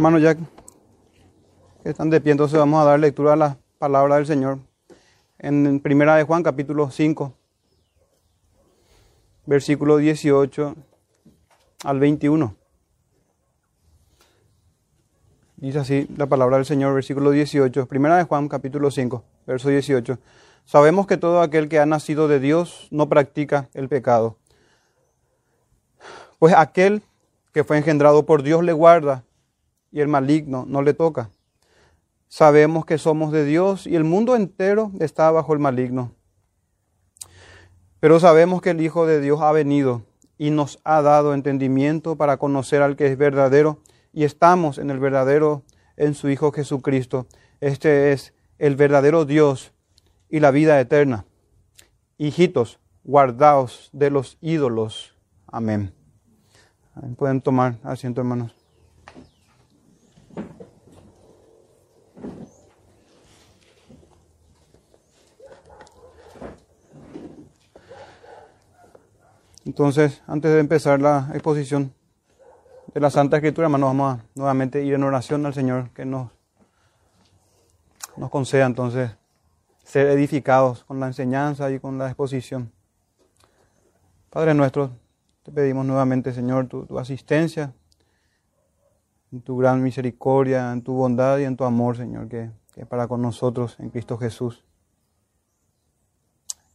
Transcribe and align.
Hermanos, 0.00 0.22
ya 0.22 0.34
que 0.34 0.42
están 1.84 2.08
de 2.08 2.22
pie, 2.22 2.32
entonces 2.32 2.58
vamos 2.58 2.80
a 2.80 2.86
dar 2.86 2.98
lectura 2.98 3.34
a 3.34 3.36
la 3.36 3.58
palabra 3.76 4.16
del 4.16 4.24
Señor. 4.24 4.58
En 5.38 5.78
Primera 5.80 6.16
de 6.16 6.22
Juan, 6.22 6.42
capítulo 6.42 6.90
5, 6.90 7.34
versículo 9.44 9.98
18 9.98 10.74
al 11.84 12.00
21. 12.00 12.56
Dice 15.56 15.78
así 15.78 16.08
la 16.16 16.24
palabra 16.24 16.56
del 16.56 16.64
Señor, 16.64 16.94
versículo 16.94 17.30
18. 17.30 17.86
Primera 17.86 18.16
de 18.16 18.24
Juan, 18.24 18.48
capítulo 18.48 18.90
5, 18.90 19.22
verso 19.46 19.68
18. 19.68 20.18
Sabemos 20.64 21.06
que 21.06 21.18
todo 21.18 21.42
aquel 21.42 21.68
que 21.68 21.78
ha 21.78 21.84
nacido 21.84 22.26
de 22.26 22.40
Dios 22.40 22.88
no 22.90 23.10
practica 23.10 23.68
el 23.74 23.90
pecado. 23.90 24.38
Pues 26.38 26.54
aquel 26.56 27.02
que 27.52 27.64
fue 27.64 27.76
engendrado 27.76 28.24
por 28.24 28.42
Dios 28.42 28.64
le 28.64 28.72
guarda 28.72 29.24
y 29.92 30.00
el 30.00 30.08
maligno 30.08 30.64
no 30.66 30.82
le 30.82 30.94
toca. 30.94 31.30
Sabemos 32.28 32.84
que 32.84 32.98
somos 32.98 33.32
de 33.32 33.44
Dios 33.44 33.86
y 33.86 33.96
el 33.96 34.04
mundo 34.04 34.36
entero 34.36 34.92
está 35.00 35.30
bajo 35.30 35.52
el 35.52 35.58
maligno. 35.58 36.12
Pero 37.98 38.20
sabemos 38.20 38.62
que 38.62 38.70
el 38.70 38.80
Hijo 38.80 39.06
de 39.06 39.20
Dios 39.20 39.40
ha 39.40 39.52
venido 39.52 40.02
y 40.38 40.50
nos 40.50 40.78
ha 40.84 41.02
dado 41.02 41.34
entendimiento 41.34 42.16
para 42.16 42.38
conocer 42.38 42.82
al 42.82 42.96
que 42.96 43.06
es 43.06 43.18
verdadero 43.18 43.80
y 44.12 44.24
estamos 44.24 44.78
en 44.78 44.90
el 44.90 44.98
verdadero, 44.98 45.64
en 45.96 46.14
su 46.14 46.30
Hijo 46.30 46.52
Jesucristo. 46.52 47.26
Este 47.60 48.12
es 48.12 48.32
el 48.58 48.76
verdadero 48.76 49.24
Dios 49.24 49.72
y 50.28 50.40
la 50.40 50.50
vida 50.50 50.80
eterna. 50.80 51.26
Hijitos, 52.16 52.78
guardaos 53.04 53.90
de 53.92 54.10
los 54.10 54.38
ídolos. 54.40 55.16
Amén. 55.46 55.92
Pueden 57.16 57.40
tomar 57.40 57.78
asiento, 57.82 58.20
hermanos. 58.20 58.59
Entonces, 69.66 70.22
antes 70.26 70.50
de 70.52 70.60
empezar 70.60 71.00
la 71.00 71.28
exposición 71.32 71.92
de 72.94 73.00
la 73.00 73.10
Santa 73.10 73.36
Escritura, 73.36 73.66
hermanos, 73.66 73.90
vamos 73.90 74.18
a 74.18 74.24
nuevamente 74.34 74.82
ir 74.82 74.94
en 74.94 75.02
oración 75.02 75.44
al 75.44 75.52
Señor 75.52 75.90
que 75.90 76.04
nos, 76.04 76.30
nos 78.16 78.30
conceda 78.30 78.66
entonces 78.66 79.10
ser 79.84 80.06
edificados 80.08 80.84
con 80.84 80.98
la 80.98 81.08
enseñanza 81.08 81.70
y 81.70 81.78
con 81.78 81.98
la 81.98 82.06
exposición. 82.06 82.72
Padre 84.30 84.54
nuestro, 84.54 84.92
te 85.42 85.52
pedimos 85.52 85.84
nuevamente, 85.84 86.32
Señor, 86.32 86.68
tu, 86.68 86.98
asistencia, 86.98 87.74
en 89.32 89.42
tu 89.42 89.58
gran 89.58 89.82
misericordia, 89.82 90.72
en 90.72 90.82
tu 90.82 90.94
bondad 90.94 91.38
y 91.38 91.44
en 91.44 91.56
tu 91.56 91.64
amor, 91.64 91.96
Señor, 91.96 92.28
que, 92.28 92.50
que 92.72 92.86
para 92.86 93.08
con 93.08 93.20
nosotros 93.20 93.76
en 93.78 93.90
Cristo 93.90 94.16
Jesús. 94.16 94.64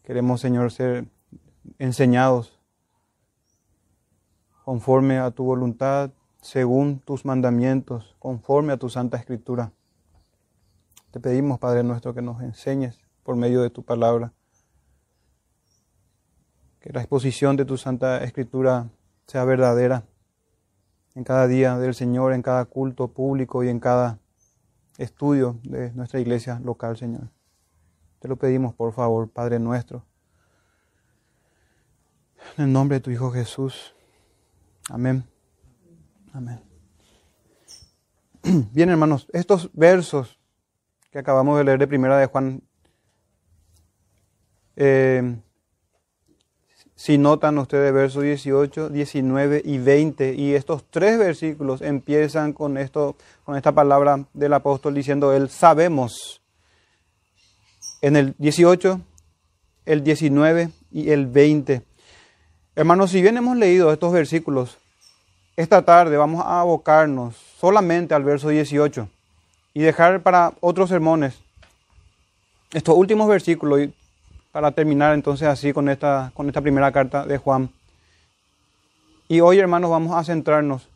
Queremos, 0.04 0.40
Señor, 0.40 0.72
ser 0.72 1.06
enseñados 1.80 2.55
conforme 4.66 5.20
a 5.20 5.30
tu 5.30 5.44
voluntad, 5.44 6.10
según 6.42 7.00
tus 7.00 7.24
mandamientos, 7.24 8.16
conforme 8.18 8.74
a 8.74 8.78
tu 8.78 8.90
santa 8.90 9.16
escritura. 9.16 9.72
Te 11.12 11.20
pedimos, 11.20 11.60
Padre 11.60 11.84
nuestro, 11.84 12.16
que 12.16 12.24
nos 12.24 12.42
enseñes 12.42 13.00
por 13.22 13.36
medio 13.36 13.62
de 13.62 13.70
tu 13.70 13.84
palabra. 13.84 14.34
Que 16.80 16.92
la 16.92 17.02
exposición 17.02 17.56
de 17.58 17.66
tu 17.66 17.78
santa 17.78 18.24
escritura 18.24 18.90
sea 19.28 19.46
verdadera 19.46 20.04
en 21.14 21.24
cada 21.24 21.46
día 21.46 21.78
del 21.78 21.94
Señor, 21.94 22.34
en 22.34 22.42
cada 22.42 22.66
culto 22.66 23.10
público 23.10 23.64
y 23.64 23.70
en 23.70 23.80
cada 23.80 24.18
estudio 24.98 25.60
de 25.62 25.92
nuestra 25.92 26.20
iglesia 26.20 26.60
local, 26.60 26.98
Señor. 26.98 27.30
Te 28.18 28.28
lo 28.28 28.36
pedimos, 28.36 28.74
por 28.74 28.94
favor, 28.94 29.30
Padre 29.30 29.60
nuestro. 29.60 30.04
En 32.58 32.66
el 32.66 32.74
nombre 32.74 32.98
de 32.98 33.02
tu 33.02 33.12
Hijo 33.12 33.32
Jesús. 33.32 33.95
Amén. 34.90 35.24
Amén. 36.34 36.62
Bien, 38.72 38.90
hermanos, 38.90 39.28
estos 39.34 39.72
versos 39.74 40.40
que 41.12 41.18
acabamos 41.18 41.58
de 41.58 41.64
leer 41.64 41.80
de 41.80 41.88
primera 41.88 42.18
de 42.18 42.28
Juan, 42.28 42.62
eh, 44.76 45.38
si 46.96 47.18
notan 47.18 47.58
ustedes 47.58 47.92
versos 47.94 48.22
18, 48.22 48.90
19 48.90 49.62
y 49.66 49.80
20, 49.80 50.36
y 50.36 50.54
estos 50.54 50.86
tres 50.90 51.18
versículos 51.18 51.82
empiezan 51.82 52.54
con 52.54 52.78
esto, 52.78 53.16
con 53.44 53.56
esta 53.56 53.72
palabra 53.72 54.26
del 54.34 54.54
apóstol 54.54 54.94
diciendo 54.94 55.34
él 55.34 55.50
sabemos. 55.50 56.42
En 58.02 58.16
el 58.16 58.36
18, 58.38 59.02
el 59.86 60.04
19 60.04 60.70
y 60.92 61.10
el 61.10 61.26
20 61.26 61.82
Hermanos, 62.78 63.12
si 63.12 63.22
bien 63.22 63.38
hemos 63.38 63.56
leído 63.56 63.94
estos 63.94 64.12
versículos, 64.12 64.78
esta 65.56 65.84
tarde 65.84 66.18
vamos 66.18 66.46
a 66.46 66.60
abocarnos 66.60 67.34
solamente 67.58 68.14
al 68.14 68.26
verso 68.26 68.50
18 68.50 69.08
y 69.74 69.80
dejar 69.80 70.24
para 70.24 70.52
otros 70.60 70.90
sermones 70.90 71.40
estos 72.74 72.98
últimos 72.98 73.30
versículos 73.30 73.88
para 74.52 74.72
terminar 74.72 75.14
entonces 75.14 75.48
así 75.48 75.72
con 75.72 75.88
esta, 75.88 76.34
con 76.34 76.50
esta 76.50 76.60
primera 76.60 76.92
carta 76.92 77.26
de 77.26 77.38
Juan. 77.38 77.70
Y 79.30 79.40
hoy, 79.40 79.58
hermanos, 79.60 79.90
vamos 79.90 80.14
a 80.14 80.26
centrarnos 80.26 80.90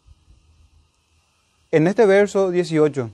en 1.72 1.88
este 1.88 2.06
verso 2.06 2.52
18. 2.52 3.10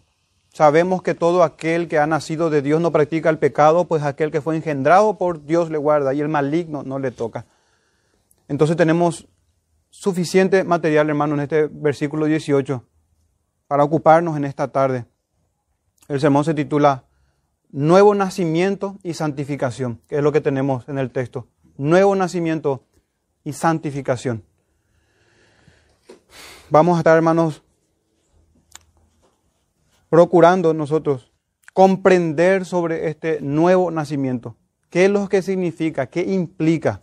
Sabemos 0.53 1.03
que 1.03 1.13
todo 1.13 1.43
aquel 1.43 1.87
que 1.87 1.99
ha 1.99 2.07
nacido 2.07 2.49
de 2.49 2.63
Dios 2.63 2.81
no 2.81 2.91
practica 2.91 3.29
el 3.29 3.37
pecado, 3.37 3.85
pues 3.85 4.01
aquel 4.01 4.31
que 4.31 4.41
fue 4.41 4.55
engendrado 4.55 5.19
por 5.19 5.45
Dios 5.45 5.69
le 5.69 5.77
guarda 5.77 6.15
y 6.15 6.21
el 6.21 6.29
maligno 6.29 6.81
no 6.81 6.97
le 6.97 7.11
toca. 7.11 7.45
Entonces 8.47 8.77
tenemos 8.77 9.27
suficiente 9.89 10.63
material, 10.63 11.09
hermano, 11.09 11.35
en 11.35 11.41
este 11.41 11.67
versículo 11.67 12.25
18 12.25 12.83
para 13.67 13.83
ocuparnos 13.83 14.37
en 14.37 14.45
esta 14.45 14.67
tarde. 14.67 15.05
El 16.07 16.19
sermón 16.19 16.43
se 16.43 16.53
titula 16.53 17.05
Nuevo 17.71 18.15
nacimiento 18.15 18.97
y 19.03 19.13
santificación, 19.13 20.01
que 20.07 20.17
es 20.17 20.23
lo 20.23 20.31
que 20.31 20.41
tenemos 20.41 20.87
en 20.87 20.97
el 20.97 21.11
texto. 21.11 21.47
Nuevo 21.77 22.15
nacimiento 22.15 22.85
y 23.43 23.53
santificación. 23.53 24.43
Vamos 26.69 26.95
a 26.95 26.99
estar, 26.99 27.15
hermanos, 27.17 27.63
procurando 30.09 30.73
nosotros 30.73 31.31
comprender 31.73 32.65
sobre 32.65 33.09
este 33.09 33.41
nuevo 33.41 33.91
nacimiento. 33.91 34.55
¿Qué 34.89 35.05
es 35.05 35.11
lo 35.11 35.27
que 35.27 35.41
significa? 35.41 36.07
¿Qué 36.07 36.21
implica? 36.21 37.01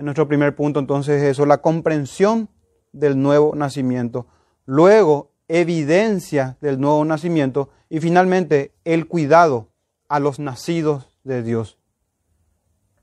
En 0.00 0.06
nuestro 0.06 0.26
primer 0.26 0.56
punto, 0.56 0.80
entonces, 0.80 1.22
eso, 1.22 1.44
la 1.44 1.60
comprensión 1.60 2.48
del 2.90 3.20
nuevo 3.20 3.54
nacimiento. 3.54 4.26
Luego, 4.64 5.30
evidencia 5.46 6.56
del 6.62 6.80
nuevo 6.80 7.04
nacimiento. 7.04 7.68
Y 7.90 8.00
finalmente, 8.00 8.72
el 8.84 9.06
cuidado 9.08 9.68
a 10.08 10.18
los 10.18 10.38
nacidos 10.38 11.18
de 11.22 11.42
Dios. 11.42 11.76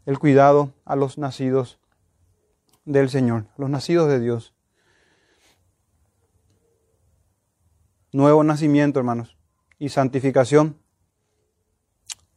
El 0.07 0.17
cuidado 0.17 0.73
a 0.85 0.95
los 0.95 1.19
nacidos 1.19 1.79
del 2.83 3.11
Señor, 3.11 3.45
los 3.57 3.69
nacidos 3.69 4.09
de 4.09 4.19
Dios. 4.19 4.55
Nuevo 8.11 8.43
nacimiento, 8.43 8.97
hermanos, 8.97 9.37
y 9.77 9.89
santificación 9.89 10.79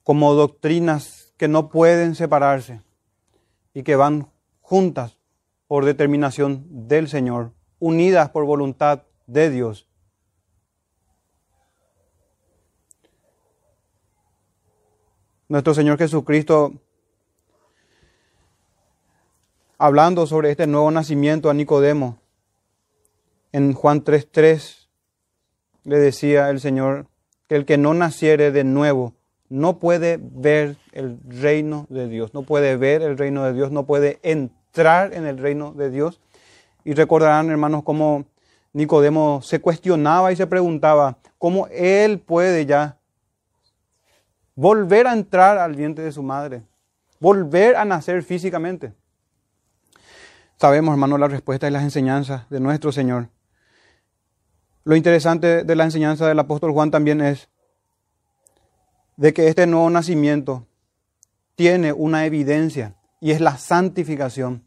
como 0.02 0.34
doctrinas 0.34 1.32
que 1.38 1.48
no 1.48 1.70
pueden 1.70 2.14
separarse 2.14 2.82
y 3.72 3.84
que 3.84 3.96
van 3.96 4.28
juntas 4.70 5.18
por 5.66 5.84
determinación 5.84 6.64
del 6.86 7.08
Señor, 7.08 7.50
unidas 7.80 8.30
por 8.30 8.44
voluntad 8.44 9.02
de 9.26 9.50
Dios. 9.50 9.88
Nuestro 15.48 15.74
Señor 15.74 15.98
Jesucristo, 15.98 16.74
hablando 19.76 20.24
sobre 20.28 20.52
este 20.52 20.68
nuevo 20.68 20.88
nacimiento 20.92 21.50
a 21.50 21.54
Nicodemo, 21.54 22.20
en 23.50 23.72
Juan 23.72 24.04
3:3 24.04 24.88
le 25.82 25.98
decía 25.98 26.48
el 26.48 26.60
Señor 26.60 27.08
que 27.48 27.56
el 27.56 27.64
que 27.64 27.76
no 27.76 27.92
naciere 27.92 28.52
de 28.52 28.62
nuevo 28.62 29.14
no 29.48 29.80
puede 29.80 30.20
ver 30.22 30.76
el 30.92 31.18
reino 31.26 31.88
de 31.88 32.06
Dios, 32.06 32.34
no 32.34 32.44
puede 32.44 32.76
ver 32.76 33.02
el 33.02 33.18
reino 33.18 33.42
de 33.42 33.52
Dios, 33.52 33.72
no 33.72 33.84
puede 33.84 34.20
entrar 34.22 34.59
entrar 34.70 35.12
en 35.14 35.26
el 35.26 35.38
reino 35.38 35.72
de 35.72 35.90
Dios. 35.90 36.20
Y 36.84 36.94
recordarán, 36.94 37.50
hermanos, 37.50 37.82
cómo 37.82 38.24
Nicodemo 38.72 39.42
se 39.42 39.60
cuestionaba 39.60 40.30
y 40.30 40.36
se 40.36 40.46
preguntaba 40.46 41.18
cómo 41.38 41.66
él 41.72 42.20
puede 42.20 42.66
ya 42.66 42.96
volver 44.54 45.08
a 45.08 45.12
entrar 45.12 45.58
al 45.58 45.74
vientre 45.74 46.04
de 46.04 46.12
su 46.12 46.22
madre, 46.22 46.62
volver 47.18 47.76
a 47.76 47.84
nacer 47.84 48.22
físicamente. 48.22 48.92
Sabemos, 50.56 50.92
hermanos, 50.92 51.18
la 51.18 51.28
respuesta 51.28 51.66
y 51.66 51.70
las 51.70 51.82
enseñanzas 51.82 52.48
de 52.48 52.60
nuestro 52.60 52.92
Señor. 52.92 53.28
Lo 54.84 54.94
interesante 54.94 55.64
de 55.64 55.76
la 55.76 55.84
enseñanza 55.84 56.28
del 56.28 56.38
apóstol 56.38 56.72
Juan 56.72 56.90
también 56.90 57.20
es 57.20 57.48
de 59.16 59.32
que 59.34 59.48
este 59.48 59.66
nuevo 59.66 59.90
nacimiento 59.90 60.66
tiene 61.56 61.92
una 61.92 62.24
evidencia 62.24 62.94
y 63.20 63.30
es 63.30 63.40
la 63.40 63.58
santificación. 63.58 64.66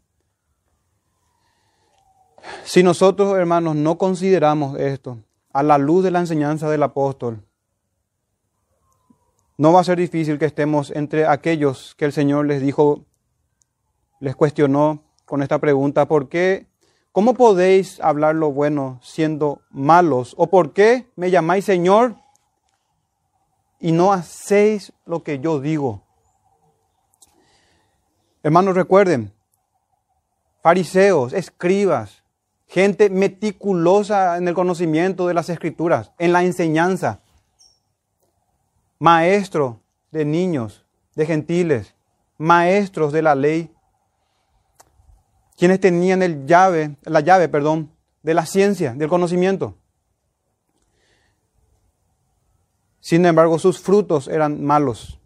Si 2.64 2.82
nosotros, 2.82 3.36
hermanos, 3.36 3.76
no 3.76 3.98
consideramos 3.98 4.78
esto 4.78 5.18
a 5.52 5.62
la 5.62 5.78
luz 5.78 6.04
de 6.04 6.10
la 6.10 6.20
enseñanza 6.20 6.70
del 6.70 6.82
apóstol, 6.82 7.42
no 9.56 9.72
va 9.72 9.80
a 9.80 9.84
ser 9.84 9.98
difícil 9.98 10.38
que 10.38 10.46
estemos 10.46 10.90
entre 10.90 11.26
aquellos 11.26 11.94
que 11.96 12.04
el 12.04 12.12
Señor 12.12 12.46
les 12.46 12.60
dijo, 12.60 13.04
les 14.20 14.34
cuestionó 14.34 15.04
con 15.24 15.42
esta 15.42 15.58
pregunta, 15.58 16.06
¿por 16.06 16.28
qué? 16.28 16.66
¿Cómo 17.12 17.34
podéis 17.34 18.00
hablar 18.00 18.34
lo 18.34 18.50
bueno 18.50 18.98
siendo 19.02 19.62
malos? 19.70 20.34
¿O 20.36 20.48
por 20.48 20.72
qué 20.72 21.12
me 21.14 21.30
llamáis 21.30 21.64
Señor 21.64 22.16
y 23.78 23.92
no 23.92 24.12
hacéis 24.12 24.92
lo 25.06 25.22
que 25.22 25.38
yo 25.38 25.60
digo? 25.60 26.03
Hermanos, 28.44 28.74
recuerden, 28.74 29.32
fariseos, 30.62 31.32
escribas, 31.32 32.22
gente 32.66 33.08
meticulosa 33.08 34.36
en 34.36 34.46
el 34.46 34.52
conocimiento 34.52 35.26
de 35.26 35.32
las 35.32 35.48
escrituras, 35.48 36.12
en 36.18 36.34
la 36.34 36.44
enseñanza, 36.44 37.20
maestro 38.98 39.80
de 40.10 40.26
niños, 40.26 40.84
de 41.14 41.24
gentiles, 41.24 41.94
maestros 42.36 43.14
de 43.14 43.22
la 43.22 43.34
ley, 43.34 43.74
quienes 45.56 45.80
tenían 45.80 46.22
el 46.22 46.44
llave, 46.44 46.96
la 47.04 47.20
llave, 47.20 47.48
perdón, 47.48 47.92
de 48.22 48.34
la 48.34 48.44
ciencia, 48.44 48.92
del 48.92 49.08
conocimiento. 49.08 49.78
Sin 53.00 53.24
embargo, 53.24 53.58
sus 53.58 53.80
frutos 53.80 54.28
eran 54.28 54.62
malos, 54.62 55.18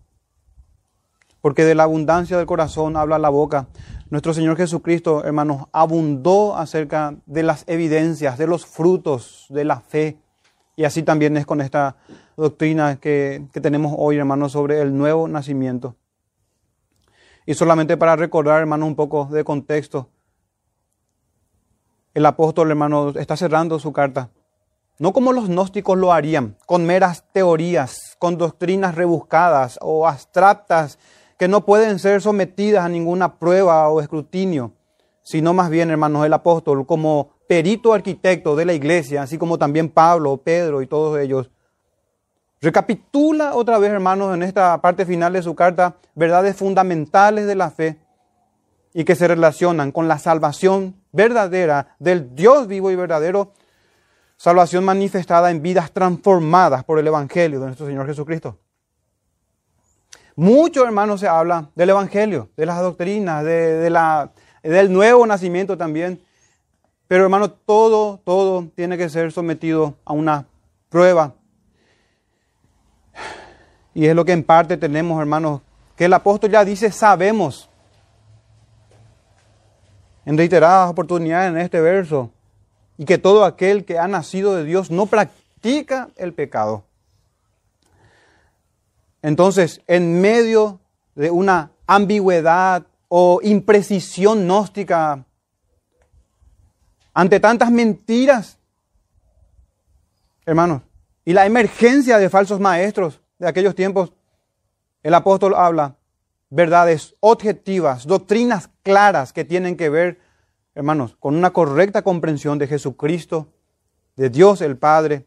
porque 1.48 1.64
de 1.64 1.74
la 1.74 1.84
abundancia 1.84 2.36
del 2.36 2.44
corazón 2.44 2.94
habla 2.94 3.18
la 3.18 3.30
boca. 3.30 3.68
Nuestro 4.10 4.34
Señor 4.34 4.58
Jesucristo, 4.58 5.24
hermanos, 5.24 5.64
abundó 5.72 6.54
acerca 6.54 7.16
de 7.24 7.42
las 7.42 7.64
evidencias, 7.66 8.36
de 8.36 8.46
los 8.46 8.66
frutos 8.66 9.46
de 9.48 9.64
la 9.64 9.80
fe. 9.80 10.18
Y 10.76 10.84
así 10.84 11.02
también 11.02 11.38
es 11.38 11.46
con 11.46 11.62
esta 11.62 11.96
doctrina 12.36 12.96
que, 13.00 13.46
que 13.50 13.62
tenemos 13.62 13.94
hoy, 13.96 14.18
hermanos, 14.18 14.52
sobre 14.52 14.82
el 14.82 14.94
nuevo 14.94 15.26
nacimiento. 15.26 15.96
Y 17.46 17.54
solamente 17.54 17.96
para 17.96 18.14
recordar, 18.14 18.60
hermanos, 18.60 18.86
un 18.86 18.94
poco 18.94 19.24
de 19.32 19.42
contexto, 19.42 20.10
el 22.12 22.26
apóstol, 22.26 22.68
hermano, 22.68 23.14
está 23.16 23.38
cerrando 23.38 23.78
su 23.78 23.90
carta. 23.94 24.28
No 24.98 25.14
como 25.14 25.32
los 25.32 25.48
gnósticos 25.48 25.96
lo 25.96 26.12
harían, 26.12 26.58
con 26.66 26.84
meras 26.84 27.24
teorías, 27.32 28.16
con 28.18 28.36
doctrinas 28.36 28.96
rebuscadas 28.96 29.78
o 29.80 30.06
abstractas 30.06 30.98
que 31.38 31.48
no 31.48 31.64
pueden 31.64 31.98
ser 31.98 32.20
sometidas 32.20 32.84
a 32.84 32.88
ninguna 32.88 33.38
prueba 33.38 33.88
o 33.88 34.00
escrutinio, 34.00 34.72
sino 35.22 35.54
más 35.54 35.70
bien, 35.70 35.90
hermanos, 35.90 36.26
el 36.26 36.32
apóstol 36.32 36.84
como 36.84 37.30
perito 37.46 37.94
arquitecto 37.94 38.56
de 38.56 38.64
la 38.64 38.74
iglesia, 38.74 39.22
así 39.22 39.38
como 39.38 39.56
también 39.56 39.88
Pablo, 39.88 40.38
Pedro 40.38 40.82
y 40.82 40.86
todos 40.86 41.18
ellos, 41.18 41.50
recapitula 42.60 43.54
otra 43.54 43.78
vez, 43.78 43.92
hermanos, 43.92 44.34
en 44.34 44.42
esta 44.42 44.80
parte 44.82 45.06
final 45.06 45.32
de 45.32 45.42
su 45.42 45.54
carta, 45.54 45.96
verdades 46.14 46.56
fundamentales 46.56 47.46
de 47.46 47.54
la 47.54 47.70
fe 47.70 47.98
y 48.92 49.04
que 49.04 49.14
se 49.14 49.28
relacionan 49.28 49.92
con 49.92 50.08
la 50.08 50.18
salvación 50.18 50.96
verdadera 51.12 51.94
del 52.00 52.34
Dios 52.34 52.66
vivo 52.66 52.90
y 52.90 52.96
verdadero, 52.96 53.52
salvación 54.36 54.84
manifestada 54.84 55.52
en 55.52 55.62
vidas 55.62 55.92
transformadas 55.92 56.82
por 56.82 56.98
el 56.98 57.06
Evangelio 57.06 57.60
de 57.60 57.66
nuestro 57.66 57.86
Señor 57.86 58.06
Jesucristo. 58.06 58.58
Mucho, 60.38 60.84
hermanos, 60.84 61.18
se 61.18 61.26
habla 61.26 61.68
del 61.74 61.90
Evangelio, 61.90 62.48
de 62.56 62.64
las 62.64 62.80
doctrinas, 62.80 63.44
de, 63.44 63.90
la, 63.90 64.30
del 64.62 64.92
nuevo 64.92 65.26
nacimiento 65.26 65.76
también. 65.76 66.22
Pero, 67.08 67.24
hermano, 67.24 67.50
todo, 67.50 68.20
todo 68.22 68.68
tiene 68.76 68.96
que 68.96 69.08
ser 69.08 69.32
sometido 69.32 69.96
a 70.04 70.12
una 70.12 70.46
prueba. 70.90 71.34
Y 73.94 74.06
es 74.06 74.14
lo 74.14 74.24
que 74.24 74.30
en 74.30 74.44
parte 74.44 74.76
tenemos, 74.76 75.18
hermanos, 75.18 75.60
que 75.96 76.04
el 76.04 76.12
apóstol 76.12 76.52
ya 76.52 76.64
dice, 76.64 76.92
sabemos 76.92 77.68
en 80.24 80.38
reiteradas 80.38 80.88
oportunidades 80.88 81.50
en 81.50 81.58
este 81.58 81.80
verso, 81.80 82.30
y 82.96 83.06
que 83.06 83.18
todo 83.18 83.44
aquel 83.44 83.84
que 83.84 83.98
ha 83.98 84.06
nacido 84.06 84.54
de 84.54 84.62
Dios 84.62 84.88
no 84.92 85.06
practica 85.06 86.10
el 86.14 86.32
pecado. 86.32 86.84
Entonces, 89.22 89.82
en 89.86 90.20
medio 90.20 90.80
de 91.14 91.30
una 91.30 91.72
ambigüedad 91.86 92.86
o 93.08 93.40
imprecisión 93.42 94.44
gnóstica, 94.44 95.24
ante 97.12 97.40
tantas 97.40 97.70
mentiras, 97.70 98.58
hermanos, 100.46 100.82
y 101.24 101.32
la 101.32 101.46
emergencia 101.46 102.18
de 102.18 102.30
falsos 102.30 102.60
maestros 102.60 103.20
de 103.38 103.48
aquellos 103.48 103.74
tiempos, 103.74 104.12
el 105.02 105.14
apóstol 105.14 105.54
habla 105.54 105.96
verdades 106.50 107.16
objetivas, 107.20 108.06
doctrinas 108.06 108.70
claras 108.82 109.32
que 109.32 109.44
tienen 109.44 109.76
que 109.76 109.90
ver, 109.90 110.20
hermanos, 110.74 111.16
con 111.18 111.34
una 111.34 111.50
correcta 111.50 112.02
comprensión 112.02 112.58
de 112.58 112.66
Jesucristo, 112.66 113.48
de 114.16 114.30
Dios 114.30 114.60
el 114.60 114.76
Padre, 114.76 115.26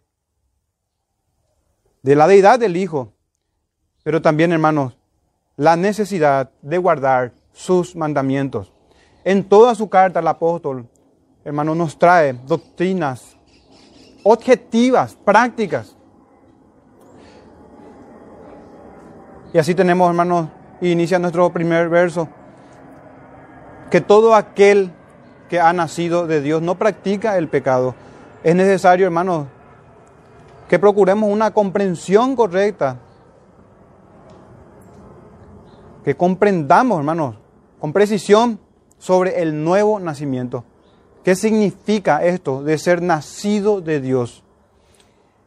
de 2.02 2.16
la 2.16 2.28
deidad 2.28 2.60
del 2.60 2.78
Hijo, 2.78 3.14
pero 4.04 4.22
también, 4.22 4.52
hermanos, 4.52 4.98
la 5.58 5.76
necesidad 5.76 6.50
de 6.62 6.78
guardar 6.78 7.34
sus 7.52 7.96
mandamientos. 7.96 8.72
En 9.24 9.44
toda 9.44 9.76
su 9.76 9.90
carta 9.90 10.20
el 10.20 10.28
apóstol, 10.28 10.88
hermano, 11.44 11.76
nos 11.76 11.98
trae 11.98 12.34
doctrinas 12.34 13.38
objetivas, 14.24 15.16
prácticas. 15.16 15.96
Y 19.54 19.58
así 19.58 19.76
tenemos, 19.76 20.10
hermanos, 20.10 20.48
inicia 20.82 21.20
nuestro 21.20 21.52
primer 21.52 21.90
verso, 21.90 22.28
que 23.90 24.02
todo 24.02 24.34
aquel 24.34 24.92
que 25.50 25.60
ha 25.60 25.74
nacido 25.74 26.28
de 26.28 26.42
Dios 26.42 26.62
no 26.62 26.76
practica 26.76 27.38
el 27.38 27.50
pecado. 27.50 27.94
Es 28.44 28.56
necesario, 28.56 29.06
hermanos, 29.06 29.48
que 30.70 30.80
procuremos 30.80 31.30
una 31.30 31.52
comprensión 31.52 32.36
correcta, 32.36 32.98
que 36.04 36.16
comprendamos, 36.16 37.00
hermanos, 37.00 37.36
con 37.80 37.94
precisión 37.94 38.60
sobre 38.98 39.42
el 39.42 39.64
nuevo 39.64 40.00
nacimiento. 40.00 40.64
¿Qué 41.24 41.36
significa 41.36 42.24
esto 42.24 42.64
de 42.64 42.78
ser 42.78 43.02
nacido 43.02 43.82
de 43.82 44.02
Dios? 44.02 44.44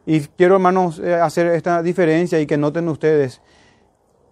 Y 0.05 0.21
quiero, 0.21 0.55
hermanos, 0.55 0.99
eh, 0.99 1.15
hacer 1.15 1.47
esta 1.47 1.81
diferencia 1.81 2.39
y 2.39 2.45
que 2.45 2.57
noten 2.57 2.87
ustedes 2.87 3.41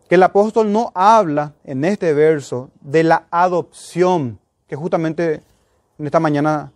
que 0.08 0.16
el 0.16 0.24
apóstol 0.24 0.72
no 0.72 0.92
habla 0.94 1.54
en 1.64 1.84
este 1.86 2.14
verso 2.14 2.70
de 2.82 3.04
la 3.04 3.26
adopción, 3.32 4.40
que 4.68 4.76
justamente 4.76 5.42
en 5.98 6.06
esta 6.06 6.20
mañana 6.20 6.72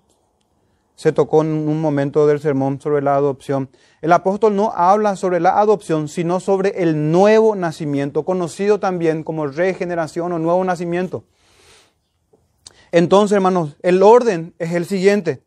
se 0.97 1.11
tocó 1.11 1.43
en 1.43 1.49
un 1.49 1.79
momento 1.79 2.25
del 2.25 2.39
sermón 2.39 2.81
sobre 2.81 3.03
la 3.03 3.15
adopción. 3.15 3.69
El 4.01 4.11
apóstol 4.11 4.55
no 4.55 4.73
habla 4.75 5.15
sobre 5.15 5.39
la 5.39 5.59
adopción, 5.59 6.07
sino 6.07 6.39
sobre 6.39 6.81
el 6.81 7.11
nuevo 7.11 7.55
nacimiento, 7.55 8.25
conocido 8.25 8.79
también 8.79 9.23
como 9.23 9.45
regeneración 9.45 10.33
o 10.33 10.39
nuevo 10.39 10.63
nacimiento. 10.63 11.23
Entonces, 12.91 13.35
hermanos, 13.35 13.77
el 13.83 14.01
orden 14.01 14.55
es 14.57 14.73
el 14.73 14.85
siguiente. 14.87 15.43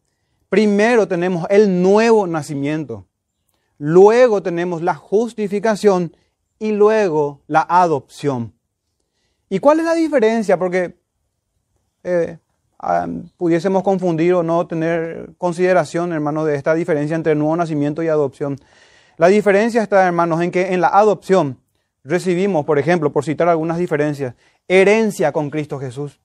Primero 0.48 1.08
tenemos 1.08 1.48
el 1.50 1.82
nuevo 1.82 2.28
nacimiento. 2.28 3.08
Luego 3.76 4.44
tenemos 4.44 4.82
la 4.82 4.94
justificación 4.94 6.14
y 6.60 6.70
luego 6.70 7.42
la 7.48 7.66
adopción. 7.68 8.54
¿Y 9.48 9.58
cuál 9.58 9.80
es 9.80 9.84
la 9.84 9.94
diferencia? 9.94 10.56
Porque 10.60 10.96
eh, 12.04 12.38
pudiésemos 13.36 13.82
confundir 13.82 14.34
o 14.34 14.42
no 14.42 14.66
tener 14.66 15.30
consideración, 15.38 16.12
hermanos, 16.12 16.46
de 16.46 16.54
esta 16.54 16.74
diferencia 16.74 17.16
entre 17.16 17.34
nuevo 17.34 17.56
nacimiento 17.56 18.02
y 18.02 18.08
adopción. 18.08 18.58
La 19.16 19.28
diferencia 19.28 19.82
está, 19.82 20.06
hermanos, 20.06 20.40
en 20.40 20.50
que 20.50 20.72
en 20.72 20.80
la 20.80 20.88
adopción 20.88 21.58
recibimos, 22.04 22.64
por 22.64 22.78
ejemplo, 22.78 23.12
por 23.12 23.24
citar 23.24 23.48
algunas 23.48 23.78
diferencias, 23.78 24.34
herencia 24.66 25.32
con 25.32 25.50
Cristo 25.50 25.78
Jesús. 25.78 26.20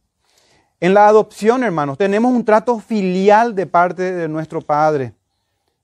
En 0.80 0.94
la 0.94 1.08
adopción, 1.08 1.64
hermanos, 1.64 1.98
tenemos 1.98 2.34
un 2.34 2.46
trato 2.46 2.80
filial 2.80 3.56
de 3.56 3.66
parte 3.66 4.14
de 4.14 4.28
nuestro 4.28 4.62
Padre. 4.62 5.14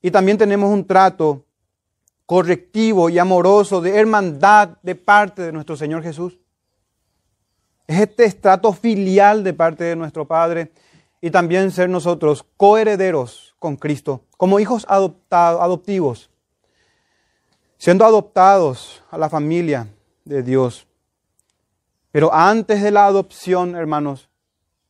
Y 0.02 0.12
también 0.12 0.38
tenemos 0.38 0.70
un 0.70 0.86
trato 0.86 1.46
correctivo 2.26 3.10
y 3.10 3.20
amoroso 3.20 3.82
de 3.82 3.98
hermandad 3.98 4.78
de 4.82 4.96
parte 4.96 5.42
de 5.42 5.52
nuestro 5.52 5.76
Señor 5.76 6.04
Jesús. 6.04 6.41
Es 7.88 8.00
este 8.00 8.26
estrato 8.26 8.72
filial 8.74 9.44
de 9.44 9.54
parte 9.54 9.84
de 9.84 9.96
nuestro 9.96 10.28
Padre. 10.28 10.72
y 11.22 11.30
también 11.30 11.70
ser 11.70 11.88
nosotros 11.88 12.44
coherederos 12.58 13.56
con 13.60 13.76
Cristo, 13.76 14.26
como 14.38 14.60
hijos 14.60 14.88
adoptivos, 14.90 16.32
siendo 17.78 18.06
adoptados 18.06 19.04
a 19.12 19.20
la 19.20 19.30
familia 19.30 19.88
de 20.26 20.42
Dios. 20.42 20.88
Pero 22.12 22.34
antes 22.34 22.82
de 22.82 22.90
la 22.90 23.06
adopción, 23.06 23.76
hermanos, 23.76 24.30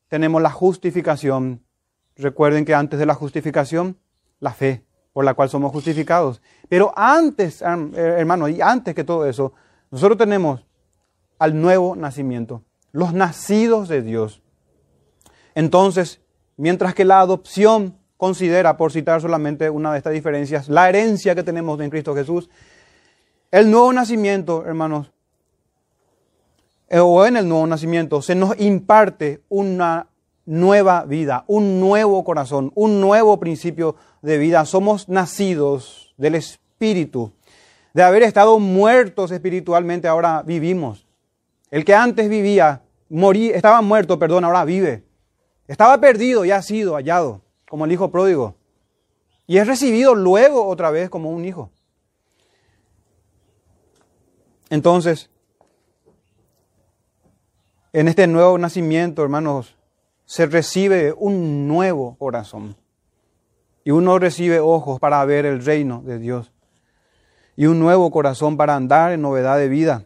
tenemos 0.08 0.42
la 0.42 0.52
justificación. 0.52 1.64
Recuerden 2.16 2.64
que 2.64 2.74
antes 2.74 2.98
de 2.98 3.06
la 3.06 3.14
justificación, 3.14 3.98
la 4.40 4.54
fe 4.54 4.86
por 5.12 5.26
la 5.26 5.34
cual 5.34 5.50
somos 5.50 5.72
justificados. 5.74 6.42
Pero 6.70 6.94
antes, 6.96 7.62
hermanos, 7.62 8.52
y 8.52 8.62
antes 8.62 8.96
que 8.96 9.04
todo 9.04 9.26
eso, 9.26 9.52
nosotros 9.92 10.18
tenemos 10.18 10.66
al 11.38 11.60
nuevo 11.60 11.96
nacimiento, 11.98 12.64
los 12.92 13.14
nacidos 13.14 13.88
de 13.88 14.02
Dios. 14.02 14.42
Entonces, 15.56 16.22
mientras 16.58 16.94
que 16.94 17.06
la 17.06 17.20
adopción 17.20 17.98
considera, 18.18 18.78
por 18.78 18.92
citar 18.92 19.22
solamente 19.22 19.70
una 19.70 19.92
de 19.92 19.98
estas 19.98 20.14
diferencias, 20.14 20.70
la 20.70 20.88
herencia 20.90 21.36
que 21.36 21.44
tenemos 21.44 21.80
en 21.80 21.90
Cristo 21.90 22.14
Jesús, 22.14 22.50
el 23.50 23.70
nuevo 23.70 23.92
nacimiento, 23.92 24.66
hermanos, 24.66 25.12
eh, 26.88 27.00
o 27.00 27.26
en 27.26 27.38
el 27.38 27.48
nuevo 27.48 27.66
nacimiento, 27.68 28.22
se 28.22 28.36
nos 28.36 28.60
imparte 28.60 29.42
una 29.50 30.08
nueva 30.46 31.06
vida, 31.06 31.46
un 31.48 31.80
nuevo 31.80 32.24
corazón, 32.24 32.72
un 32.76 33.00
nuevo 33.00 33.40
principio 33.40 33.96
de 34.22 34.38
vida. 34.38 34.66
Somos 34.66 35.08
nacidos 35.08 36.14
del 36.18 36.36
Espíritu. 36.36 37.32
De 37.94 38.04
haber 38.04 38.24
estado 38.24 38.60
muertos 38.60 39.32
espiritualmente, 39.32 40.08
ahora 40.08 40.44
vivimos. 40.44 41.06
El 41.72 41.86
que 41.86 41.96
antes 41.96 42.30
vivía, 42.30 42.84
morí, 43.10 43.50
estaba 43.50 43.82
muerto, 43.82 44.20
perdón, 44.20 44.44
ahora 44.44 44.66
vive. 44.66 45.06
Estaba 45.68 46.00
perdido 46.00 46.44
y 46.44 46.52
ha 46.52 46.62
sido 46.62 46.96
hallado, 46.96 47.42
como 47.70 47.86
el 47.86 47.92
hijo 47.94 48.12
pródigo. 48.12 48.56
Y 49.48 49.58
es 49.58 49.66
recibido 49.66 50.14
luego 50.14 50.68
otra 50.68 50.92
vez 50.92 51.10
como 51.10 51.32
un 51.32 51.46
hijo. 51.46 51.72
Entonces, 54.70 55.30
en 57.94 58.08
este 58.08 58.28
nuevo 58.28 58.58
nacimiento, 58.58 59.24
hermanos, 59.24 59.76
se 60.26 60.46
recibe 60.46 61.14
un 61.18 61.68
nuevo 61.68 62.16
corazón. 62.18 62.78
Y 63.84 63.92
uno 63.92 64.20
recibe 64.20 64.60
ojos 64.60 65.00
para 65.00 65.24
ver 65.26 65.46
el 65.46 65.64
reino 65.64 66.02
de 66.04 66.20
Dios. 66.20 66.52
Y 67.58 67.66
un 67.66 67.80
nuevo 67.80 68.12
corazón 68.12 68.56
para 68.56 68.76
andar 68.76 69.12
en 69.12 69.22
novedad 69.22 69.58
de 69.58 69.68
vida. 69.68 70.06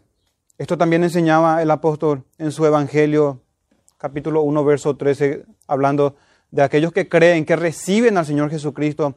Esto 0.57 0.77
también 0.77 1.03
enseñaba 1.03 1.62
el 1.62 1.69
apóstol 1.69 2.24
en 2.38 2.53
su 2.53 2.65
Evangelio, 2.65 3.41
capítulo 3.97 4.41
1, 4.43 4.63
verso 4.63 4.95
13, 4.95 5.43
hablando 5.67 6.15
de 6.50 6.62
aquellos 6.63 6.93
que 6.93 7.09
creen, 7.09 7.43
que 7.43 7.57
reciben 7.57 8.17
al 8.17 8.25
Señor 8.25 8.50
Jesucristo, 8.50 9.15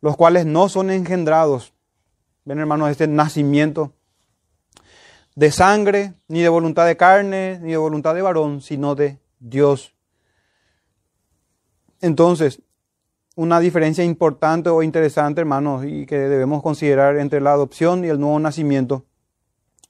los 0.00 0.16
cuales 0.16 0.44
no 0.44 0.68
son 0.68 0.90
engendrados. 0.90 1.72
Ven, 2.44 2.58
hermanos, 2.58 2.90
este 2.90 3.06
nacimiento 3.06 3.92
de 5.36 5.52
sangre, 5.52 6.14
ni 6.26 6.40
de 6.40 6.48
voluntad 6.48 6.84
de 6.84 6.96
carne, 6.96 7.60
ni 7.62 7.70
de 7.70 7.76
voluntad 7.76 8.16
de 8.16 8.22
varón, 8.22 8.60
sino 8.60 8.96
de 8.96 9.20
Dios. 9.38 9.94
Entonces, 12.00 12.60
una 13.36 13.60
diferencia 13.60 14.02
importante 14.02 14.68
o 14.68 14.82
interesante, 14.82 15.42
hermanos, 15.42 15.84
y 15.84 16.06
que 16.06 16.18
debemos 16.18 16.60
considerar 16.60 17.18
entre 17.18 17.40
la 17.40 17.52
adopción 17.52 18.04
y 18.04 18.08
el 18.08 18.18
nuevo 18.18 18.40
nacimiento, 18.40 19.04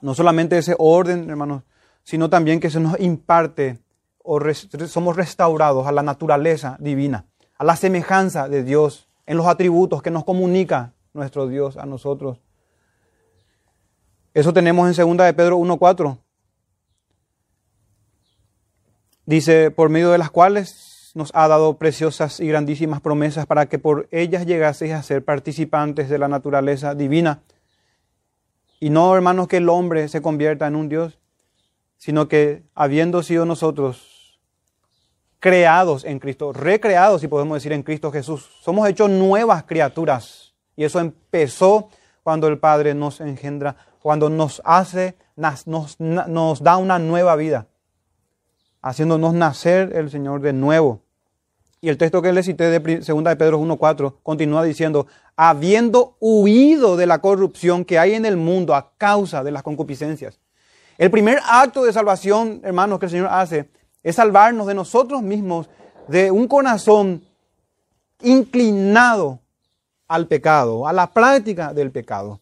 no 0.01 0.15
solamente 0.15 0.59
ese 0.59 0.75
orden, 0.79 1.29
hermanos, 1.31 1.63
sino 2.03 2.31
también 2.31 2.61
que 2.61 2.71
se 2.71 2.81
nos 2.81 2.99
imparte 3.01 3.79
o 4.23 4.41
somos 4.87 5.17
restaurados 5.17 5.87
a 5.87 5.93
la 5.93 6.03
naturaleza 6.03 6.77
divina, 6.81 7.27
a 7.59 7.65
la 7.65 7.77
semejanza 7.77 8.49
de 8.49 8.63
Dios, 8.63 9.09
en 9.27 9.37
los 9.37 9.47
atributos 9.47 10.03
que 10.03 10.11
nos 10.11 10.25
comunica 10.25 10.93
nuestro 11.13 11.49
Dios 11.49 11.77
a 11.77 11.87
nosotros. 11.87 12.39
Eso 14.35 14.53
tenemos 14.53 14.99
en 14.99 15.17
2 15.17 15.27
de 15.27 15.33
Pedro 15.33 15.59
1.4. 15.59 16.19
Dice, 19.25 19.71
por 19.71 19.89
medio 19.89 20.11
de 20.11 20.19
las 20.19 20.31
cuales 20.31 21.11
nos 21.15 21.31
ha 21.35 21.49
dado 21.49 21.79
preciosas 21.79 22.39
y 22.41 22.47
grandísimas 22.47 23.01
promesas 23.01 23.47
para 23.47 23.67
que 23.67 23.79
por 23.79 24.07
ellas 24.11 24.47
llegaseis 24.47 24.93
a 24.93 25.03
ser 25.03 25.25
participantes 25.25 26.11
de 26.11 26.19
la 26.19 26.29
naturaleza 26.29 26.95
divina. 26.95 27.41
Y 28.81 28.91
no, 28.91 29.15
hermanos, 29.15 29.49
que 29.49 29.59
el 29.59 29.69
hombre 29.69 30.09
se 30.09 30.23
convierta 30.23 30.67
en 30.67 30.77
un 30.77 30.89
Dios, 30.89 31.19
sino 31.97 32.29
que 32.29 32.63
habiendo 32.75 33.23
sido 33.23 33.47
nosotros 33.47 34.41
creados 35.39 36.05
en 36.05 36.19
Cristo, 36.19 36.53
recreados, 36.53 37.21
si 37.21 37.29
podemos 37.29 37.57
decir, 37.57 37.73
en 37.73 37.83
Cristo 37.83 38.13
Jesús, 38.13 38.49
somos 38.63 38.89
hechos 38.89 39.11
nuevas 39.11 39.65
criaturas. 39.65 40.55
Y 40.77 40.85
eso 40.85 41.01
empezó 41.01 41.89
cuando 42.23 42.49
el 42.49 42.59
Padre 42.59 42.95
nos 42.95 43.21
engendra 43.21 43.77
cuando 44.07 44.31
nos 44.31 44.63
hace, 44.65 45.17
nos, 45.35 45.99
nos, 45.99 46.63
da 46.63 46.77
una 46.77 47.01
nueva 47.01 47.35
vida, 47.35 47.67
haciéndonos 48.81 49.35
nacer 49.35 49.97
el 49.97 50.11
Señor 50.11 50.43
de 50.43 50.53
nuevo. 50.53 51.03
Y 51.87 51.89
el 51.89 51.99
texto 51.99 52.21
que 52.21 52.33
le 52.33 52.43
cité 52.43 52.65
de 52.65 52.81
2 52.99 53.07
de 53.07 53.37
Pedro 53.37 53.61
1.4 53.61 54.17
continúa 54.25 54.65
diciendo, 54.65 55.07
habiendo 55.37 56.17
huido 56.19 56.97
de 56.97 57.07
la 57.07 57.21
corrupción 57.21 57.85
que 57.85 57.97
hay 57.97 58.15
en 58.15 58.27
el 58.27 58.37
mundo 58.37 58.75
a 58.75 58.91
causa 58.99 59.45
de 59.45 59.53
las 59.53 59.63
concupiscencias. 59.63 60.41
El 60.99 61.13
primer 61.13 61.39
acto 61.49 61.85
de 61.85 61.93
salvación, 61.93 62.61
hermanos, 62.65 62.99
que 62.99 63.07
el 63.07 63.13
Señor 63.13 63.29
hace 63.31 63.71
es 64.03 64.17
salvarnos 64.17 64.67
de 64.67 64.75
nosotros 64.75 65.23
mismos, 65.23 65.71
de 66.09 66.33
un 66.33 66.49
corazón 66.49 67.25
inclinado 68.21 69.39
al 70.09 70.27
pecado, 70.27 70.89
a 70.89 70.93
la 70.93 71.13
práctica 71.13 71.73
del 71.73 71.93
pecado. 71.93 72.41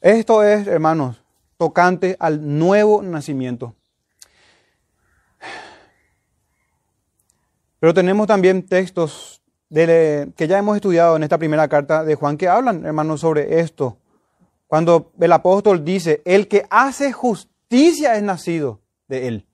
Esto 0.00 0.42
es, 0.42 0.66
hermanos, 0.66 1.22
tocante 1.58 2.16
al 2.18 2.58
nuevo 2.58 3.02
nacimiento. 3.02 3.74
Pero 7.80 7.94
tenemos 7.94 8.26
también 8.26 8.66
textos 8.66 9.42
que 9.70 10.46
ya 10.48 10.58
hemos 10.58 10.76
estudiado 10.76 11.16
en 11.16 11.22
esta 11.22 11.38
primera 11.38 11.68
carta 11.68 12.04
de 12.04 12.14
Juan 12.14 12.36
que 12.36 12.48
hablan, 12.48 12.84
hermanos, 12.86 13.20
sobre 13.20 13.60
esto. 13.60 13.98
Cuando 14.66 15.12
el 15.20 15.32
apóstol 15.32 15.84
dice, 15.84 16.22
el 16.24 16.48
que 16.48 16.66
hace 16.70 17.12
justicia 17.12 18.16
es 18.16 18.22
nacido 18.22 18.80
de 19.08 19.28
él. 19.28 19.46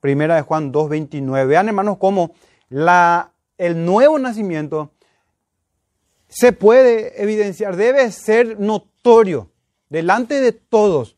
Primera 0.00 0.36
de 0.36 0.42
Juan 0.42 0.72
2.29. 0.72 1.46
Vean, 1.46 1.68
hermanos, 1.68 1.98
cómo 1.98 2.32
la, 2.68 3.32
el 3.58 3.84
nuevo 3.84 4.18
nacimiento 4.18 4.92
se 6.28 6.52
puede 6.52 7.22
evidenciar, 7.22 7.76
debe 7.76 8.10
ser 8.10 8.58
notorio 8.58 9.50
delante 9.88 10.40
de 10.40 10.52
todos 10.52 11.16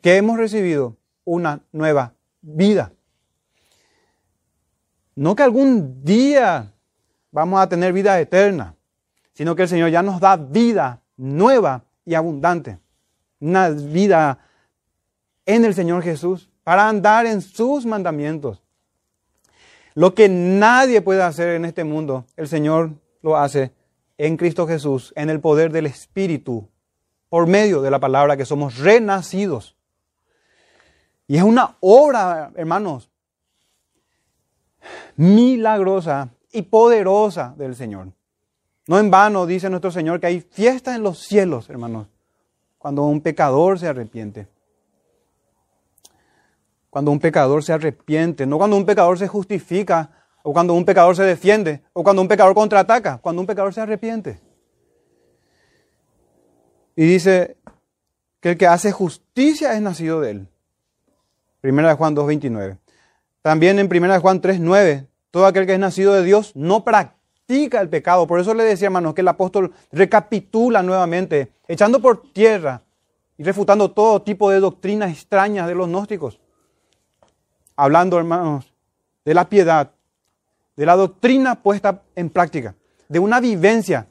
que 0.00 0.16
hemos 0.16 0.38
recibido 0.38 0.96
una 1.24 1.60
nueva 1.72 2.14
vida. 2.40 2.92
No 5.18 5.34
que 5.34 5.42
algún 5.42 6.04
día 6.04 6.72
vamos 7.32 7.60
a 7.60 7.68
tener 7.68 7.92
vida 7.92 8.20
eterna, 8.20 8.76
sino 9.32 9.56
que 9.56 9.62
el 9.62 9.68
Señor 9.68 9.90
ya 9.90 10.00
nos 10.00 10.20
da 10.20 10.36
vida 10.36 11.02
nueva 11.16 11.82
y 12.04 12.14
abundante. 12.14 12.78
Una 13.40 13.68
vida 13.70 14.38
en 15.44 15.64
el 15.64 15.74
Señor 15.74 16.04
Jesús 16.04 16.48
para 16.62 16.88
andar 16.88 17.26
en 17.26 17.42
sus 17.42 17.84
mandamientos. 17.84 18.62
Lo 19.94 20.14
que 20.14 20.28
nadie 20.28 21.02
puede 21.02 21.24
hacer 21.24 21.48
en 21.48 21.64
este 21.64 21.82
mundo, 21.82 22.24
el 22.36 22.46
Señor 22.46 22.92
lo 23.20 23.36
hace 23.36 23.72
en 24.18 24.36
Cristo 24.36 24.68
Jesús, 24.68 25.12
en 25.16 25.30
el 25.30 25.40
poder 25.40 25.72
del 25.72 25.86
Espíritu, 25.86 26.68
por 27.28 27.48
medio 27.48 27.82
de 27.82 27.90
la 27.90 27.98
palabra 27.98 28.36
que 28.36 28.44
somos 28.44 28.78
renacidos. 28.78 29.74
Y 31.26 31.38
es 31.38 31.42
una 31.42 31.76
obra, 31.80 32.52
hermanos, 32.54 33.07
milagrosa 35.18 36.30
y 36.52 36.62
poderosa 36.62 37.54
del 37.58 37.74
Señor. 37.74 38.12
No 38.86 38.98
en 38.98 39.10
vano 39.10 39.46
dice 39.46 39.68
nuestro 39.68 39.90
Señor 39.90 40.20
que 40.20 40.28
hay 40.28 40.40
fiesta 40.40 40.94
en 40.94 41.02
los 41.02 41.18
cielos, 41.18 41.68
hermanos, 41.68 42.06
cuando 42.78 43.02
un 43.02 43.20
pecador 43.20 43.78
se 43.78 43.88
arrepiente. 43.88 44.48
Cuando 46.88 47.10
un 47.10 47.18
pecador 47.18 47.62
se 47.62 47.72
arrepiente, 47.72 48.46
no 48.46 48.58
cuando 48.58 48.76
un 48.76 48.86
pecador 48.86 49.18
se 49.18 49.28
justifica 49.28 50.10
o 50.42 50.52
cuando 50.52 50.72
un 50.72 50.84
pecador 50.84 51.16
se 51.16 51.24
defiende, 51.24 51.82
o 51.92 52.02
cuando 52.02 52.22
un 52.22 52.28
pecador 52.28 52.54
contraataca, 52.54 53.18
cuando 53.18 53.42
un 53.42 53.46
pecador 53.46 53.74
se 53.74 53.80
arrepiente. 53.80 54.40
Y 56.96 57.04
dice 57.04 57.58
que 58.40 58.50
el 58.50 58.56
que 58.56 58.66
hace 58.66 58.92
justicia 58.92 59.74
es 59.74 59.82
nacido 59.82 60.20
de 60.20 60.30
él. 60.30 60.48
Primera 61.60 61.88
de 61.88 61.94
Juan 61.96 62.16
2.29. 62.16 62.78
También 63.42 63.78
en 63.78 63.88
Primera 63.88 64.14
de 64.14 64.20
Juan 64.20 64.40
3.9, 64.40 65.07
todo 65.30 65.46
aquel 65.46 65.66
que 65.66 65.74
es 65.74 65.78
nacido 65.78 66.14
de 66.14 66.22
Dios 66.22 66.52
no 66.54 66.84
practica 66.84 67.80
el 67.80 67.88
pecado. 67.88 68.26
Por 68.26 68.40
eso 68.40 68.54
le 68.54 68.64
decía, 68.64 68.86
hermanos, 68.86 69.14
que 69.14 69.20
el 69.20 69.28
apóstol 69.28 69.72
recapitula 69.92 70.82
nuevamente, 70.82 71.52
echando 71.66 72.00
por 72.00 72.32
tierra 72.32 72.82
y 73.36 73.42
refutando 73.42 73.90
todo 73.90 74.22
tipo 74.22 74.50
de 74.50 74.60
doctrinas 74.60 75.10
extrañas 75.10 75.66
de 75.66 75.74
los 75.74 75.88
gnósticos. 75.88 76.40
hablando, 77.76 78.18
hermanos, 78.18 78.72
de 79.24 79.34
la 79.34 79.48
piedad, 79.48 79.92
de 80.76 80.86
la 80.86 80.96
doctrina 80.96 81.62
puesta 81.62 82.02
en 82.16 82.28
práctica, 82.28 82.74
de 83.08 83.18
una 83.20 83.38
vivencia 83.38 84.08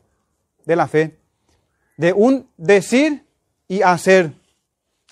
de 0.65 0.75
la 0.75 0.87
fe, 0.87 1.17
de 1.97 2.13
un 2.13 2.47
decir 2.55 3.25
y 3.67 3.81
hacer. 3.81 4.31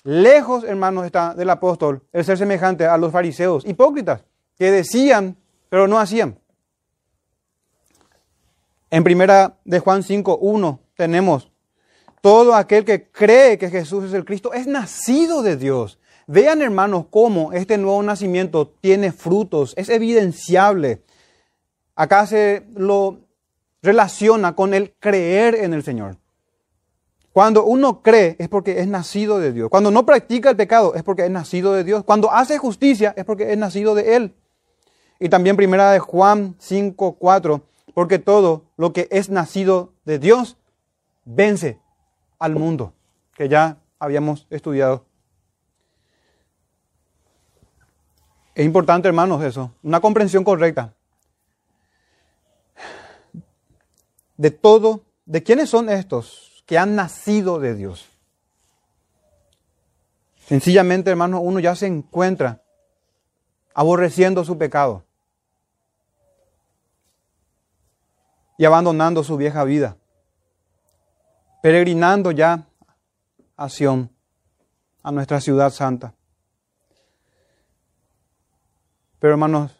Lejos, 0.04 0.64
hermanos, 0.64 1.04
está 1.04 1.34
del 1.34 1.50
apóstol 1.50 2.02
el 2.12 2.24
ser 2.24 2.38
semejante 2.38 2.86
a 2.86 2.96
los 2.96 3.12
fariseos, 3.12 3.66
hipócritas, 3.66 4.24
que 4.58 4.70
decían, 4.70 5.36
pero 5.68 5.88
no 5.88 5.98
hacían. 5.98 6.38
En 8.90 9.04
primera 9.04 9.58
de 9.64 9.80
Juan 9.80 10.02
5, 10.02 10.38
1 10.38 10.80
tenemos, 10.96 11.50
todo 12.20 12.54
aquel 12.54 12.84
que 12.84 13.10
cree 13.10 13.58
que 13.58 13.70
Jesús 13.70 14.04
es 14.04 14.12
el 14.12 14.24
Cristo 14.24 14.52
es 14.52 14.66
nacido 14.66 15.42
de 15.42 15.56
Dios. 15.56 15.98
Vean, 16.26 16.60
hermanos, 16.60 17.06
cómo 17.10 17.52
este 17.52 17.78
nuevo 17.78 18.02
nacimiento 18.02 18.68
tiene 18.80 19.12
frutos, 19.12 19.74
es 19.76 19.88
evidenciable. 19.88 21.02
Acá 21.94 22.26
se 22.26 22.66
lo 22.74 23.20
relaciona 23.82 24.56
con 24.56 24.74
el 24.74 24.94
creer 24.98 25.54
en 25.54 25.72
el 25.72 25.82
Señor. 25.82 26.16
Cuando 27.32 27.64
uno 27.64 28.02
cree 28.02 28.34
es 28.38 28.48
porque 28.48 28.80
es 28.80 28.88
nacido 28.88 29.38
de 29.38 29.52
Dios. 29.52 29.68
Cuando 29.68 29.90
no 29.90 30.06
practica 30.06 30.50
el 30.50 30.56
pecado 30.56 30.94
es 30.94 31.02
porque 31.02 31.24
es 31.24 31.30
nacido 31.30 31.74
de 31.74 31.84
Dios. 31.84 32.02
Cuando 32.02 32.32
hace 32.32 32.58
justicia 32.58 33.14
es 33.16 33.24
porque 33.24 33.52
es 33.52 33.58
nacido 33.58 33.94
de 33.94 34.16
Él. 34.16 34.34
Y 35.18 35.28
también 35.28 35.56
primera 35.56 35.90
de 35.92 35.98
Juan 35.98 36.56
5, 36.58 37.16
4, 37.18 37.62
porque 37.94 38.18
todo 38.18 38.64
lo 38.76 38.92
que 38.92 39.08
es 39.10 39.30
nacido 39.30 39.94
de 40.04 40.18
Dios 40.18 40.58
vence 41.24 41.80
al 42.38 42.54
mundo, 42.54 42.92
que 43.34 43.48
ya 43.48 43.78
habíamos 43.98 44.46
estudiado. 44.50 45.06
Es 48.54 48.64
importante, 48.64 49.08
hermanos, 49.08 49.42
eso, 49.42 49.72
una 49.82 50.00
comprensión 50.00 50.44
correcta 50.44 50.94
de 54.36 54.50
todo, 54.50 55.02
de 55.24 55.42
quiénes 55.42 55.70
son 55.70 55.88
estos 55.88 56.62
que 56.66 56.78
han 56.78 56.94
nacido 56.94 57.58
de 57.58 57.74
Dios. 57.74 58.06
Sencillamente, 60.46 61.10
hermanos, 61.10 61.40
uno 61.42 61.58
ya 61.58 61.74
se 61.74 61.86
encuentra 61.86 62.62
aborreciendo 63.74 64.44
su 64.44 64.58
pecado 64.58 65.05
y 68.58 68.64
abandonando 68.64 69.22
su 69.22 69.36
vieja 69.36 69.64
vida 69.64 69.96
peregrinando 71.66 72.30
ya 72.30 72.64
a 73.56 73.68
Sión, 73.68 74.08
a 75.02 75.10
nuestra 75.10 75.40
ciudad 75.40 75.70
santa. 75.70 76.14
Pero 79.18 79.32
hermanos, 79.32 79.72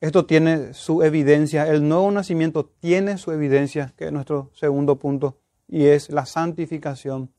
esto 0.00 0.24
tiene 0.24 0.72
su 0.72 1.02
evidencia, 1.02 1.66
el 1.66 1.88
nuevo 1.88 2.12
nacimiento 2.12 2.66
tiene 2.78 3.18
su 3.18 3.32
evidencia, 3.32 3.92
que 3.96 4.04
es 4.04 4.12
nuestro 4.12 4.52
segundo 4.54 4.94
punto, 4.94 5.40
y 5.66 5.86
es 5.86 6.10
la 6.10 6.26
santificación. 6.26 7.32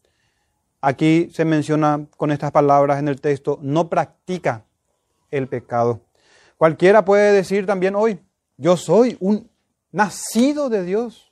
Aquí 0.82 1.30
se 1.32 1.46
menciona 1.46 2.08
con 2.18 2.32
estas 2.32 2.52
palabras 2.52 3.00
en 3.00 3.08
el 3.08 3.22
texto, 3.22 3.58
no 3.62 3.88
practica 3.90 4.66
el 5.32 5.48
pecado. 5.48 6.02
Cualquiera 6.58 7.06
puede 7.06 7.32
decir 7.32 7.66
también 7.66 7.96
hoy, 7.96 8.20
yo 8.58 8.76
soy 8.76 9.16
un 9.22 9.50
nacido 9.96 10.68
de 10.70 10.84
Dios 10.84 11.32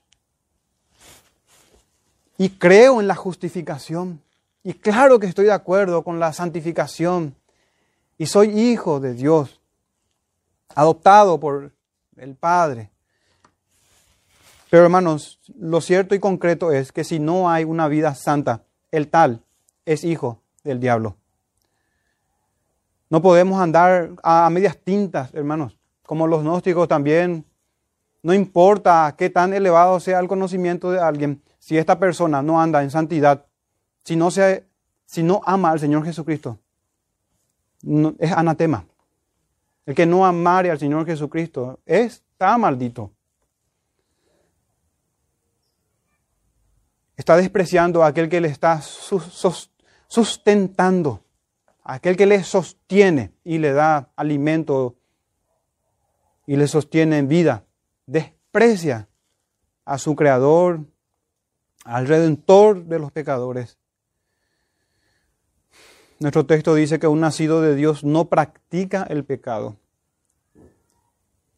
y 2.38 2.50
creo 2.50 3.02
en 3.02 3.08
la 3.08 3.16
justificación. 3.16 4.22
Y 4.64 4.74
claro 4.74 5.20
que 5.20 5.28
estoy 5.28 5.46
de 5.46 5.52
acuerdo 5.52 6.02
con 6.02 6.18
la 6.18 6.32
santificación. 6.32 7.36
Y 8.18 8.26
soy 8.28 8.58
hijo 8.58 9.02
de 9.02 9.16
Dios, 9.16 9.60
adoptado 10.74 11.42
por 11.42 11.74
el 12.16 12.36
Padre. 12.36 12.90
Pero 14.70 14.84
hermanos, 14.84 15.42
lo 15.60 15.82
cierto 15.82 16.16
y 16.16 16.20
concreto 16.20 16.72
es 16.72 16.94
que 16.94 17.04
si 17.04 17.20
no 17.20 17.50
hay 17.50 17.66
una 17.66 17.90
vida 17.90 18.16
santa, 18.16 18.64
el 18.92 19.10
tal 19.10 19.44
es 19.86 20.06
hijo 20.06 20.40
del 20.64 20.80
diablo. 20.80 21.18
No 23.10 23.22
podemos 23.22 23.60
andar 23.60 24.12
a 24.24 24.50
medias 24.50 24.78
tintas, 24.78 25.34
hermanos, 25.34 25.78
como 26.06 26.28
los 26.28 26.44
gnósticos 26.44 26.88
también. 26.88 27.46
No 28.24 28.34
importa 28.34 29.14
qué 29.18 29.30
tan 29.30 29.54
elevado 29.54 30.00
sea 30.00 30.20
el 30.20 30.30
conocimiento 30.30 30.90
de 30.92 31.00
alguien, 31.02 31.44
si 31.60 31.78
esta 31.78 32.00
persona 32.00 32.42
no 32.42 32.62
anda 32.62 32.82
en 32.82 32.90
santidad, 32.90 33.46
si 34.04 34.16
no, 34.16 34.32
se, 34.32 34.66
no 35.18 35.42
ama 35.46 35.72
al 35.72 35.80
Señor 35.80 36.06
Jesucristo, 36.06 36.58
es 38.20 38.32
anatema. 38.32 38.86
El 39.86 39.94
que 39.94 40.06
no 40.06 40.26
amare 40.26 40.72
al 40.72 40.80
Señor 40.80 41.06
Jesucristo 41.06 41.82
está 41.86 42.58
maldito. 42.58 43.12
Está 47.18 47.36
despreciando 47.36 48.04
a 48.04 48.08
aquel 48.08 48.30
que 48.30 48.40
le 48.40 48.48
está 48.48 48.82
sustentando, 50.08 51.26
a 51.84 51.96
aquel 51.96 52.16
que 52.16 52.26
le 52.26 52.42
sostiene 52.44 53.34
y 53.44 53.58
le 53.58 53.74
da 53.74 54.10
alimento 54.16 54.96
y 56.48 56.56
le 56.56 56.70
sostiene 56.70 57.18
en 57.18 57.28
vida. 57.28 57.66
Desprecia 58.06 59.08
a 59.86 59.98
su 59.98 60.16
Creador, 60.16 60.82
al 61.86 62.08
Redentor 62.08 62.86
de 62.86 63.00
los 63.00 63.12
pecadores. 63.12 63.78
Nuestro 66.20 66.46
texto 66.46 66.76
dice 66.76 67.00
que 67.00 67.08
un 67.08 67.20
nacido 67.20 67.62
de 67.62 67.76
Dios 67.76 68.04
no 68.04 68.26
practica 68.26 69.04
el 69.04 69.26
pecado. 69.26 69.78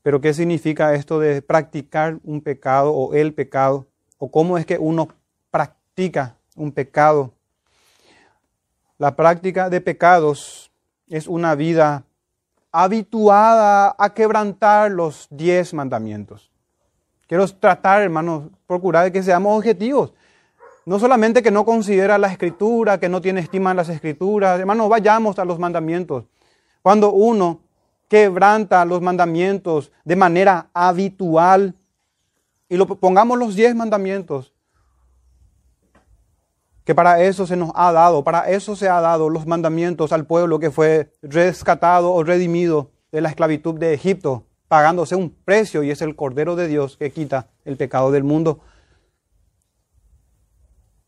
Pero 0.02 0.22
¿qué 0.22 0.34
significa 0.34 0.94
esto 0.94 1.20
de 1.20 1.42
practicar 1.42 2.20
un 2.24 2.42
pecado 2.42 2.94
o 2.94 3.14
el 3.14 3.34
pecado? 3.34 3.88
¿O 4.18 4.30
cómo 4.32 4.58
es 4.58 4.66
que 4.66 4.78
uno 4.78 5.10
practica 5.52 6.38
un 6.56 6.72
pecado? 6.72 7.34
La 8.98 9.16
práctica 9.16 9.70
de 9.70 9.82
pecados 9.82 10.72
es 11.08 11.28
una 11.28 11.56
vida 11.56 12.06
habituada 12.84 13.96
a 13.98 14.14
quebrantar 14.14 14.92
los 14.92 15.28
diez 15.30 15.74
mandamientos. 15.74 16.52
Quiero 17.26 17.48
tratar, 17.48 18.02
hermanos, 18.02 18.50
procurar 18.68 19.12
que 19.14 19.24
seamos 19.24 19.58
objetivos. 19.58 20.14
No 20.86 21.00
solamente 21.00 21.42
que 21.42 21.52
no 21.52 21.64
considera 21.64 22.18
la 22.18 22.28
escritura, 22.28 23.00
que 23.00 23.08
no 23.08 23.22
tiene 23.22 23.40
estima 23.40 23.72
en 23.72 23.78
las 23.78 23.88
escrituras. 23.88 24.60
Hermanos, 24.60 24.90
vayamos 24.90 25.40
a 25.40 25.46
los 25.46 25.58
mandamientos. 25.58 26.26
Cuando 26.82 27.14
uno 27.14 27.62
quebranta 28.10 28.84
los 28.84 29.02
mandamientos 29.02 29.92
de 30.04 30.16
manera 30.18 30.68
habitual, 30.74 31.76
y 32.68 32.76
lo 32.76 32.88
pongamos 32.88 33.40
los 33.40 33.56
diez 33.56 33.74
mandamientos, 33.74 34.54
que 36.86 36.96
para 36.96 37.22
eso 37.22 37.46
se 37.46 37.58
nos 37.58 37.72
ha 37.76 37.92
dado, 37.92 38.24
para 38.24 38.50
eso 38.50 38.76
se 38.76 38.88
ha 38.88 39.02
dado 39.02 39.30
los 39.30 39.46
mandamientos 39.46 40.14
al 40.14 40.26
pueblo 40.26 40.60
que 40.60 40.72
fue 40.72 41.12
rescatado 41.22 42.14
o 42.14 42.24
redimido 42.24 42.92
de 43.12 43.22
la 43.22 43.30
esclavitud 43.30 43.76
de 43.76 43.94
Egipto 43.94 44.46
pagándose 44.68 45.16
un 45.16 45.30
precio 45.30 45.84
y 45.84 45.92
es 45.92 46.02
el 46.02 46.16
Cordero 46.16 46.56
de 46.56 46.68
Dios 46.68 46.98
que 46.98 47.12
quita 47.12 47.48
el 47.66 47.78
pecado 47.78 48.12
del 48.12 48.24
mundo. 48.24 48.60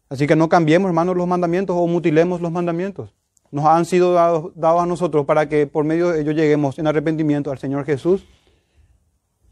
Así 0.09 0.25
que 0.25 0.35
no 0.35 0.47
cambiemos, 0.47 0.87
hermanos, 0.89 1.17
los 1.17 1.27
mandamientos 1.27 1.75
o 1.77 1.85
mutilemos 1.87 2.41
los 2.41 2.51
mandamientos. 2.51 3.13
Nos 3.51 3.65
han 3.65 3.85
sido 3.85 4.13
dados, 4.13 4.53
a 4.55 4.85
nosotros 4.85 5.25
para 5.25 5.47
que 5.47 5.67
por 5.67 5.85
medio 5.85 6.09
de 6.09 6.21
ellos 6.21 6.35
lleguemos 6.35 6.79
en 6.79 6.87
arrepentimiento 6.87 7.51
al 7.51 7.59
Señor 7.59 7.85
Jesús 7.85 8.25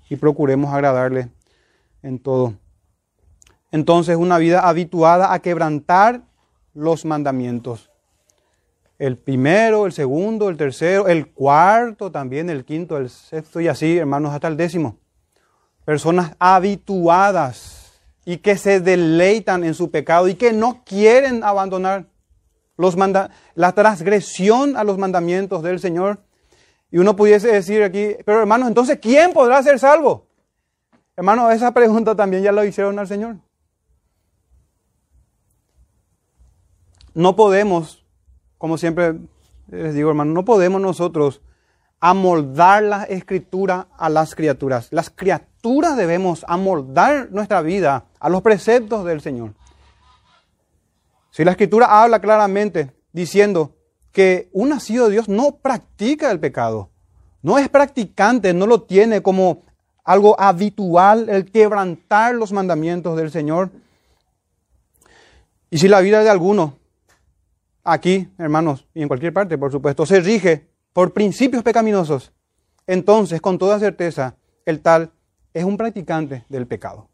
y 0.09 0.15
procuremos 0.15 0.73
agradarle 0.73 1.29
en 2.03 2.19
todo. 2.19 2.53
Entonces, 3.75 4.15
una 4.15 4.37
vida 4.37 4.61
habituada 4.61 5.33
a 5.33 5.39
quebrantar 5.39 6.21
los 6.73 7.03
mandamientos. 7.03 7.91
El 8.97 9.17
primero, 9.17 9.85
el 9.85 9.91
segundo, 9.91 10.47
el 10.47 10.55
tercero, 10.55 11.09
el 11.09 11.27
cuarto 11.27 12.09
también, 12.09 12.49
el 12.49 12.63
quinto, 12.63 12.95
el 12.95 13.09
sexto 13.09 13.59
y 13.59 13.67
así, 13.67 13.97
hermanos, 13.97 14.33
hasta 14.33 14.47
el 14.47 14.55
décimo. 14.55 14.97
Personas 15.83 16.37
habituadas 16.39 17.99
y 18.23 18.37
que 18.37 18.55
se 18.55 18.79
deleitan 18.79 19.65
en 19.65 19.73
su 19.73 19.91
pecado 19.91 20.29
y 20.29 20.35
que 20.35 20.53
no 20.53 20.85
quieren 20.85 21.43
abandonar 21.43 22.05
los 22.77 22.95
la 23.55 23.71
transgresión 23.73 24.77
a 24.77 24.85
los 24.85 24.97
mandamientos 24.97 25.61
del 25.63 25.81
Señor. 25.81 26.19
Y 26.91 26.99
uno 26.99 27.17
pudiese 27.17 27.49
decir 27.49 27.83
aquí, 27.83 28.15
pero 28.25 28.39
hermanos, 28.39 28.69
entonces, 28.69 28.99
¿quién 29.01 29.33
podrá 29.33 29.61
ser 29.61 29.79
salvo? 29.79 30.27
Hermano, 31.17 31.51
esa 31.51 31.73
pregunta 31.73 32.15
también 32.15 32.41
ya 32.41 32.53
lo 32.53 32.63
hicieron 32.63 32.97
al 32.99 33.09
Señor. 33.09 33.35
No 37.15 37.35
podemos 37.35 38.05
como 38.57 38.77
siempre 38.77 39.19
les 39.67 39.93
digo, 39.93 40.09
hermano, 40.09 40.33
no 40.33 40.45
podemos 40.45 40.81
nosotros 40.81 41.41
amoldar 41.99 42.83
la 42.83 43.03
escritura 43.03 43.87
a 43.97 44.09
las 44.09 44.35
criaturas. 44.35 44.87
Las 44.91 45.09
criaturas 45.09 45.97
debemos 45.97 46.45
amoldar 46.47 47.31
nuestra 47.31 47.61
vida 47.61 48.05
a 48.19 48.29
los 48.29 48.41
preceptos 48.41 49.05
del 49.05 49.21
Señor. 49.21 49.53
Si 51.31 51.43
la 51.43 51.51
escritura 51.51 52.01
habla 52.01 52.19
claramente 52.21 52.91
diciendo 53.11 53.75
que 54.11 54.49
un 54.53 54.69
nacido 54.69 55.05
de 55.05 55.11
Dios 55.11 55.27
no 55.27 55.57
practica 55.57 56.31
el 56.31 56.39
pecado, 56.39 56.89
no 57.41 57.57
es 57.57 57.69
practicante, 57.69 58.53
no 58.53 58.65
lo 58.65 58.83
tiene 58.83 59.21
como 59.21 59.63
algo 60.03 60.39
habitual 60.39 61.29
el 61.29 61.51
quebrantar 61.51 62.35
los 62.35 62.51
mandamientos 62.51 63.17
del 63.17 63.31
Señor. 63.31 63.71
Y 65.69 65.79
si 65.79 65.87
la 65.87 66.01
vida 66.01 66.23
de 66.23 66.29
alguno, 66.29 66.77
aquí, 67.85 68.27
hermanos, 68.37 68.85
y 68.93 69.01
en 69.01 69.07
cualquier 69.07 69.31
parte, 69.31 69.57
por 69.57 69.71
supuesto, 69.71 70.05
se 70.05 70.19
rige 70.19 70.67
por 70.91 71.13
principios 71.13 71.63
pecaminosos, 71.63 72.33
entonces, 72.87 73.41
con 73.41 73.57
toda 73.57 73.79
certeza, 73.79 74.35
el 74.65 74.81
tal 74.81 75.11
es 75.53 75.63
un 75.63 75.77
practicante 75.77 76.45
del 76.49 76.67
pecado. 76.67 77.09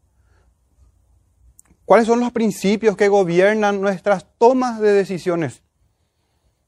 ¿Cuáles 1.84 2.06
son 2.06 2.20
los 2.20 2.32
principios 2.32 2.96
que 2.96 3.08
gobiernan 3.08 3.80
nuestras 3.80 4.26
tomas 4.38 4.80
de 4.80 4.92
decisiones? 4.92 5.62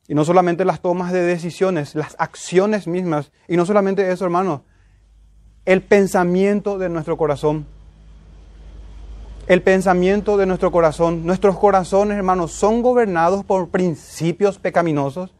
Y 0.07 0.15
no 0.15 0.25
solamente 0.25 0.65
las 0.65 0.81
tomas 0.81 1.13
de 1.13 1.23
decisiones, 1.23 1.95
las 1.95 2.17
acciones 2.19 2.87
mismas. 2.87 3.33
Y 3.49 3.57
no 3.57 3.65
solamente 3.65 4.11
eso, 4.11 4.25
hermanos, 4.25 4.63
el 5.65 5.83
pensamiento 5.83 6.79
de 6.79 6.89
nuestro 6.89 7.17
corazón. 7.17 7.67
El 9.47 9.63
pensamiento 9.63 10.37
de 10.37 10.47
nuestro 10.47 10.73
corazón. 10.73 11.27
Nuestros 11.27 11.59
corazones, 11.59 12.17
hermanos, 12.17 12.53
son 12.53 12.83
gobernados 12.83 13.45
por 13.45 13.69
principios 13.69 14.59
pecaminosos. 14.59 15.35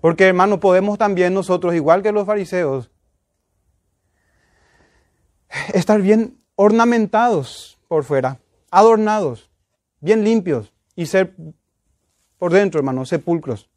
Porque, 0.00 0.24
hermanos, 0.24 0.58
podemos 0.58 0.98
también 0.98 1.32
nosotros, 1.32 1.74
igual 1.74 2.02
que 2.02 2.12
los 2.12 2.26
fariseos, 2.26 2.90
estar 5.72 6.02
bien 6.02 6.38
ornamentados 6.56 7.78
por 7.88 8.04
fuera, 8.04 8.38
adornados, 8.70 9.50
bien 10.00 10.22
limpios 10.22 10.74
y 10.94 11.06
ser 11.06 11.34
por 12.38 12.52
dentro, 12.52 12.80
hermanos, 12.80 13.08
sepulcros. 13.08 13.70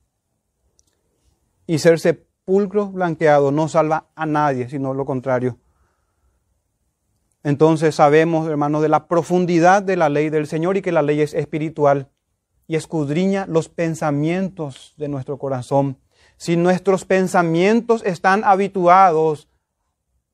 Y 1.66 1.80
ser 1.80 2.00
sepulcro 2.00 2.88
blanqueado 2.88 3.52
no 3.52 3.70
salva 3.70 4.08
a 4.14 4.26
nadie, 4.26 4.68
sino 4.68 4.94
lo 4.94 5.06
contrario. 5.06 5.58
Entonces 7.44 7.96
sabemos, 7.96 8.48
hermanos, 8.48 8.82
de 8.82 8.90
la 8.90 9.08
profundidad 9.08 9.84
de 9.84 9.96
la 9.96 10.10
ley 10.10 10.30
del 10.30 10.48
Señor 10.48 10.78
y 10.78 10.82
que 10.82 10.92
la 10.92 11.02
ley 11.02 11.22
es 11.22 11.34
espiritual 11.34 12.10
y 12.68 12.76
escudriña 12.76 13.46
los 13.48 13.70
pensamientos 13.70 14.94
de 14.98 15.08
nuestro 15.08 15.38
corazón. 15.38 15.98
Si 16.36 16.56
nuestros 16.56 17.06
pensamientos 17.06 18.04
están 18.06 18.44
habituados 18.44 19.48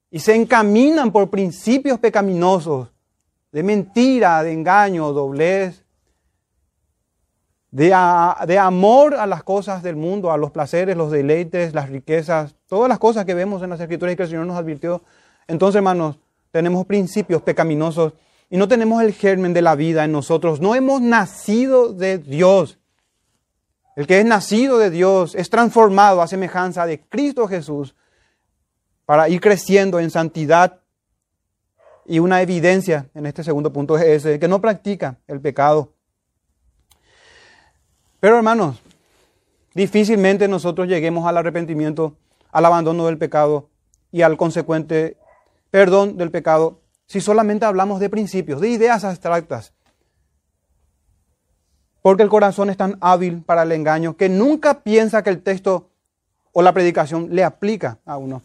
y 0.09 0.19
se 0.19 0.35
encaminan 0.35 1.11
por 1.11 1.29
principios 1.29 1.99
pecaminosos, 1.99 2.91
de 3.51 3.63
mentira, 3.63 4.41
de 4.41 4.51
engaño, 4.51 5.13
doblez, 5.13 5.85
de, 7.69 7.95
de, 8.47 8.59
amor 8.59 9.15
a 9.15 9.25
las 9.25 9.43
cosas 9.43 9.81
del 9.81 9.95
mundo, 9.95 10.31
a 10.31 10.37
los 10.37 10.51
placeres, 10.51 10.97
los 10.97 11.11
deleites, 11.11 11.73
las 11.73 11.89
riquezas, 11.89 12.55
todas 12.67 12.89
las 12.89 12.99
cosas 12.99 13.25
que 13.25 13.33
vemos 13.33 13.61
en 13.63 13.69
las 13.69 13.79
escrituras 13.79 14.13
y 14.13 14.15
que 14.15 14.23
el 14.23 14.29
Señor 14.29 14.45
nos 14.45 14.57
advirtió. 14.57 15.03
Entonces, 15.47 15.77
hermanos, 15.77 16.19
tenemos 16.53 16.85
principios 16.85 17.41
pecaminosos 17.41 18.13
y 18.47 18.57
no 18.57 18.67
tenemos 18.67 19.01
el 19.01 19.11
germen 19.11 19.55
de 19.55 19.63
la 19.63 19.73
vida 19.73 20.05
en 20.05 20.11
nosotros. 20.11 20.61
No 20.61 20.75
hemos 20.75 21.01
nacido 21.01 21.91
de 21.91 22.19
Dios. 22.19 22.77
El 23.95 24.05
que 24.05 24.19
es 24.19 24.25
nacido 24.25 24.77
de 24.77 24.91
Dios 24.91 25.33
es 25.33 25.49
transformado 25.49 26.21
a 26.21 26.27
semejanza 26.27 26.85
de 26.85 27.01
Cristo 27.01 27.47
Jesús 27.47 27.95
para 29.07 29.29
ir 29.29 29.41
creciendo 29.41 29.99
en 29.99 30.11
santidad. 30.11 30.81
Y 32.05 32.19
una 32.19 32.39
evidencia 32.43 33.09
en 33.15 33.25
este 33.25 33.43
segundo 33.43 33.73
punto 33.73 33.97
es 33.97 34.03
ese, 34.03 34.37
que 34.37 34.47
no 34.47 34.61
practica 34.61 35.17
el 35.25 35.41
pecado. 35.41 35.91
Pero 38.19 38.37
hermanos, 38.37 38.79
difícilmente 39.73 40.47
nosotros 40.47 40.87
lleguemos 40.87 41.25
al 41.25 41.37
arrepentimiento, 41.37 42.15
al 42.51 42.65
abandono 42.65 43.07
del 43.07 43.17
pecado 43.17 43.71
y 44.11 44.21
al 44.21 44.37
consecuente 44.37 45.17
perdón 45.73 46.17
del 46.17 46.29
pecado 46.29 46.81
si 47.07 47.19
solamente 47.19 47.65
hablamos 47.65 47.99
de 47.99 48.07
principios, 48.07 48.61
de 48.61 48.69
ideas 48.69 49.03
abstractas. 49.03 49.73
Porque 52.03 52.21
el 52.21 52.29
corazón 52.29 52.69
es 52.69 52.77
tan 52.77 52.95
hábil 53.01 53.41
para 53.41 53.63
el 53.63 53.71
engaño 53.71 54.15
que 54.15 54.29
nunca 54.29 54.83
piensa 54.83 55.23
que 55.23 55.31
el 55.31 55.41
texto 55.41 55.89
o 56.51 56.61
la 56.61 56.73
predicación 56.73 57.29
le 57.31 57.43
aplica 57.43 57.97
a 58.05 58.17
uno. 58.17 58.43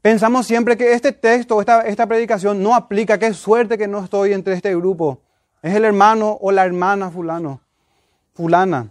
Pensamos 0.00 0.46
siempre 0.46 0.78
que 0.78 0.94
este 0.94 1.12
texto, 1.12 1.60
esta, 1.60 1.82
esta 1.82 2.06
predicación 2.06 2.62
no 2.62 2.74
aplica, 2.74 3.18
qué 3.18 3.34
suerte 3.34 3.76
que 3.76 3.86
no 3.86 4.02
estoy 4.02 4.32
entre 4.32 4.54
este 4.54 4.74
grupo. 4.74 5.20
Es 5.60 5.74
el 5.74 5.84
hermano 5.84 6.38
o 6.40 6.50
la 6.50 6.64
hermana 6.64 7.10
fulano, 7.10 7.60
fulana. 8.32 8.90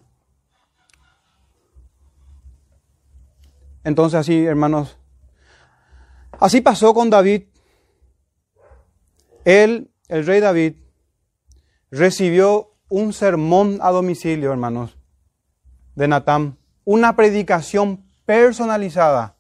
Entonces 3.83 4.19
así, 4.19 4.45
hermanos, 4.45 4.99
así 6.39 6.61
pasó 6.61 6.93
con 6.93 7.09
David. 7.09 7.43
Él, 9.43 9.91
el 10.07 10.25
rey 10.25 10.39
David, 10.39 10.75
recibió 11.91 12.75
un 12.89 13.13
sermón 13.13 13.79
a 13.81 13.91
domicilio, 13.91 14.51
hermanos, 14.51 14.97
de 15.95 16.07
Natán, 16.07 16.57
una 16.83 17.15
predicación 17.15 18.05
personalizada 18.25 19.37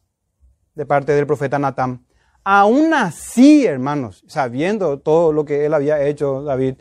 de 0.73 0.85
parte 0.85 1.13
del 1.13 1.27
profeta 1.27 1.59
Natán. 1.59 2.05
Aún 2.43 2.93
así, 2.93 3.65
hermanos, 3.65 4.23
sabiendo 4.27 4.99
todo 4.99 5.33
lo 5.33 5.45
que 5.45 5.65
él 5.65 5.73
había 5.73 6.01
hecho, 6.03 6.43
David, 6.43 6.75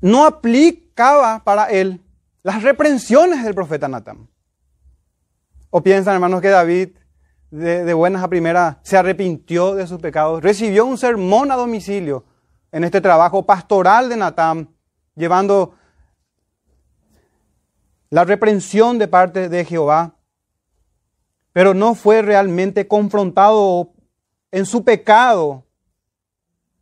no 0.00 0.24
aplicaba 0.24 1.44
para 1.44 1.66
él 1.66 2.02
las 2.42 2.62
reprensiones 2.62 3.44
del 3.44 3.54
profeta 3.54 3.88
Natán. 3.88 4.28
¿O 5.70 5.82
piensan, 5.82 6.14
hermanos, 6.14 6.40
que 6.40 6.48
David, 6.48 6.90
de, 7.50 7.94
buenas 7.94 8.22
a 8.22 8.28
primeras, 8.28 8.76
se 8.82 8.96
arrepintió 8.96 9.74
de 9.74 9.86
sus 9.86 10.00
pecados? 10.00 10.42
Recibió 10.42 10.86
un 10.86 10.98
sermón 10.98 11.50
a 11.50 11.56
domicilio 11.56 12.24
en 12.72 12.84
este 12.84 13.00
trabajo 13.00 13.46
pastoral 13.46 14.08
de 14.08 14.16
Natán, 14.16 14.70
llevando 15.14 15.74
la 18.10 18.24
reprensión 18.24 18.98
de 18.98 19.08
parte 19.08 19.48
de 19.48 19.64
Jehová 19.64 20.18
pero 21.58 21.74
no 21.74 21.96
fue 21.96 22.22
realmente 22.22 22.86
confrontado 22.86 23.90
en 24.52 24.64
su 24.64 24.84
pecado, 24.84 25.66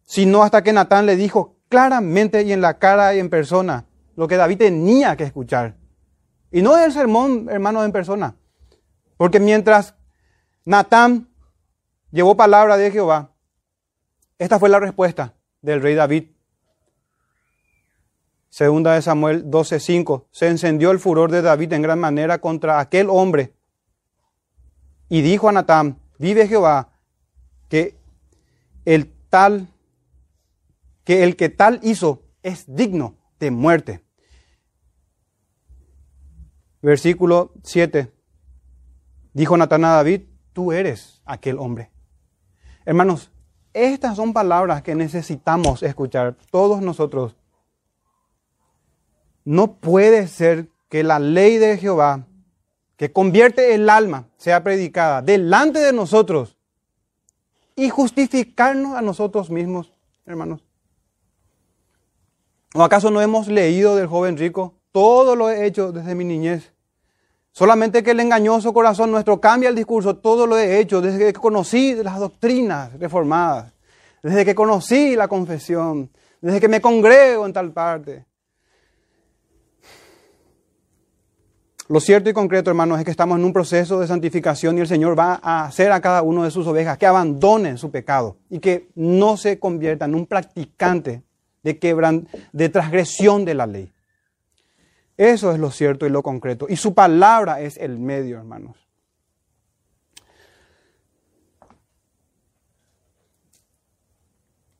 sino 0.03 0.43
hasta 0.43 0.63
que 0.63 0.75
Natán 0.75 1.07
le 1.07 1.17
dijo 1.17 1.57
claramente 1.71 2.43
y 2.43 2.53
en 2.53 2.61
la 2.61 2.79
cara 2.79 3.15
y 3.15 3.19
en 3.19 3.31
persona 3.31 3.87
lo 4.17 4.29
que 4.29 4.37
David 4.37 4.59
tenía 4.59 5.17
que 5.17 5.25
escuchar. 5.25 5.77
Y 6.53 6.61
no 6.61 6.77
el 6.77 6.93
sermón, 6.93 7.49
hermano, 7.51 7.85
en 7.85 7.91
persona. 7.91 8.37
Porque 9.17 9.41
mientras 9.41 9.95
Natán 10.67 11.29
llevó 12.11 12.37
palabra 12.37 12.77
de 12.77 12.91
Jehová, 12.91 13.33
esta 14.37 14.59
fue 14.59 14.69
la 14.69 14.81
respuesta 14.81 15.35
del 15.63 15.81
rey 15.81 15.95
David. 15.95 16.25
Segunda 18.49 18.95
de 18.95 19.03
Samuel 19.03 19.49
12:5. 19.49 20.27
Se 20.33 20.49
encendió 20.49 20.91
el 20.91 20.99
furor 20.99 21.31
de 21.31 21.41
David 21.41 21.73
en 21.73 21.83
gran 21.83 22.01
manera 22.01 22.41
contra 22.41 22.81
aquel 22.81 23.09
hombre 23.11 23.55
y 25.09 25.23
dijo 25.23 25.49
a 25.49 25.53
Natán, 25.53 26.01
vive 26.19 26.49
Jehová, 26.49 26.93
que 27.69 27.97
el 28.85 29.13
tal, 29.31 29.69
que 31.05 31.23
el 31.23 31.37
que 31.37 31.49
tal 31.49 31.79
hizo 31.85 32.25
es 32.43 32.65
digno 32.67 33.17
de 33.39 33.53
muerte. 33.53 34.05
Versículo 36.83 37.53
7. 37.63 38.13
Dijo 39.33 39.57
Natán 39.57 39.85
a 39.85 39.93
David, 39.93 40.23
tú 40.57 40.73
eres 40.73 41.21
aquel 41.27 41.59
hombre. 41.59 41.91
Hermanos, 42.87 43.31
estas 43.75 44.17
son 44.17 44.33
palabras 44.33 44.81
que 44.81 44.95
necesitamos 44.95 45.83
escuchar 45.83 46.35
todos 46.51 46.81
nosotros. 46.81 47.37
No 49.45 49.75
puede 49.75 50.27
ser 50.29 50.71
que 50.89 51.05
la 51.05 51.19
ley 51.19 51.59
de 51.59 51.77
Jehová 51.77 52.27
que 52.97 53.13
convierte 53.13 53.75
el 53.75 53.91
alma 53.91 54.31
sea 54.39 54.65
predicada 54.65 55.21
delante 55.21 55.79
de 55.79 55.93
nosotros 55.93 56.57
y 57.75 57.91
justificarnos 57.91 58.97
a 58.97 59.03
nosotros 59.03 59.51
mismos, 59.51 59.93
hermanos. 60.25 60.65
¿O 62.75 62.83
acaso 62.83 63.11
no 63.11 63.21
hemos 63.21 63.49
leído 63.49 63.95
del 63.95 64.07
joven 64.07 64.39
rico? 64.39 64.73
Todo 64.91 65.37
lo 65.37 65.51
he 65.51 65.67
hecho 65.67 65.93
desde 65.93 66.15
mi 66.15 66.25
niñez. 66.25 66.73
Solamente 67.57 68.03
que 68.03 68.11
el 68.11 68.21
engañoso 68.21 68.71
corazón 68.75 69.11
nuestro 69.11 69.41
cambia 69.41 69.71
el 69.71 69.75
discurso. 69.75 70.17
Todo 70.17 70.47
lo 70.47 70.59
he 70.59 70.79
hecho 70.79 71.01
desde 71.01 71.19
que 71.19 71.33
conocí 71.33 71.95
las 71.95 72.19
doctrinas 72.19 72.93
reformadas. 73.01 73.73
Desde 74.23 74.45
que 74.45 74.55
conocí 74.55 75.17
la 75.17 75.27
confesión. 75.27 76.11
Desde 76.43 76.61
que 76.61 76.69
me 76.69 76.83
congrego 76.83 77.47
en 77.47 77.55
tal 77.55 77.73
parte. 77.73 78.27
Lo 81.89 81.99
cierto 81.99 82.29
y 82.29 82.35
concreto, 82.35 82.69
hermanos, 82.69 82.99
es 82.99 83.07
que 83.07 83.11
estamos 83.11 83.39
en 83.39 83.45
un 83.47 83.55
proceso 83.55 84.01
de 84.01 84.07
santificación 84.07 84.77
y 84.77 84.83
el 84.83 84.87
Señor 84.87 85.19
va 85.19 85.41
a 85.43 85.65
hacer 85.65 85.93
a 85.93 86.01
cada 86.03 86.21
uno 86.21 86.45
de 86.45 86.51
sus 86.51 86.67
ovejas 86.67 86.99
que 86.99 87.07
abandonen 87.07 87.79
su 87.79 87.91
pecado 87.91 88.37
y 88.51 88.59
que 88.59 88.91
no 88.95 89.39
se 89.39 89.59
conviertan 89.59 90.11
en 90.11 90.17
un 90.17 90.27
practicante 90.27 91.23
de, 91.63 91.79
quebran, 91.79 92.29
de 92.53 92.69
transgresión 92.69 93.47
de 93.47 93.55
la 93.55 93.67
ley. 93.67 93.96
Eso 95.17 95.53
es 95.53 95.59
lo 95.59 95.71
cierto 95.71 96.07
y 96.07 96.11
lo 96.11 96.23
concreto. 96.23 96.67
Y 96.69 96.77
su 96.77 96.95
palabra 96.95 97.61
es 97.61 97.77
el 97.79 97.99
medio, 97.99 98.37
hermanos. 98.37 98.77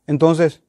Entonces, 0.07 0.63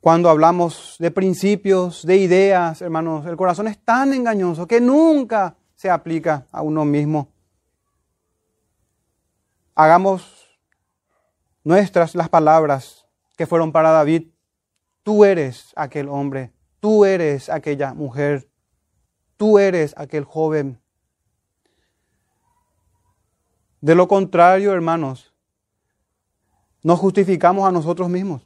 cuando 0.00 0.28
hablamos 0.30 0.96
de 0.98 1.10
principios, 1.10 2.04
de 2.04 2.16
ideas, 2.16 2.82
hermanos, 2.82 3.26
el 3.26 3.36
corazón 3.36 3.68
es 3.68 3.78
tan 3.84 4.12
engañoso 4.12 4.66
que 4.66 4.80
nunca 4.80 5.56
se 5.76 5.90
aplica 5.90 6.46
a 6.50 6.62
uno 6.62 6.84
mismo. 6.84 7.28
Hagamos 9.74 10.58
nuestras 11.62 12.14
las 12.14 12.28
palabras 12.28 13.06
que 13.36 13.46
fueron 13.46 13.70
para 13.70 13.90
David. 13.90 14.28
Tú 15.02 15.24
eres 15.24 15.72
aquel 15.76 16.08
hombre, 16.08 16.52
tú 16.82 17.04
eres 17.04 17.48
aquella 17.48 17.94
mujer, 17.94 18.50
tú 19.36 19.58
eres 19.58 19.94
aquel 19.96 20.24
joven. 20.24 20.82
De 23.80 23.94
lo 23.94 24.08
contrario, 24.08 24.74
hermanos, 24.74 25.32
nos 26.82 26.98
justificamos 26.98 27.66
a 27.66 27.72
nosotros 27.72 28.10
mismos. 28.10 28.42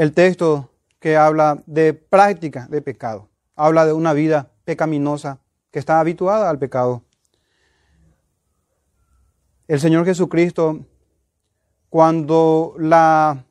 el 0.00 0.14
texto 0.14 0.70
que 0.98 1.18
habla 1.18 1.62
de 1.66 1.92
práctica 1.92 2.66
de 2.68 2.80
pecado. 2.80 3.28
Habla 3.54 3.84
de 3.84 3.92
una 3.92 4.14
vida 4.14 4.50
pecaminosa 4.64 5.40
que 5.70 5.78
está 5.78 6.00
habituada 6.00 6.48
al 6.48 6.58
pecado. 6.58 7.02
El 9.68 9.78
Señor 9.78 10.06
Jesucristo, 10.06 10.86
cuando 11.90 12.74
la 12.78 13.44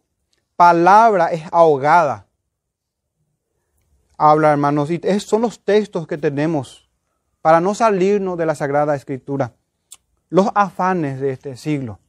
palabra 0.59 1.27
es 1.27 1.43
ahogada, 1.53 2.27
habla, 4.17 4.51
hermanos, 4.51 4.91
y 4.91 4.99
esos 5.03 5.29
son 5.29 5.43
los 5.43 5.63
textos 5.63 6.05
que 6.05 6.17
tenemos 6.17 6.89
para 7.41 7.61
no 7.61 7.73
salirnos 7.73 8.37
de 8.37 8.45
la 8.45 8.55
Sagrada 8.55 8.93
Escritura. 8.93 9.53
Los 10.27 10.49
afanes 10.55 11.21
de 11.21 11.31
este 11.31 11.55
siglo. 11.55 11.99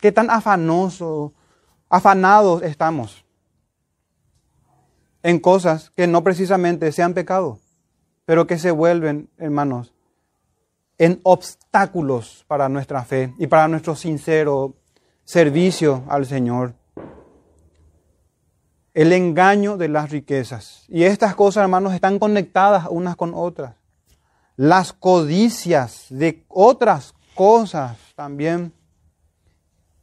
Qué 0.00 0.12
tan 0.12 0.30
afanoso 0.30 1.34
afanados 1.88 2.62
estamos 2.62 3.24
en 5.24 5.40
cosas 5.40 5.90
que 5.90 6.06
no 6.06 6.22
precisamente 6.22 6.92
sean 6.92 7.12
pecado, 7.12 7.58
pero 8.24 8.46
que 8.46 8.56
se 8.56 8.70
vuelven, 8.70 9.28
hermanos, 9.36 9.92
en 10.96 11.18
obstáculos 11.24 12.44
para 12.46 12.68
nuestra 12.68 13.04
fe 13.04 13.34
y 13.36 13.48
para 13.48 13.66
nuestro 13.66 13.96
sincero 13.96 14.76
servicio 15.24 16.04
al 16.08 16.24
Señor. 16.24 16.78
El 18.92 19.12
engaño 19.12 19.76
de 19.76 19.88
las 19.88 20.10
riquezas. 20.10 20.84
Y 20.88 21.04
estas 21.04 21.34
cosas, 21.34 21.62
hermanos, 21.62 21.94
están 21.94 22.18
conectadas 22.18 22.86
unas 22.90 23.16
con 23.16 23.32
otras. 23.34 23.74
Las 24.56 24.92
codicias 24.92 26.06
de 26.10 26.44
otras 26.48 27.14
cosas 27.34 27.96
también. 28.16 28.72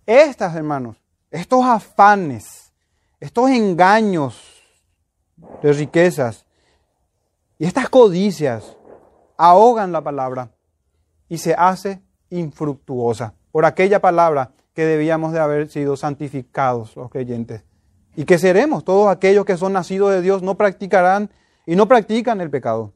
Estas, 0.06 0.56
hermanos, 0.56 0.98
estos 1.30 1.66
afanes, 1.66 2.72
estos 3.20 3.50
engaños 3.50 4.42
de 5.62 5.74
riquezas 5.74 6.46
y 7.60 7.66
estas 7.66 7.90
codicias 7.90 8.78
ahogan 9.38 9.92
la 9.92 10.02
palabra 10.02 10.52
y 11.30 11.38
se 11.38 11.54
hace 11.54 12.02
infructuosa 12.30 13.34
por 13.52 13.66
aquella 13.66 14.00
palabra 14.00 14.52
que 14.74 14.86
debíamos 14.86 15.34
de 15.34 15.40
haber 15.40 15.70
sido 15.70 15.98
santificados 15.98 16.96
los 16.96 17.10
creyentes 17.10 17.64
y 18.18 18.26
que 18.26 18.38
seremos 18.38 18.84
todos 18.84 19.08
aquellos 19.08 19.46
que 19.46 19.56
son 19.56 19.72
nacidos 19.72 20.12
de 20.12 20.22
Dios 20.22 20.42
no 20.44 20.58
practicarán 20.58 21.30
y 21.66 21.78
no 21.78 21.88
practican 21.88 22.42
el 22.42 22.50
pecado. 22.50 22.92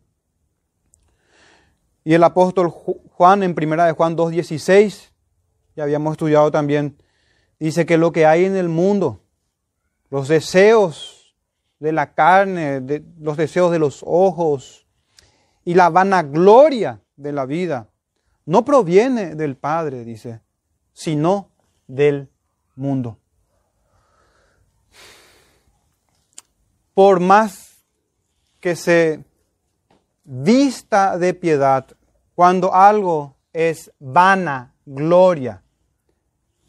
Y 2.04 2.14
el 2.14 2.24
apóstol 2.26 2.70
Juan 2.70 3.44
en 3.44 3.56
primera 3.56 3.86
de 3.86 3.94
Juan 3.94 4.18
2:16 4.18 5.14
ya 5.78 5.84
habíamos 5.84 6.12
estudiado 6.12 6.52
también 6.52 6.98
Dice 7.62 7.86
que 7.86 8.00
lo 8.00 8.12
que 8.12 8.26
hay 8.26 8.46
en 8.46 8.56
el 8.56 8.70
mundo, 8.70 9.22
los 10.10 10.28
deseos 10.28 11.36
de 11.80 11.92
la 11.92 12.16
carne, 12.16 12.82
los 13.20 13.38
deseos 13.38 13.72
de 13.72 13.78
los 13.78 14.04
ojos 14.04 14.88
y 15.64 15.76
la 15.76 15.92
vanagloria 15.92 17.04
de 17.18 17.32
la 17.32 17.46
vida, 17.46 17.88
no 18.48 18.66
proviene 18.66 19.36
del 19.36 19.58
Padre, 19.58 20.04
dice, 20.04 20.42
sino 20.92 21.52
del 21.86 22.32
mundo. 22.76 23.20
Por 26.94 27.20
más 27.20 27.84
que 28.60 28.76
se 28.76 29.24
vista 30.24 31.18
de 31.18 31.34
piedad, 31.34 31.88
cuando 32.36 32.74
algo 32.74 33.36
es 33.54 33.92
vana 34.00 34.74
gloria, 34.86 35.62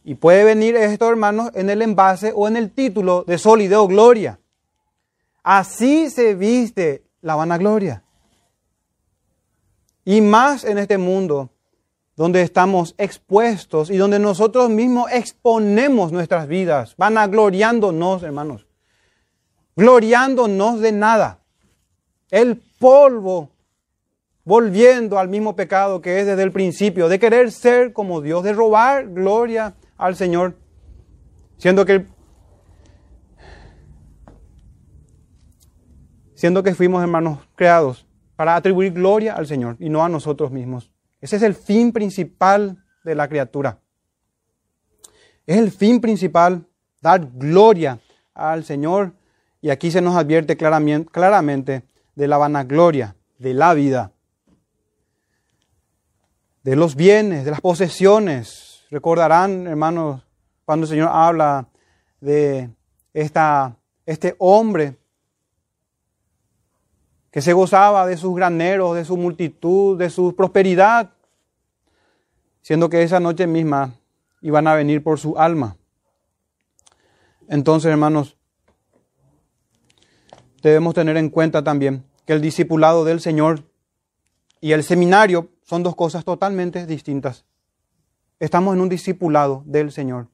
y 0.05 0.15
puede 0.15 0.45
venir 0.45 0.75
esto, 0.77 1.09
hermanos, 1.09 1.51
en 1.55 1.71
el 1.71 1.81
envase 1.83 2.33
o 2.35 2.49
en 2.49 2.57
el 2.57 2.73
título 2.73 3.25
de 3.25 3.39
solideo 3.39 3.87
gloria. 3.87 4.41
Así 5.43 6.11
se 6.11 6.35
viste 6.35 7.05
la 7.21 7.37
vanagloria. 7.37 8.03
Y 10.05 10.21
más 10.21 10.65
en 10.65 10.79
este 10.79 10.99
mundo 10.99 11.51
donde 12.17 12.43
estamos 12.43 12.95
expuestos 12.99 13.91
y 13.91 13.97
donde 13.97 14.19
nosotros 14.19 14.69
mismos 14.71 15.11
exponemos 15.13 16.13
nuestras 16.13 16.49
vidas, 16.49 16.95
vanagloriándonos, 16.97 18.23
hermanos, 18.25 18.67
gloriándonos 19.77 20.81
de 20.81 20.93
nada. 20.93 21.41
El 22.31 22.63
polvo 22.79 23.51
volviendo 24.45 25.19
al 25.19 25.29
mismo 25.29 25.55
pecado 25.55 26.01
que 26.01 26.21
es 26.21 26.27
desde 26.27 26.43
el 26.43 26.53
principio, 26.53 27.09
de 27.09 27.19
querer 27.19 27.53
ser 27.53 27.93
como 27.93 28.21
Dios, 28.21 28.43
de 28.43 28.53
robar 28.53 29.09
gloria 29.09 29.75
al 29.97 30.17
Señor, 30.17 30.57
siendo 31.59 31.85
que 31.85 32.07
siendo 36.35 36.65
que 36.65 36.75
fuimos 36.75 37.01
hermanos 37.01 37.39
creados 37.55 38.05
para 38.35 38.57
atribuir 38.57 38.93
gloria 38.93 39.35
al 39.35 39.47
Señor 39.47 39.77
y 39.79 39.89
no 39.89 40.05
a 40.05 40.09
nosotros 40.09 40.51
mismos. 40.51 40.91
Ese 41.21 41.37
es 41.37 41.43
el 41.43 41.55
fin 41.55 41.93
principal 41.93 42.85
de 43.05 43.15
la 43.15 43.29
criatura. 43.29 43.79
Es 45.47 45.57
el 45.57 45.71
fin 45.71 46.01
principal 46.01 46.67
dar 47.01 47.29
gloria 47.33 48.01
al 48.35 48.65
Señor 48.65 49.13
y 49.63 49.71
aquí 49.71 49.91
se 49.91 50.03
nos 50.03 50.17
advierte 50.17 50.59
claramente, 50.59 51.85
de 52.15 52.29
la 52.29 52.37
vanagloria 52.37 53.17
de 53.39 53.55
la 53.55 53.73
vida, 53.73 54.13
de 56.63 56.77
los 56.77 56.95
bienes, 56.95 57.47
de 57.47 57.51
las 57.53 57.63
posesiones, 57.63 58.73
Recordarán, 58.93 59.67
hermanos, 59.67 60.21
cuando 60.67 60.85
el 60.85 60.91
Señor 60.91 61.09
habla 61.11 61.67
de 62.21 62.69
esta, 63.15 63.75
este 64.05 64.37
hombre 64.37 64.99
que 67.31 67.41
se 67.41 67.55
gozaba 67.55 68.07
de 68.07 68.19
sus 68.19 68.37
graneros, 68.37 68.95
de 68.95 69.07
su 69.07 69.17
multitud, 69.17 69.99
de 69.99 70.11
su 70.11 70.37
prosperidad, 70.37 71.09
siendo 72.61 72.91
que 72.91 73.03
esa 73.03 73.19
noche 73.19 73.47
misma 73.47 73.95
iban 74.43 74.67
a 74.67 74.75
venir 74.75 75.03
por 75.03 75.19
su 75.19 75.39
alma. 75.39 75.75
Entonces, 77.49 77.91
hermanos, 77.91 78.37
debemos 80.63 80.95
tener 80.95 81.17
en 81.17 81.29
cuenta 81.29 81.63
también 81.63 82.05
que 82.25 82.33
el 82.33 82.41
discipulado 82.41 83.05
del 83.05 83.21
Señor 83.21 83.65
y 84.61 84.73
el 84.73 84.85
seminario 84.85 85.51
son 85.63 85.83
dos 85.83 85.97
cosas 85.97 86.25
totalmente 86.25 86.87
distintas. 86.87 87.45
Estamos 88.39 88.75
en 88.75 88.81
un 88.81 88.89
discipulado 88.89 89.63
del 89.67 89.93
Señor. 89.93 90.29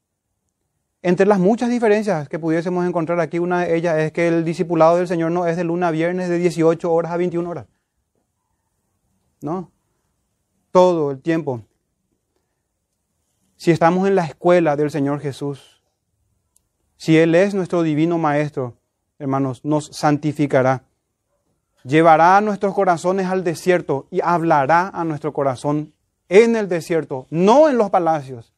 Entre 1.03 1.27
las 1.27 1.39
muchas 1.39 1.71
diferencias 1.71 2.29
que 2.29 2.39
pudiésemos 2.39 2.87
encontrar 2.87 3.21
aquí, 3.21 3.39
una 3.39 3.61
de 3.61 3.77
ellas 3.77 3.99
es 3.99 4.13
que 4.13 4.29
el 4.29 4.45
discipulado 4.45 4.97
del 4.97 5.07
Señor 5.07 5.31
no 5.31 5.47
es 5.47 5.57
de 5.57 5.65
luna 5.65 5.89
a 5.89 5.91
viernes 5.93 6.29
de 6.29 6.39
18 6.39 6.93
horas 6.93 7.13
a 7.13 7.17
21 7.17 7.49
horas. 7.49 7.67
No. 9.41 9.71
Todo 10.73 11.13
el 11.13 11.21
tiempo. 11.21 11.63
Si 13.57 13.71
estamos 13.71 14.07
en 14.09 14.15
la 14.15 14.25
escuela 14.25 14.77
del 14.77 14.91
Señor 14.91 15.21
Jesús, 15.21 15.83
si 16.97 17.17
Él 17.17 17.35
es 17.35 17.55
nuestro 17.55 17.83
divino 17.83 18.19
Maestro, 18.19 18.78
hermanos, 19.19 19.65
nos 19.65 19.87
santificará. 19.87 20.85
Llevará 21.85 22.37
a 22.37 22.41
nuestros 22.41 22.75
corazones 22.75 23.27
al 23.27 23.45
desierto 23.45 24.07
y 24.11 24.21
hablará 24.23 24.89
a 24.89 25.05
nuestro 25.05 25.33
corazón 25.33 25.93
en 26.29 26.57
el 26.57 26.69
desierto, 26.69 27.27
no 27.31 27.69
en 27.69 27.79
los 27.79 27.91
palacios. 27.91 28.53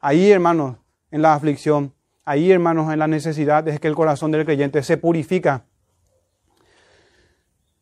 Ahí, 0.00 0.30
hermanos, 0.30 0.76
en 1.10 1.22
la 1.22 1.34
aflicción, 1.34 1.92
ahí, 2.24 2.50
hermanos, 2.50 2.92
en 2.92 2.98
la 2.98 3.08
necesidad 3.08 3.66
es 3.68 3.80
que 3.80 3.88
el 3.88 3.94
corazón 3.94 4.30
del 4.30 4.44
creyente 4.44 4.82
se 4.82 4.96
purifica. 4.96 5.64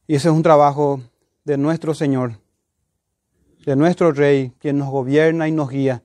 Y 0.07 0.17
ese 0.17 0.29
es 0.29 0.35
un 0.35 0.43
trabajo 0.43 1.01
de 1.45 1.57
nuestro 1.57 1.95
Señor, 1.95 2.39
de 3.65 3.77
nuestro 3.77 4.13
Rey, 4.13 4.53
quien 4.59 4.79
nos 4.79 4.91
gobierna 4.91 5.49
y 5.49 5.53
nos 5.53 5.71
guía. 5.71 6.03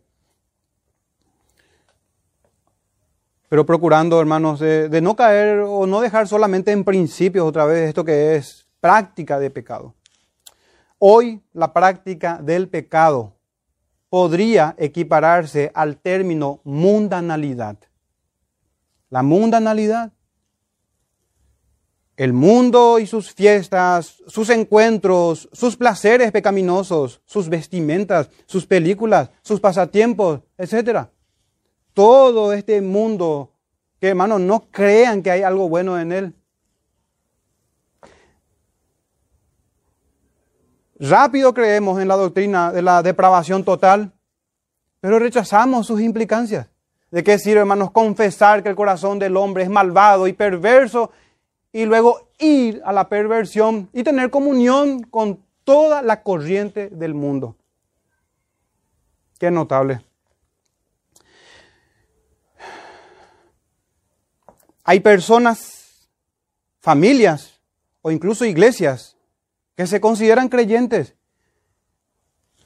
Pero 3.55 3.65
procurando, 3.65 4.19
hermanos, 4.19 4.59
de, 4.59 4.89
de 4.89 4.99
no 4.99 5.15
caer 5.15 5.59
o 5.59 5.87
no 5.87 6.01
dejar 6.01 6.27
solamente 6.27 6.73
en 6.73 6.83
principios 6.83 7.47
otra 7.47 7.63
vez 7.63 7.87
esto 7.87 8.03
que 8.03 8.35
es 8.35 8.67
práctica 8.81 9.39
de 9.39 9.49
pecado. 9.49 9.95
Hoy 10.99 11.41
la 11.53 11.71
práctica 11.71 12.37
del 12.43 12.67
pecado 12.67 13.37
podría 14.09 14.75
equipararse 14.77 15.71
al 15.73 15.95
término 15.95 16.59
mundanalidad. 16.65 17.77
La 19.09 19.23
mundanalidad 19.23 20.11
el 22.17 22.33
mundo 22.33 22.99
y 22.99 23.07
sus 23.07 23.31
fiestas, 23.33 24.17
sus 24.27 24.49
encuentros, 24.49 25.49
sus 25.53 25.77
placeres 25.77 26.31
pecaminosos, 26.33 27.21
sus 27.25 27.47
vestimentas, 27.47 28.29
sus 28.47 28.65
películas, 28.65 29.31
sus 29.41 29.61
pasatiempos, 29.61 30.41
etc. 30.57 31.07
Todo 31.95 32.53
este 32.53 32.79
mundo 32.81 33.53
que 33.99 34.09
hermanos 34.09 34.41
no 34.41 34.67
crean 34.69 35.23
que 35.23 35.31
hay 35.31 35.41
algo 35.41 35.67
bueno 35.67 35.99
en 35.99 36.11
él. 36.11 36.35
Rápido 40.99 41.55
creemos 41.55 41.99
en 41.99 42.07
la 42.07 42.15
doctrina 42.15 42.71
de 42.71 42.83
la 42.83 43.01
depravación 43.01 43.63
total, 43.63 44.11
pero 44.99 45.17
rechazamos 45.17 45.87
sus 45.87 45.99
implicancias. 46.01 46.69
¿De 47.09 47.23
qué 47.23 47.39
sirve, 47.39 47.61
hermanos, 47.61 47.89
confesar 47.89 48.61
que 48.61 48.69
el 48.69 48.75
corazón 48.75 49.17
del 49.17 49.37
hombre 49.37 49.63
es 49.63 49.69
malvado 49.69 50.27
y 50.27 50.33
perverso 50.33 51.09
y 51.71 51.85
luego 51.85 52.29
ir 52.39 52.81
a 52.85 52.93
la 52.93 53.09
perversión 53.09 53.89
y 53.93 54.03
tener 54.03 54.29
comunión 54.29 55.01
con 55.03 55.43
toda 55.65 56.01
la 56.01 56.23
corriente 56.23 56.89
del 56.89 57.13
mundo. 57.13 57.57
Qué 59.39 59.51
notable. 59.51 60.01
Hay 64.85 65.01
personas, 65.01 66.07
familias 66.79 67.59
o 68.01 68.11
incluso 68.11 68.45
iglesias 68.45 69.17
que 69.75 69.85
se 69.85 69.99
consideran 69.99 70.47
creyentes, 70.47 71.15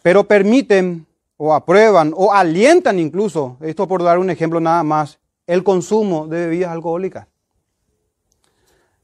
pero 0.03 0.27
permiten 0.27 1.08
o 1.38 1.55
aprueban 1.55 2.13
o 2.15 2.32
alientan 2.32 2.99
incluso, 2.99 3.58
esto 3.62 3.88
por 3.88 4.03
dar 4.03 4.19
un 4.19 4.29
ejemplo 4.29 4.60
nada 4.60 4.84
más, 4.84 5.17
el 5.47 5.63
consumo 5.63 6.27
de 6.27 6.45
bebidas 6.45 6.71
alcohólicas 6.71 7.25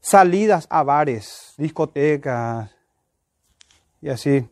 salidas 0.06 0.68
a 0.70 0.84
bares, 0.84 1.54
discotecas 1.56 2.70
y 4.00 4.08
así. 4.08 4.48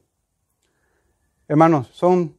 Hermanos, 1.47 1.91
son 1.93 2.37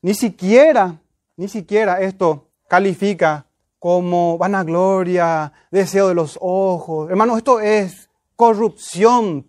ni 0.00 0.14
siquiera, 0.14 1.00
ni 1.36 1.48
siquiera 1.48 2.00
esto 2.00 2.46
califica 2.68 3.46
como 3.84 4.38
vanagloria, 4.38 5.52
deseo 5.70 6.08
de 6.08 6.14
los 6.14 6.38
ojos. 6.40 7.10
Hermanos, 7.10 7.36
esto 7.36 7.60
es 7.60 8.08
corrupción 8.34 9.46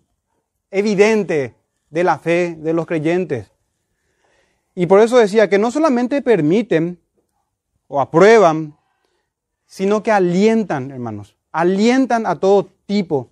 evidente 0.70 1.54
de 1.88 2.04
la 2.04 2.18
fe 2.18 2.54
de 2.54 2.74
los 2.74 2.84
creyentes. 2.84 3.50
Y 4.74 4.84
por 4.84 5.00
eso 5.00 5.16
decía 5.16 5.48
que 5.48 5.56
no 5.56 5.70
solamente 5.70 6.20
permiten 6.20 7.00
o 7.88 7.98
aprueban, 7.98 8.76
sino 9.64 10.02
que 10.02 10.12
alientan, 10.12 10.90
hermanos, 10.90 11.38
alientan 11.50 12.26
a 12.26 12.38
todo 12.38 12.68
tipo 12.84 13.30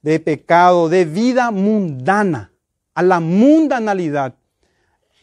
de 0.00 0.18
pecado, 0.18 0.88
de 0.88 1.04
vida 1.04 1.50
mundana, 1.50 2.52
a 2.94 3.02
la 3.02 3.20
mundanalidad. 3.20 4.34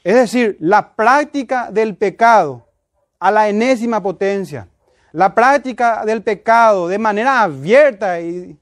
Es 0.04 0.14
decir, 0.14 0.56
la 0.60 0.96
práctica 0.96 1.72
del 1.72 1.96
pecado 1.96 2.68
a 3.20 3.32
la 3.32 3.50
enésima 3.50 4.04
potencia. 4.04 4.68
La 5.12 5.34
práctica 5.34 6.06
del 6.06 6.22
pecado 6.22 6.88
de 6.88 6.98
manera 6.98 7.42
abierta 7.42 8.22
y 8.22 8.58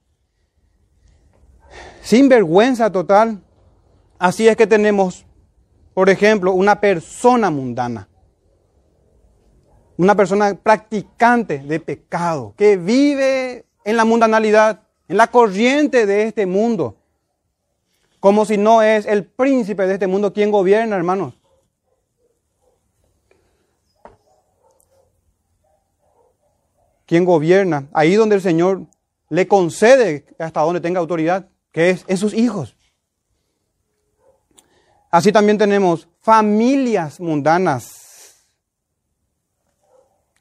sin 2.02 2.30
vergüenza 2.30 2.92
total. 2.92 3.42
Así 4.18 4.48
es 4.48 4.56
que 4.56 4.66
tenemos, 4.66 5.26
por 5.94 6.10
ejemplo, 6.10 6.54
una 6.54 6.80
persona 6.80 7.50
mundana. 7.50 8.08
Una 9.98 10.16
persona 10.16 10.54
practicante 10.54 11.60
de 11.60 11.80
pecado, 11.80 12.54
que 12.56 12.78
vive 12.78 13.66
en 13.84 13.98
la 13.98 14.06
mundanalidad, 14.06 14.84
en 15.08 15.18
la 15.18 15.28
corriente 15.28 16.06
de 16.06 16.24
este 16.24 16.46
mundo, 16.46 16.98
como 18.20 18.46
si 18.46 18.58
no 18.58 18.82
es 18.82 19.06
el 19.06 19.26
príncipe 19.26 19.88
de 19.88 19.94
este 19.94 20.08
mundo 20.08 20.34
quien 20.34 20.52
gobierna, 20.52 20.96
hermanos. 20.96 21.34
Quien 27.08 27.26
gobierna, 27.26 27.88
ahí 27.94 28.14
donde 28.14 28.36
el 28.36 28.42
Señor 28.42 28.86
le 29.30 29.48
concede 29.48 30.28
hasta 30.38 30.62
donde 30.62 30.82
tenga 30.82 31.00
autoridad, 31.00 31.50
que 31.72 31.90
es 31.90 32.06
en 32.08 32.18
sus 32.18 32.36
hijos. 32.36 32.76
Así 35.10 35.32
también 35.32 35.58
tenemos 35.58 36.08
familias 36.20 37.20
mundanas 37.20 38.08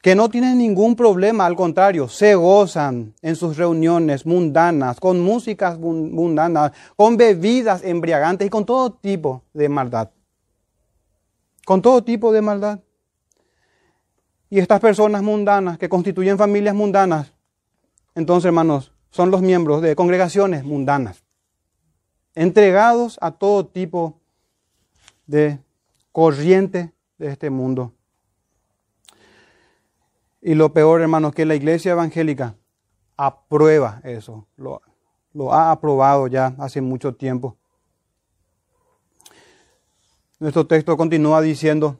que 0.07 0.15
no 0.15 0.29
tienen 0.29 0.57
ningún 0.57 0.95
problema, 0.95 1.45
al 1.45 1.57
contrario, 1.57 2.07
se 2.07 2.33
gozan 2.35 3.13
en 3.21 3.35
sus 3.35 3.57
reuniones 3.57 4.25
mundanas, 4.25 5.01
con 5.01 5.19
músicas 5.19 5.77
mundanas, 5.79 6.71
con 6.95 7.17
bebidas 7.17 7.83
embriagantes 7.83 8.47
y 8.47 8.49
con 8.49 8.65
todo 8.65 8.93
tipo 8.93 9.43
de 9.53 9.67
maldad. 9.67 10.11
Con 11.65 11.81
todo 11.81 12.05
tipo 12.05 12.31
de 12.31 12.41
maldad. 12.41 12.79
Y 14.49 14.59
estas 14.59 14.79
personas 14.79 15.23
mundanas 15.23 15.77
que 15.77 15.89
constituyen 15.89 16.37
familias 16.37 16.73
mundanas, 16.73 17.33
entonces 18.15 18.45
hermanos, 18.45 18.93
son 19.09 19.31
los 19.31 19.41
miembros 19.41 19.81
de 19.81 19.95
congregaciones 19.95 20.63
mundanas, 20.63 21.23
entregados 22.35 23.17
a 23.21 23.31
todo 23.31 23.65
tipo 23.65 24.19
de 25.25 25.59
corriente 26.11 26.93
de 27.17 27.27
este 27.27 27.49
mundo. 27.49 27.93
Y 30.41 30.55
lo 30.55 30.71
peor, 30.71 31.01
hermanos, 31.01 31.33
que 31.33 31.45
la 31.45 31.55
iglesia 31.55 31.91
evangélica 31.91 32.55
aprueba 33.17 34.01
eso, 34.03 34.47
lo, 34.55 34.81
lo 35.33 35.53
ha 35.53 35.71
aprobado 35.71 36.27
ya 36.27 36.55
hace 36.59 36.79
mucho 36.79 37.15
tiempo. 37.15 37.57
Nuestro 40.39 40.67
texto 40.67 40.95
continúa 40.95 41.41
diciendo, 41.41 41.99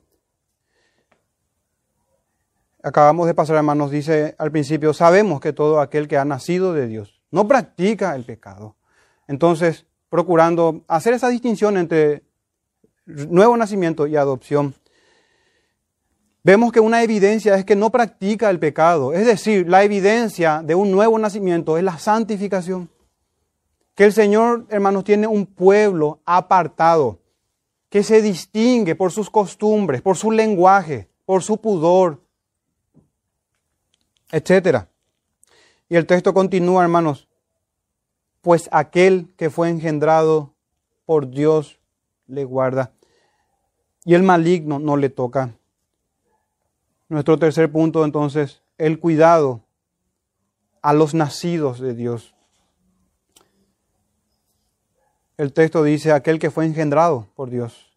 acabamos 2.88 3.28
de 3.28 3.34
pasar, 3.34 3.58
hermanos, 3.58 3.92
dice 3.92 4.36
al 4.38 4.52
principio, 4.52 4.94
sabemos 4.94 5.42
que 5.42 5.54
todo 5.54 5.82
aquel 5.82 6.08
que 6.08 6.18
ha 6.18 6.26
nacido 6.26 6.74
de 6.74 6.88
Dios 6.88 7.22
no 7.32 7.48
practica 7.48 8.16
el 8.16 8.24
pecado. 8.24 8.76
Entonces, 9.28 9.86
procurando 10.10 10.84
hacer 10.88 11.14
esa 11.14 11.28
distinción 11.28 11.78
entre 11.78 12.24
nuevo 13.06 13.58
nacimiento 13.58 14.08
y 14.08 14.16
adopción, 14.16 14.74
vemos 16.44 16.72
que 16.72 16.80
una 16.80 17.04
evidencia 17.04 17.56
es 17.56 17.66
que 17.66 17.76
no 17.76 17.92
practica 17.92 18.50
el 18.50 18.60
pecado. 18.60 19.14
Es 19.14 19.26
decir, 19.26 19.68
la 19.68 19.84
evidencia 19.84 20.62
de 20.64 20.76
un 20.76 20.92
nuevo 20.92 21.20
nacimiento 21.20 21.78
es 21.78 21.84
la 21.84 21.98
santificación. 22.00 22.90
Que 23.96 24.06
el 24.06 24.14
Señor, 24.14 24.66
hermanos, 24.70 25.04
tiene 25.04 25.28
un 25.28 25.46
pueblo 25.46 26.22
apartado, 26.26 27.20
que 27.90 28.04
se 28.04 28.22
distingue 28.22 28.96
por 28.96 29.12
sus 29.12 29.30
costumbres, 29.30 30.02
por 30.02 30.16
su 30.16 30.32
lenguaje, 30.32 31.10
por 31.26 31.42
su 31.42 31.58
pudor, 31.58 32.22
etc. 34.32 34.88
Y 35.90 35.96
el 35.96 36.06
texto 36.06 36.34
continúa, 36.34 36.84
hermanos, 36.84 37.28
pues 38.42 38.70
aquel 38.72 39.34
que 39.38 39.50
fue 39.50 39.70
engendrado 39.70 40.54
por 41.06 41.30
Dios 41.30 41.80
le 42.28 42.44
guarda, 42.44 42.92
y 44.04 44.14
el 44.14 44.24
maligno 44.24 44.80
no 44.80 44.98
le 44.98 45.10
toca. 45.10 45.54
Nuestro 47.10 47.40
tercer 47.40 47.72
punto 47.72 48.04
entonces, 48.04 48.62
el 48.78 49.00
cuidado 49.00 49.64
a 50.82 50.94
los 50.94 51.14
nacidos 51.14 51.80
de 51.80 51.94
Dios. 51.94 52.34
El 55.38 55.54
texto 55.54 55.84
dice 55.84 56.12
aquel 56.12 56.40
que 56.40 56.52
fue 56.52 56.66
engendrado 56.66 57.28
por 57.36 57.50
Dios. 57.50 57.94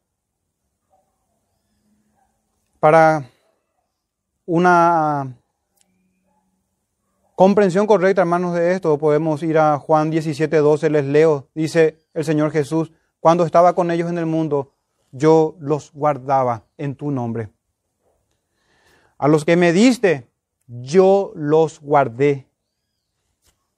Para 2.78 3.28
una 4.46 5.36
comprensión 7.40 7.86
correcta, 7.86 8.20
hermanos, 8.20 8.54
de 8.54 8.74
esto, 8.74 8.98
podemos 8.98 9.42
ir 9.42 9.56
a 9.56 9.78
Juan 9.78 10.10
17, 10.10 10.58
12, 10.58 10.90
les 10.90 11.06
leo. 11.06 11.48
Dice 11.54 11.96
el 12.12 12.22
Señor 12.22 12.50
Jesús, 12.50 12.92
cuando 13.18 13.46
estaba 13.46 13.74
con 13.74 13.90
ellos 13.90 14.10
en 14.10 14.18
el 14.18 14.26
mundo, 14.26 14.74
yo 15.10 15.56
los 15.58 15.90
guardaba 15.94 16.66
en 16.76 16.96
tu 16.96 17.10
nombre. 17.10 17.48
A 19.16 19.26
los 19.26 19.46
que 19.46 19.56
me 19.56 19.72
diste, 19.72 20.28
yo 20.66 21.32
los 21.34 21.80
guardé. 21.80 22.46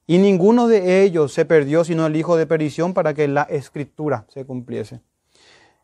Y 0.08 0.18
ninguno 0.18 0.66
de 0.66 1.04
ellos 1.04 1.32
se 1.32 1.44
perdió, 1.44 1.84
sino 1.84 2.04
el 2.06 2.16
hijo 2.16 2.36
de 2.36 2.46
perdición, 2.46 2.94
para 2.94 3.14
que 3.14 3.28
la 3.28 3.42
escritura 3.42 4.26
se 4.26 4.44
cumpliese. 4.44 5.02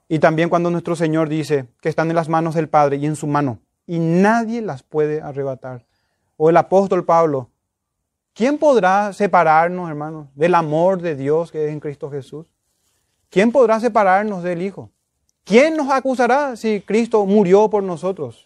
Y 0.09 0.18
también 0.18 0.49
cuando 0.49 0.68
nuestro 0.72 0.97
Señor 0.97 1.29
dice 1.29 1.68
que 1.81 1.89
están 1.89 2.11
en 2.11 2.16
las 2.16 2.29
manos 2.29 2.57
del 2.57 2.68
Padre 2.68 2.97
y 2.97 3.07
en 3.07 3.14
su 3.14 3.29
mano, 3.29 3.61
y 3.87 4.01
nadie 4.01 4.62
las 4.62 4.83
puede 4.83 5.22
arrebatar 5.22 5.87
o 6.37 6.51
el 6.51 6.57
apóstol 6.57 7.05
Pablo, 7.05 7.51
¿quién 8.39 8.57
podrá 8.57 9.12
separarnos, 9.12 9.89
hermanos, 9.91 10.28
del 10.36 10.55
amor 10.55 11.03
de 11.03 11.16
Dios 11.16 11.51
que 11.51 11.66
es 11.66 11.72
en 11.72 11.80
Cristo 11.80 12.09
Jesús? 12.09 12.47
¿Quién 13.30 13.51
podrá 13.51 13.80
separarnos 13.80 14.45
del 14.45 14.62
Hijo? 14.62 14.93
¿Quién 15.43 15.76
nos 15.76 15.91
acusará 15.91 16.55
si 16.55 16.80
Cristo 16.80 17.26
murió 17.26 17.68
por 17.68 17.82
nosotros? 17.82 18.45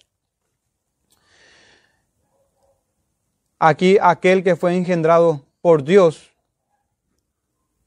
Aquí 3.58 3.98
aquel 4.00 4.42
que 4.42 4.56
fue 4.56 4.74
engendrado 4.74 5.44
por 5.60 5.84
Dios 5.84 6.32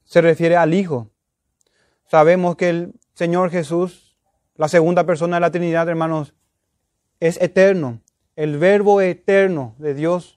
se 0.04 0.20
refiere 0.20 0.56
al 0.56 0.74
Hijo. 0.74 1.10
Sabemos 2.06 2.54
que 2.54 2.68
el 2.68 2.94
Señor 3.14 3.50
Jesús, 3.50 4.16
la 4.54 4.68
segunda 4.68 5.02
persona 5.04 5.38
de 5.38 5.40
la 5.40 5.50
Trinidad, 5.50 5.88
hermanos, 5.88 6.34
es 7.18 7.36
eterno, 7.40 8.00
el 8.36 8.58
verbo 8.58 9.00
eterno 9.00 9.74
de 9.78 9.94
Dios. 9.94 10.35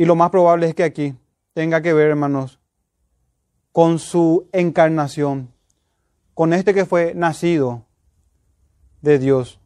Y 0.00 0.06
lo 0.06 0.16
más 0.16 0.30
probable 0.30 0.66
es 0.66 0.74
que 0.74 0.82
aquí 0.82 1.14
tenga 1.52 1.82
que 1.82 1.92
ver, 1.92 2.08
hermanos, 2.08 2.58
con 3.70 3.98
su 3.98 4.48
encarnación, 4.50 5.52
con 6.32 6.54
este 6.54 6.72
que 6.72 6.86
fue 6.86 7.12
nacido 7.14 7.84
de 9.02 9.18
Dios, 9.18 9.60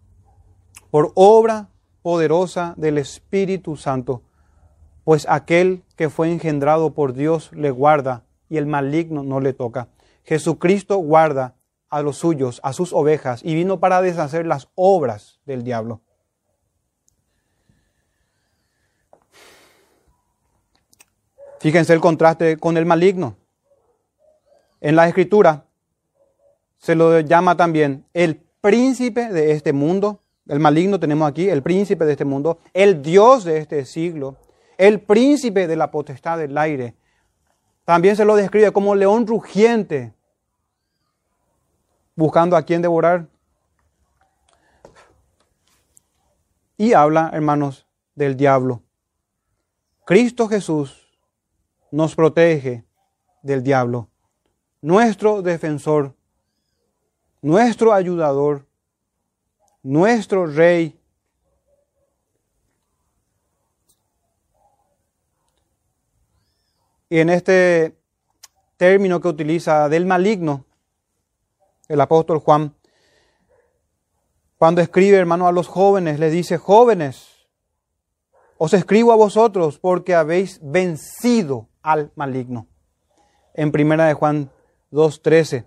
por 0.91 1.13
obra 1.15 1.69
poderosa 2.03 2.75
del 2.77 2.99
Espíritu 2.99 3.77
Santo, 3.77 4.23
pues 5.05 5.25
aquel 5.29 5.85
que 5.95 6.11
fue 6.11 6.33
engendrado 6.33 6.95
por 6.95 7.13
Dios 7.13 7.53
le 7.53 7.71
guarda 7.71 8.25
y 8.49 8.57
el 8.57 8.67
maligno 8.67 9.23
no 9.23 9.39
le 9.39 9.53
toca. 9.53 9.87
Jesucristo 10.25 10.97
guarda 10.97 11.55
a 11.91 12.03
los 12.03 12.17
suyos, 12.17 12.59
a 12.65 12.73
sus 12.73 12.93
ovejas, 12.93 13.41
y 13.45 13.55
vino 13.55 13.79
para 13.79 14.03
deshacer 14.03 14.47
las 14.47 14.69
obras 14.75 15.39
del 15.47 15.63
diablo. 15.63 16.01
Fíjense 21.65 21.95
el 21.95 22.01
contraste 22.03 22.59
con 22.59 22.77
el 22.77 22.85
maligno. 22.85 23.39
En 24.83 24.97
la 24.97 25.09
escritura 25.09 25.65
se 26.77 26.95
lo 26.95 27.21
llama 27.21 27.57
también 27.57 28.05
el 28.13 28.37
príncipe 28.61 29.31
de 29.31 29.53
este 29.53 29.73
mundo, 29.73 30.21
el 30.47 30.61
maligno 30.61 31.01
tenemos 31.01 31.27
aquí, 31.27 31.49
el 31.49 31.63
príncipe 31.63 32.05
de 32.05 32.13
este 32.13 32.27
mundo, 32.27 32.59
el 32.75 33.01
Dios 33.01 33.45
de 33.45 33.57
este 33.57 33.87
siglo, 33.87 34.37
el 34.77 35.01
príncipe 35.01 35.67
de 35.67 35.75
la 35.75 35.91
potestad 35.91 36.37
del 36.37 36.59
aire. 36.59 36.97
También 37.87 38.15
se 38.15 38.27
lo 38.27 38.37
describe 38.37 38.71
como 38.71 38.95
león 38.95 39.27
rugiente, 39.27 40.13
buscando 42.15 42.59
a 42.59 42.63
quien 42.63 42.83
devorar. 42.83 43.27
Y 46.77 46.93
habla, 46.93 47.31
hermanos, 47.33 47.87
del 48.15 48.37
diablo. 48.37 48.83
Cristo 50.05 50.47
Jesús 50.47 51.04
nos 51.95 52.17
protege 52.17 52.85
del 53.43 53.63
diablo, 53.63 54.11
nuestro 54.83 55.43
defensor, 55.43 56.13
nuestro 57.41 57.93
ayudador, 57.93 58.67
nuestro 59.81 60.45
Rey. 60.47 60.99
Y 67.09 67.21
en 67.21 67.31
este 67.31 67.97
término 68.77 69.21
que 69.21 69.29
utiliza 69.29 69.89
del 69.89 70.05
maligno, 70.05 70.65
el 71.87 72.01
apóstol 72.01 72.41
Juan, 72.41 72.75
cuando 74.57 74.81
escribe, 74.81 75.17
hermano, 75.17 75.47
a 75.47 75.53
los 75.53 75.69
jóvenes, 75.69 76.19
les 76.19 76.33
dice, 76.33 76.59
jóvenes, 76.59 77.47
os 78.59 78.75
escribo 78.75 79.13
a 79.13 79.17
vosotros 79.17 79.79
porque 79.79 80.17
habéis 80.17 80.59
vencido 80.61 81.69
al 81.85 82.11
maligno. 82.17 82.67
En 83.55 83.71
primera 83.71 84.07
de 84.07 84.15
Juan 84.15 84.51
2.13. 84.91 85.65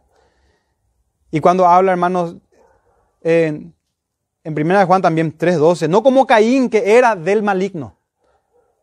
Y 1.32 1.40
cuando 1.40 1.66
habla, 1.66 1.94
hermanos, 1.94 2.36
en 3.22 3.78
en 4.48 4.58
1 4.58 4.88
Juan 4.88 5.02
también 5.02 5.38
3.12, 5.38 5.90
no 5.90 6.04
como 6.04 6.26
Caín 6.26 6.70
que 6.70 6.98
era 6.98 7.18
del 7.18 7.44
maligno. 7.44 7.98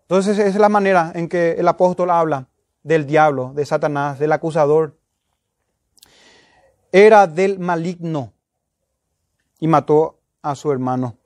Entonces 0.03 0.37
esa 0.39 0.47
es 0.47 0.57
la 0.57 0.68
manera 0.68 1.11
en 1.14 1.26
que 1.26 1.53
el 1.53 1.66
apóstol 1.66 2.11
habla 2.11 2.49
del 2.82 3.07
diablo, 3.07 3.53
de 3.55 3.64
Satanás, 3.64 4.18
del 4.18 4.32
acusador. 4.32 4.99
Era 6.93 7.26
del 7.26 7.59
maligno 7.59 8.35
y 9.59 9.66
mató 9.66 10.20
a 10.43 10.55
su 10.55 10.70
hermano. 10.70 11.16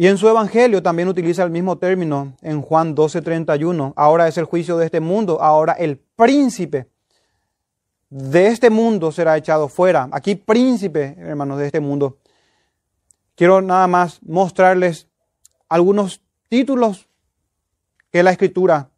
Y 0.00 0.06
en 0.06 0.16
su 0.16 0.26
evangelio 0.26 0.82
también 0.82 1.08
utiliza 1.08 1.42
el 1.42 1.50
mismo 1.50 1.76
término 1.76 2.32
en 2.40 2.62
Juan 2.62 2.94
12:31. 2.94 3.92
Ahora 3.96 4.28
es 4.28 4.38
el 4.38 4.46
juicio 4.46 4.78
de 4.78 4.86
este 4.86 4.98
mundo, 4.98 5.42
ahora 5.42 5.74
el 5.74 5.98
príncipe 5.98 6.88
de 8.08 8.46
este 8.46 8.70
mundo 8.70 9.12
será 9.12 9.36
echado 9.36 9.68
fuera. 9.68 10.08
Aquí 10.10 10.36
príncipe, 10.36 11.16
hermanos, 11.18 11.58
de 11.58 11.66
este 11.66 11.80
mundo 11.80 12.16
quiero 13.34 13.60
nada 13.60 13.86
más 13.88 14.22
mostrarles 14.22 15.06
algunos 15.68 16.22
títulos 16.48 17.06
que 18.10 18.22
la 18.22 18.30
escritura 18.30 18.88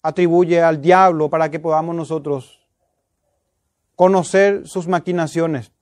atribuye 0.00 0.62
al 0.62 0.80
diablo 0.80 1.28
para 1.28 1.50
que 1.50 1.60
podamos 1.60 1.94
nosotros 1.94 2.66
conocer 3.96 4.66
sus 4.66 4.88
maquinaciones. 4.88 5.72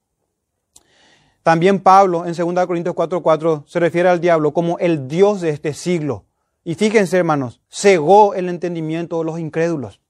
También 1.46 1.78
Pablo 1.78 2.26
en 2.26 2.34
2 2.34 2.66
Corintios 2.66 2.96
4:4 2.96 3.62
se 3.68 3.78
refiere 3.78 4.08
al 4.08 4.20
diablo 4.20 4.52
como 4.52 4.80
el 4.80 5.06
Dios 5.06 5.40
de 5.40 5.50
este 5.50 5.74
siglo. 5.74 6.24
Y 6.64 6.74
fíjense, 6.74 7.18
hermanos, 7.18 7.60
cegó 7.70 8.34
el 8.34 8.48
entendimiento 8.48 9.20
de 9.20 9.26
los 9.26 9.38
incrédulos. 9.38 10.00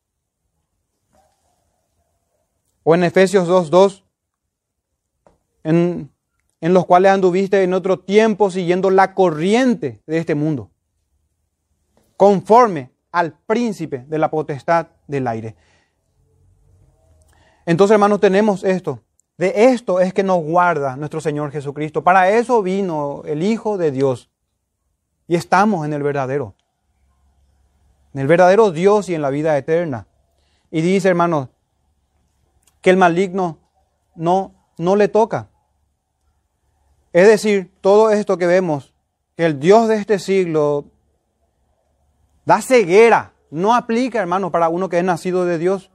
O 2.84 2.94
en 2.94 3.04
Efesios 3.04 3.48
2:2, 3.48 4.02
en 5.62 6.10
en 6.62 6.72
los 6.72 6.86
cuales 6.86 7.12
anduviste 7.12 7.62
en 7.62 7.74
otro 7.74 7.98
tiempo 7.98 8.50
siguiendo 8.50 8.88
la 8.88 9.12
corriente 9.14 10.00
de 10.06 10.16
este 10.16 10.34
mundo, 10.34 10.70
conforme 12.16 12.92
al 13.12 13.38
príncipe 13.46 14.06
de 14.08 14.18
la 14.18 14.30
potestad 14.30 14.86
del 15.06 15.26
aire. 15.26 15.54
Entonces, 17.66 17.92
hermanos, 17.92 18.20
tenemos 18.20 18.64
esto. 18.64 19.02
De 19.38 19.66
esto 19.66 20.00
es 20.00 20.14
que 20.14 20.22
nos 20.22 20.42
guarda 20.42 20.96
nuestro 20.96 21.20
Señor 21.20 21.50
Jesucristo. 21.50 22.02
Para 22.02 22.30
eso 22.30 22.62
vino 22.62 23.22
el 23.26 23.42
Hijo 23.42 23.76
de 23.76 23.90
Dios. 23.90 24.30
Y 25.28 25.36
estamos 25.36 25.84
en 25.84 25.92
el 25.92 26.02
verdadero. 26.02 26.54
En 28.14 28.20
el 28.20 28.26
verdadero 28.26 28.70
Dios 28.70 29.08
y 29.08 29.14
en 29.14 29.22
la 29.22 29.30
vida 29.30 29.56
eterna. 29.58 30.06
Y 30.70 30.80
dice, 30.80 31.08
hermanos, 31.08 31.48
que 32.80 32.90
el 32.90 32.96
maligno 32.96 33.58
no, 34.14 34.54
no 34.78 34.96
le 34.96 35.08
toca. 35.08 35.48
Es 37.12 37.26
decir, 37.26 37.72
todo 37.80 38.10
esto 38.10 38.38
que 38.38 38.46
vemos, 38.46 38.94
que 39.36 39.46
el 39.46 39.60
Dios 39.60 39.88
de 39.88 39.96
este 39.96 40.18
siglo 40.18 40.86
da 42.44 42.62
ceguera, 42.62 43.32
no 43.50 43.74
aplica, 43.74 44.20
hermano, 44.20 44.50
para 44.50 44.68
uno 44.68 44.88
que 44.88 44.98
es 44.98 45.04
nacido 45.04 45.44
de 45.44 45.58
Dios. 45.58 45.90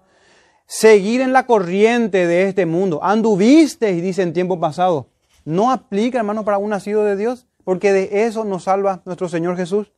Seguir 0.65 1.21
en 1.21 1.33
la 1.33 1.45
corriente 1.45 2.27
de 2.27 2.47
este 2.47 2.65
mundo. 2.65 3.03
Anduviste, 3.03 3.91
y 3.91 4.01
dice 4.01 4.21
en 4.21 4.33
tiempo 4.33 4.59
pasado. 4.59 5.09
No 5.43 5.71
aplica, 5.71 6.19
hermano, 6.19 6.45
para 6.45 6.57
un 6.57 6.69
nacido 6.69 7.03
de 7.03 7.15
Dios, 7.15 7.47
porque 7.63 7.91
de 7.91 8.25
eso 8.25 8.43
nos 8.45 8.63
salva 8.63 9.01
nuestro 9.05 9.27
Señor 9.27 9.57
Jesús. 9.57 9.91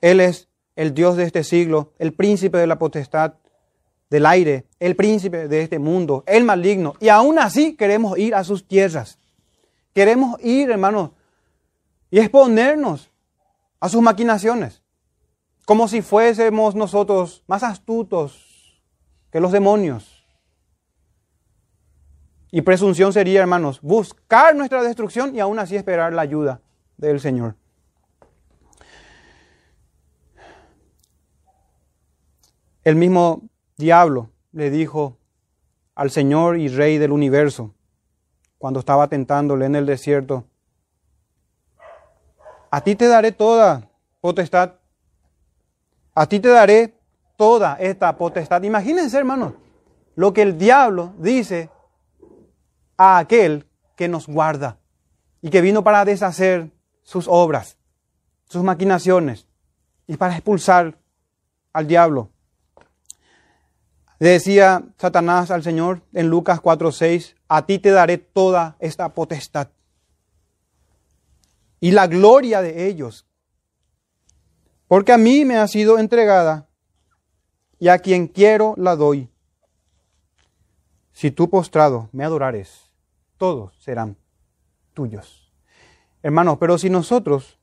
Él 0.00 0.20
es 0.20 0.48
el 0.74 0.94
Dios 0.94 1.16
de 1.16 1.24
este 1.24 1.44
siglo, 1.44 1.92
el 1.98 2.12
príncipe 2.12 2.58
de 2.58 2.66
la 2.66 2.78
potestad 2.78 3.34
del 4.10 4.26
aire, 4.26 4.66
el 4.78 4.94
príncipe 4.94 5.48
de 5.48 5.62
este 5.62 5.78
mundo, 5.78 6.24
el 6.26 6.44
maligno. 6.44 6.94
Y 7.00 7.08
aún 7.08 7.38
así 7.38 7.76
queremos 7.76 8.18
ir 8.18 8.34
a 8.34 8.44
sus 8.44 8.66
tierras. 8.66 9.18
Queremos 9.94 10.42
ir, 10.42 10.70
hermanos, 10.70 11.10
y 12.10 12.18
exponernos 12.18 13.10
a 13.80 13.88
sus 13.88 14.02
maquinaciones, 14.02 14.82
como 15.64 15.88
si 15.88 16.02
fuésemos 16.02 16.74
nosotros 16.74 17.42
más 17.46 17.62
astutos 17.62 18.51
que 19.32 19.40
los 19.40 19.50
demonios. 19.50 20.24
Y 22.50 22.60
presunción 22.60 23.14
sería, 23.14 23.40
hermanos, 23.40 23.80
buscar 23.80 24.54
nuestra 24.54 24.82
destrucción 24.82 25.34
y 25.34 25.40
aún 25.40 25.58
así 25.58 25.74
esperar 25.74 26.12
la 26.12 26.20
ayuda 26.20 26.60
del 26.98 27.18
Señor. 27.18 27.56
El 32.84 32.96
mismo 32.96 33.48
diablo 33.78 34.30
le 34.52 34.70
dijo 34.70 35.16
al 35.94 36.10
Señor 36.10 36.58
y 36.58 36.68
Rey 36.68 36.98
del 36.98 37.12
universo, 37.12 37.74
cuando 38.58 38.80
estaba 38.80 39.08
tentándole 39.08 39.64
en 39.64 39.76
el 39.76 39.86
desierto. 39.86 40.44
A 42.70 42.82
ti 42.82 42.96
te 42.96 43.08
daré 43.08 43.32
toda 43.32 43.88
potestad. 44.20 44.74
A 46.14 46.26
ti 46.26 46.38
te 46.38 46.48
daré 46.48 47.01
toda 47.36 47.76
esta 47.76 48.16
potestad. 48.16 48.62
Imagínense, 48.62 49.18
hermanos, 49.18 49.54
lo 50.14 50.32
que 50.32 50.42
el 50.42 50.58
diablo 50.58 51.14
dice 51.18 51.70
a 52.96 53.18
aquel 53.18 53.66
que 53.96 54.08
nos 54.08 54.26
guarda 54.26 54.78
y 55.40 55.50
que 55.50 55.60
vino 55.60 55.82
para 55.82 56.04
deshacer 56.04 56.70
sus 57.02 57.26
obras, 57.28 57.78
sus 58.48 58.62
maquinaciones 58.62 59.46
y 60.06 60.16
para 60.16 60.34
expulsar 60.34 60.98
al 61.72 61.86
diablo. 61.86 62.30
Decía 64.18 64.84
Satanás 64.98 65.50
al 65.50 65.64
Señor 65.64 66.02
en 66.12 66.28
Lucas 66.28 66.60
4:6, 66.60 67.34
a 67.48 67.66
ti 67.66 67.78
te 67.78 67.90
daré 67.90 68.18
toda 68.18 68.76
esta 68.78 69.08
potestad 69.14 69.68
y 71.80 71.90
la 71.90 72.06
gloria 72.06 72.62
de 72.62 72.86
ellos, 72.86 73.26
porque 74.86 75.12
a 75.12 75.18
mí 75.18 75.44
me 75.44 75.56
ha 75.56 75.66
sido 75.66 75.98
entregada 75.98 76.68
y 77.82 77.88
a 77.88 77.98
quien 77.98 78.28
quiero 78.28 78.74
la 78.76 78.94
doy. 78.94 79.28
Si 81.10 81.32
tú 81.32 81.50
postrado 81.50 82.08
me 82.12 82.22
adorares, 82.22 82.94
todos 83.38 83.74
serán 83.82 84.16
tuyos. 84.94 85.52
Hermanos, 86.22 86.58
pero 86.60 86.78
si 86.78 86.90
nosotros 86.90 87.58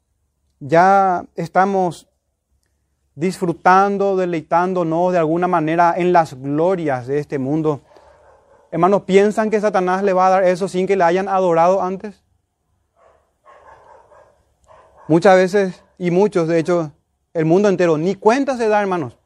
ya 0.60 1.26
estamos 1.36 2.10
disfrutando, 3.16 4.18
deleitándonos 4.18 5.14
de 5.14 5.20
alguna 5.20 5.48
manera 5.48 5.94
en 5.96 6.12
las 6.12 6.34
glorias 6.34 7.08
de 7.08 7.20
este 7.20 7.40
mundo, 7.40 7.80
hermanos, 8.72 9.04
¿piensan 9.04 9.50
que 9.50 9.62
Satanás 9.62 10.04
le 10.04 10.12
va 10.12 10.28
a 10.28 10.32
dar 10.32 10.44
eso 10.44 10.68
sin 10.68 10.86
que 10.86 10.98
le 10.98 11.06
hayan 11.06 11.30
adorado 11.30 11.82
antes? 11.82 12.26
Muchas 15.08 15.38
veces, 15.38 15.82
y 15.98 16.12
muchos, 16.12 16.50
de 16.50 16.60
hecho, 16.60 16.92
el 17.34 17.46
mundo 17.46 17.70
entero, 17.70 17.98
ni 17.98 18.16
cuenta 18.16 18.58
se 18.58 18.68
da, 18.68 18.82
hermanos, 18.82 19.19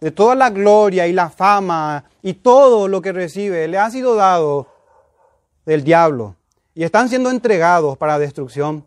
de 0.00 0.10
toda 0.10 0.34
la 0.34 0.50
gloria 0.50 1.06
y 1.06 1.12
la 1.12 1.30
fama 1.30 2.04
y 2.22 2.34
todo 2.34 2.88
lo 2.88 3.02
que 3.02 3.12
recibe, 3.12 3.68
le 3.68 3.78
ha 3.78 3.90
sido 3.90 4.14
dado 4.14 4.66
del 5.66 5.84
diablo 5.84 6.36
y 6.74 6.84
están 6.84 7.08
siendo 7.08 7.30
entregados 7.30 7.98
para 7.98 8.18
destrucción 8.18 8.86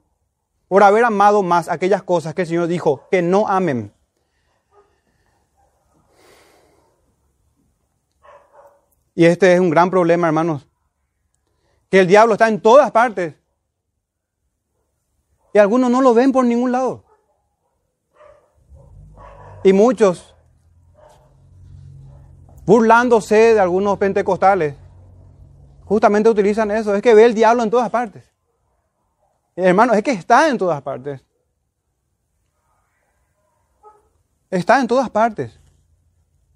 por 0.67 0.81
haber 0.81 1.05
amado 1.05 1.43
más 1.43 1.69
aquellas 1.69 2.01
cosas 2.01 2.33
que 2.33 2.41
el 2.41 2.47
Señor 2.47 2.67
dijo 2.67 3.07
que 3.11 3.21
no 3.21 3.47
amen. 3.47 3.93
Y 9.15 9.25
este 9.25 9.53
es 9.53 9.59
un 9.59 9.69
gran 9.69 9.91
problema, 9.91 10.25
hermanos, 10.25 10.67
que 11.91 11.99
el 11.99 12.07
diablo 12.07 12.33
está 12.33 12.47
en 12.47 12.59
todas 12.59 12.89
partes. 12.89 13.35
Y 15.53 15.59
algunos 15.59 15.91
no 15.91 16.01
lo 16.01 16.15
ven 16.15 16.31
por 16.31 16.43
ningún 16.45 16.71
lado. 16.71 17.03
Y 19.63 19.71
muchos, 19.71 20.32
burlándose 22.65 23.53
de 23.53 23.59
algunos 23.59 23.97
pentecostales, 23.97 24.75
justamente 25.85 26.29
utilizan 26.29 26.71
eso. 26.71 26.95
Es 26.95 27.01
que 27.01 27.13
ve 27.13 27.25
el 27.25 27.33
diablo 27.33 27.63
en 27.63 27.69
todas 27.69 27.89
partes. 27.89 28.23
Hermano, 29.55 29.93
es 29.93 30.03
que 30.03 30.11
está 30.11 30.49
en 30.49 30.57
todas 30.57 30.81
partes. 30.81 31.21
Está 34.49 34.79
en 34.79 34.87
todas 34.87 35.09
partes. 35.09 35.59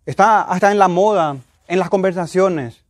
Está 0.05 0.43
hasta 0.43 0.71
en 0.71 0.79
la 0.79 0.87
moda, 0.87 1.37
en 1.67 1.79
las 1.79 1.89
conversaciones. 1.89 2.83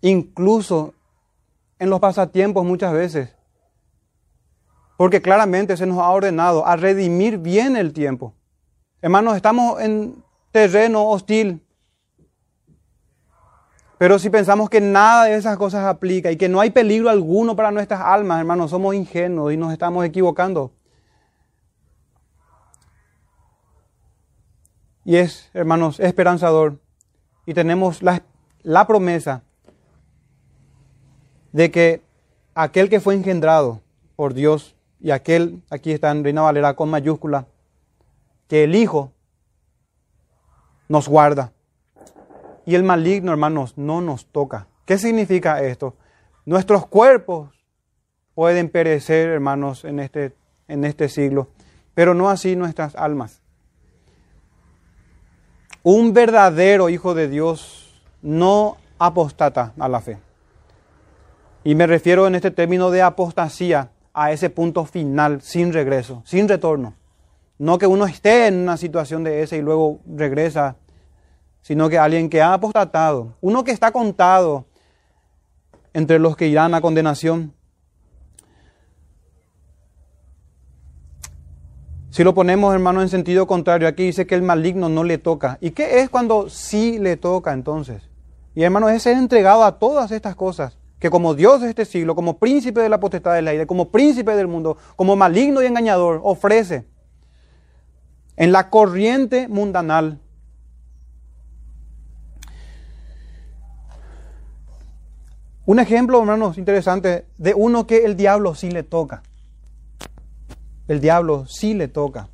Incluso 0.00 0.94
en 1.78 1.90
los 1.90 2.00
pasatiempos 2.00 2.64
muchas 2.64 2.92
veces. 2.92 3.34
Porque 4.96 5.20
claramente 5.22 5.76
se 5.76 5.86
nos 5.86 5.98
ha 5.98 6.10
ordenado 6.10 6.66
a 6.66 6.76
redimir 6.76 7.38
bien 7.38 7.76
el 7.76 7.92
tiempo. 7.92 8.34
Hermanos, 9.02 9.36
estamos 9.36 9.80
en 9.80 10.22
terreno 10.52 11.08
hostil. 11.08 11.64
Pero 13.98 14.18
si 14.18 14.30
pensamos 14.30 14.70
que 14.70 14.80
nada 14.80 15.24
de 15.24 15.34
esas 15.34 15.58
cosas 15.58 15.84
aplica 15.84 16.30
y 16.30 16.36
que 16.36 16.48
no 16.48 16.60
hay 16.60 16.70
peligro 16.70 17.10
alguno 17.10 17.54
para 17.54 17.70
nuestras 17.70 18.00
almas, 18.00 18.40
hermanos, 18.40 18.70
somos 18.70 18.94
ingenuos 18.94 19.52
y 19.52 19.58
nos 19.58 19.72
estamos 19.72 20.04
equivocando. 20.06 20.72
Y 25.04 25.16
es, 25.16 25.50
hermanos, 25.52 26.00
esperanzador. 26.00 26.78
Y 27.44 27.52
tenemos 27.52 28.02
la, 28.02 28.22
la 28.62 28.86
promesa 28.86 29.42
de 31.52 31.70
que 31.70 32.02
aquel 32.54 32.88
que 32.88 33.00
fue 33.00 33.14
engendrado 33.14 33.80
por 34.16 34.34
Dios 34.34 34.76
y 35.00 35.10
aquel, 35.10 35.62
aquí 35.68 35.92
está 35.92 36.10
en 36.10 36.24
Reina 36.24 36.42
Valera 36.42 36.74
con 36.74 36.90
mayúscula, 36.90 37.46
que 38.48 38.64
el 38.64 38.74
Hijo 38.74 39.12
nos 40.90 41.08
guarda 41.08 41.52
y 42.66 42.74
el 42.74 42.82
maligno, 42.82 43.30
hermanos, 43.30 43.78
no 43.78 44.00
nos 44.00 44.26
toca. 44.26 44.66
¿Qué 44.84 44.98
significa 44.98 45.62
esto? 45.62 45.94
Nuestros 46.44 46.84
cuerpos 46.88 47.48
pueden 48.34 48.68
perecer, 48.68 49.28
hermanos, 49.28 49.84
en 49.84 50.00
este, 50.00 50.34
en 50.66 50.84
este 50.84 51.08
siglo, 51.08 51.48
pero 51.94 52.12
no 52.12 52.28
así 52.28 52.56
nuestras 52.56 52.96
almas. 52.96 53.40
Un 55.84 56.12
verdadero 56.12 56.88
hijo 56.88 57.14
de 57.14 57.28
Dios 57.28 58.02
no 58.20 58.76
apostata 58.98 59.72
a 59.78 59.88
la 59.88 60.00
fe. 60.00 60.18
Y 61.62 61.76
me 61.76 61.86
refiero 61.86 62.26
en 62.26 62.34
este 62.34 62.50
término 62.50 62.90
de 62.90 63.02
apostasía 63.02 63.92
a 64.12 64.32
ese 64.32 64.50
punto 64.50 64.84
final, 64.86 65.40
sin 65.40 65.72
regreso, 65.72 66.22
sin 66.26 66.48
retorno. 66.48 66.94
No 67.60 67.76
que 67.76 67.86
uno 67.86 68.06
esté 68.06 68.46
en 68.46 68.54
una 68.54 68.78
situación 68.78 69.22
de 69.22 69.42
esa 69.42 69.54
y 69.54 69.60
luego 69.60 70.00
regresa 70.06 70.76
sino 71.60 71.90
que 71.90 71.98
alguien 71.98 72.30
que 72.30 72.40
ha 72.40 72.54
apostatado, 72.54 73.34
uno 73.42 73.64
que 73.64 73.70
está 73.70 73.92
contado 73.92 74.64
entre 75.92 76.18
los 76.18 76.36
que 76.38 76.46
irán 76.46 76.74
a 76.74 76.80
condenación. 76.80 77.52
Si 82.08 82.24
lo 82.24 82.34
ponemos, 82.34 82.72
hermano, 82.72 83.02
en 83.02 83.10
sentido 83.10 83.46
contrario, 83.46 83.88
aquí 83.88 84.04
dice 84.04 84.26
que 84.26 84.34
el 84.34 84.42
maligno 84.42 84.88
no 84.88 85.04
le 85.04 85.18
toca. 85.18 85.58
¿Y 85.60 85.72
qué 85.72 86.00
es 86.00 86.08
cuando 86.08 86.48
sí 86.48 86.98
le 86.98 87.18
toca 87.18 87.52
entonces? 87.52 88.08
Y 88.54 88.62
hermano, 88.62 88.88
es 88.88 89.02
ser 89.02 89.18
entregado 89.18 89.64
a 89.64 89.78
todas 89.78 90.12
estas 90.12 90.34
cosas, 90.34 90.78
que 90.98 91.10
como 91.10 91.34
Dios 91.34 91.60
de 91.60 91.68
este 91.68 91.84
siglo, 91.84 92.16
como 92.16 92.38
príncipe 92.38 92.80
de 92.80 92.88
la 92.88 92.98
potestad 92.98 93.34
del 93.34 93.48
aire, 93.48 93.66
como 93.66 93.90
príncipe 93.90 94.34
del 94.34 94.48
mundo, 94.48 94.78
como 94.96 95.14
maligno 95.14 95.62
y 95.62 95.66
engañador, 95.66 96.20
ofrece 96.24 96.86
en 98.40 98.52
la 98.52 98.70
corriente 98.70 99.48
mundanal 99.48 100.18
Un 105.66 105.78
ejemplo, 105.78 106.18
hermanos, 106.18 106.58
interesante 106.58 107.26
de 107.38 107.54
uno 107.54 107.86
que 107.86 108.04
el 108.04 108.16
diablo 108.16 108.56
sí 108.56 108.72
le 108.72 108.82
toca. 108.82 109.22
El 110.88 111.00
diablo 111.00 111.46
sí 111.46 111.74
le 111.74 111.86
toca. 111.86 112.28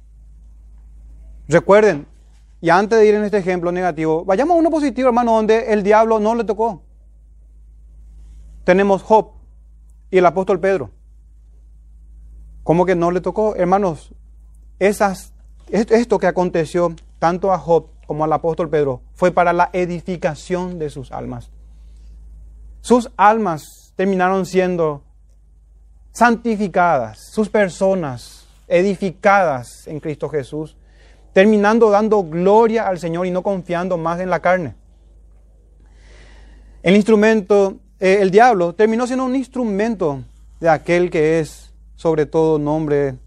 Recuerden, 1.47 2.07
y 2.63 2.71
antes 2.71 2.99
de 2.99 3.07
ir 3.07 3.15
en 3.15 3.25
este 3.25 3.37
ejemplo 3.37 3.71
negativo, 3.73 4.25
vayamos 4.25 4.55
a 4.55 4.59
uno 4.59 4.71
positivo, 4.71 5.09
hermano, 5.09 5.35
donde 5.35 5.71
el 5.75 5.83
diablo 5.83 6.19
no 6.19 6.35
le 6.35 6.45
tocó. 6.45 6.83
Tenemos 8.65 9.03
Job 9.03 9.33
y 10.11 10.17
el 10.17 10.25
apóstol 10.25 10.59
Pedro. 10.59 10.93
¿Cómo 12.63 12.87
que 12.87 12.95
no 12.95 13.11
le 13.11 13.21
tocó? 13.21 13.55
Hermanos, 13.55 14.15
esas, 14.79 15.35
esto 15.71 16.19
que 16.19 16.27
aconteció 16.27 16.95
tanto 17.19 17.53
a 17.53 17.59
Job 17.59 17.89
como 18.07 18.25
al 18.25 18.33
apóstol 18.33 18.71
Pedro 18.71 19.03
fue 19.15 19.33
para 19.33 19.53
la 19.53 19.71
edificación 19.73 20.79
de 20.79 20.91
sus 20.91 21.11
almas. 21.13 21.51
Sus 22.81 23.11
almas 23.17 23.93
terminaron 23.97 24.47
siendo 24.47 25.03
santificadas, 26.13 27.19
sus 27.19 27.49
personas 27.49 28.47
edificadas 28.69 29.87
en 29.87 30.01
Cristo 30.01 30.29
Jesús, 30.29 30.77
terminando 31.33 31.91
dando 31.91 32.23
gloria 32.23 32.87
al 32.87 32.99
Señor 32.99 33.27
y 33.27 33.31
no 33.31 33.43
confiando 33.43 33.97
más 33.97 34.21
en 34.21 34.31
la 34.31 34.41
carne. 34.41 34.75
El 36.83 36.95
instrumento, 36.95 37.81
eh, 37.99 38.19
el 38.21 38.31
diablo, 38.31 38.75
terminó 38.75 39.07
siendo 39.07 39.25
un 39.25 39.35
instrumento 39.35 40.23
de 40.61 40.69
aquel 40.69 41.11
que 41.11 41.41
es 41.41 41.75
sobre 41.97 42.27
todo 42.27 42.59
nombre 42.59 43.19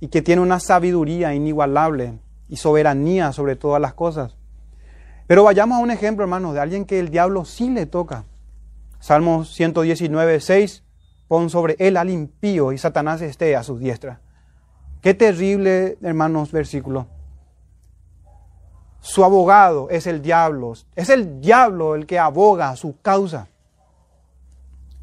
y 0.00 0.08
que 0.08 0.22
tiene 0.22 0.42
una 0.42 0.58
sabiduría 0.58 1.34
inigualable 1.34 2.18
y 2.48 2.56
soberanía 2.56 3.32
sobre 3.32 3.54
todas 3.54 3.80
las 3.80 3.94
cosas. 3.94 4.36
Pero 5.26 5.44
vayamos 5.44 5.78
a 5.78 5.82
un 5.82 5.90
ejemplo, 5.90 6.24
hermanos, 6.24 6.54
de 6.54 6.60
alguien 6.60 6.84
que 6.84 6.98
el 6.98 7.10
diablo 7.10 7.44
sí 7.44 7.70
le 7.70 7.86
toca. 7.86 8.24
Salmo 8.98 9.44
119, 9.44 10.40
6, 10.40 10.82
pon 11.28 11.50
sobre 11.50 11.76
él 11.78 11.96
al 11.96 12.10
impío 12.10 12.72
y 12.72 12.78
Satanás 12.78 13.22
esté 13.22 13.54
a 13.54 13.62
su 13.62 13.78
diestra. 13.78 14.20
Qué 15.00 15.14
terrible, 15.14 15.96
hermanos, 16.02 16.50
versículo. 16.50 17.06
Su 19.00 19.24
abogado 19.24 19.88
es 19.90 20.06
el 20.06 20.20
diablo. 20.20 20.74
Es 20.94 21.08
el 21.08 21.40
diablo 21.40 21.94
el 21.94 22.06
que 22.06 22.18
aboga 22.18 22.74
su 22.76 23.00
causa. 23.00 23.48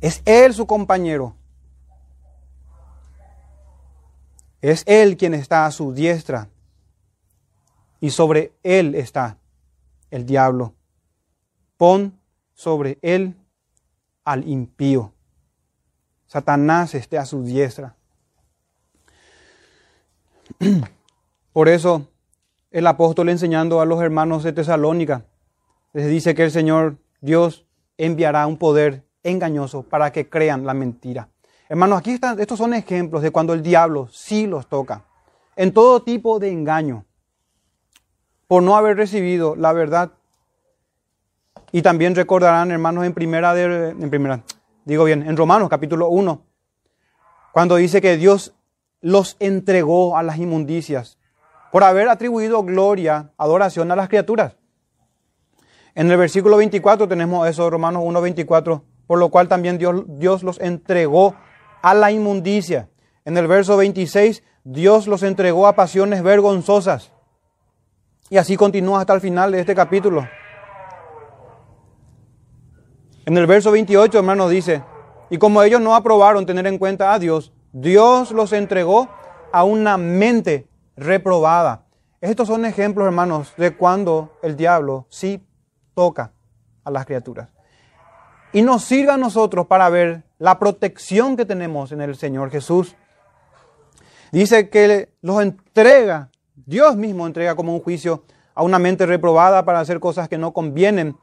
Es 0.02 0.22
él 0.26 0.54
su 0.54 0.68
compañero. 0.68 1.36
Es 4.62 4.84
él 4.86 5.18
quien 5.18 5.34
está 5.34 5.66
a 5.66 5.72
su 5.72 5.94
diestra. 5.94 6.50
Y 8.00 8.10
sobre 8.12 8.54
él 8.64 8.96
está 8.96 9.38
el 10.12 10.26
diablo. 10.26 10.74
Pon 11.78 12.20
sobre 12.54 12.98
él 13.02 13.36
al 14.24 14.48
impío. 14.48 15.14
Satanás 16.28 16.94
esté 16.96 17.18
a 17.18 17.26
su 17.26 17.44
diestra. 17.44 17.96
Por 21.54 21.70
eso 21.70 22.08
el 22.72 22.86
apóstol 22.88 23.30
enseñando 23.30 23.82
a 23.82 23.86
los 23.86 24.02
hermanos 24.02 24.44
de 24.44 24.54
Tesalónica 24.54 25.26
les 25.94 26.08
dice 26.08 26.36
que 26.36 26.44
el 26.44 26.52
Señor 26.52 26.98
Dios 27.22 27.66
enviará 27.98 28.46
un 28.46 28.58
poder 28.58 29.06
engañoso 29.24 29.84
para 29.84 30.12
que 30.12 30.30
crean 30.30 30.66
la 30.66 30.74
mentira. 30.74 31.30
Hermanos, 31.70 32.00
aquí 32.00 32.12
están, 32.12 32.40
estos 32.40 32.58
son 32.58 32.74
ejemplos 32.74 33.22
de 33.22 33.32
cuando 33.32 33.54
el 33.54 33.62
diablo 33.62 34.08
sí 34.10 34.48
los 34.48 34.68
toca, 34.68 35.04
en 35.58 35.74
todo 35.74 36.02
tipo 36.02 36.40
de 36.40 36.50
engaño, 36.50 37.06
por 38.48 38.64
no 38.64 38.78
haber 38.78 38.96
recibido 38.96 39.56
la 39.56 39.74
verdad. 39.74 40.12
Y 41.74 41.82
también 41.82 42.16
recordarán, 42.16 42.72
hermanos, 42.72 43.06
en 43.06 43.14
primera, 43.14 43.54
de, 43.54 43.90
en 43.90 44.10
primera, 44.10 44.44
digo 44.86 45.04
bien, 45.04 45.28
en 45.28 45.36
Romanos 45.36 45.68
capítulo 45.68 46.08
1, 46.08 46.42
cuando 47.52 47.76
dice 47.76 48.00
que 48.00 48.16
Dios 48.16 48.56
los 49.02 49.36
entregó 49.40 50.16
a 50.16 50.24
las 50.24 50.38
inmundicias 50.38 51.18
por 51.74 51.84
haber 51.84 52.08
atribuido 52.08 52.64
gloria, 52.64 53.34
adoración 53.38 53.92
a 53.92 53.98
las 53.98 54.08
criaturas. 54.08 54.56
En 55.96 56.10
el 56.10 56.18
versículo 56.18 56.56
24 56.58 57.10
tenemos 57.10 57.46
eso, 57.46 57.70
Romanos 57.70 58.04
1, 58.06 58.22
24, 58.22 58.84
por 59.06 59.20
lo 59.20 59.28
cual 59.30 59.50
también 59.50 59.78
Dios, 59.78 60.06
Dios 60.08 60.44
los 60.44 60.62
entregó 60.62 61.36
a 61.90 61.94
la 61.94 62.12
inmundicia. 62.12 62.90
En 63.24 63.38
el 63.38 63.48
verso 63.48 63.78
26, 63.78 64.44
Dios 64.64 65.08
los 65.08 65.24
entregó 65.24 65.68
a 65.68 65.76
pasiones 65.76 66.22
vergonzosas. 66.22 67.12
Y 68.30 68.38
así 68.38 68.58
continúa 68.58 69.00
hasta 69.00 69.14
el 69.14 69.22
final 69.22 69.54
de 69.54 69.62
este 69.62 69.74
capítulo. 69.74 70.28
En 73.26 73.38
el 73.38 73.48
verso 73.48 73.72
28, 73.72 74.18
hermanos, 74.18 74.50
dice, 74.50 74.84
y 75.30 75.38
como 75.38 75.62
ellos 75.64 75.80
no 75.80 75.96
aprobaron 75.96 76.46
tener 76.46 76.68
en 76.68 76.78
cuenta 76.78 77.14
a 77.14 77.20
Dios, 77.20 77.54
Dios 77.72 78.32
los 78.32 78.52
entregó 78.52 79.10
a 79.54 79.64
una 79.64 79.98
mente 79.98 80.68
reprobada. 80.98 81.86
Estos 82.20 82.48
son 82.48 82.66
ejemplos, 82.66 83.06
hermanos, 83.06 83.54
de 83.56 83.76
cuando 83.78 84.38
el 84.42 84.58
diablo 84.58 85.06
sí 85.10 85.46
toca 85.94 86.34
a 86.84 86.92
las 86.92 87.06
criaturas. 87.06 87.50
Y 88.52 88.62
nos 88.62 88.84
sirve 88.84 89.12
a 89.12 89.18
nosotros 89.18 89.68
para 89.68 89.90
ver 89.90 90.27
la 90.40 90.60
protección 90.60 91.36
que 91.36 91.46
tenemos 91.46 91.92
en 91.92 92.02
el 92.02 92.16
Señor 92.16 92.52
Jesús. 92.52 92.96
Dice 94.32 94.70
que 94.70 95.10
los 95.22 95.42
entrega, 95.42 96.30
Dios 96.66 96.96
mismo 96.96 97.26
entrega 97.26 97.56
como 97.56 97.74
un 97.74 97.82
juicio 97.82 98.24
a 98.54 98.64
una 98.64 98.80
mente 98.80 99.06
reprobada 99.06 99.64
para 99.66 99.80
hacer 99.80 100.00
cosas 100.00 100.28
que 100.28 100.38
no 100.38 100.52
convienen, 100.54 101.16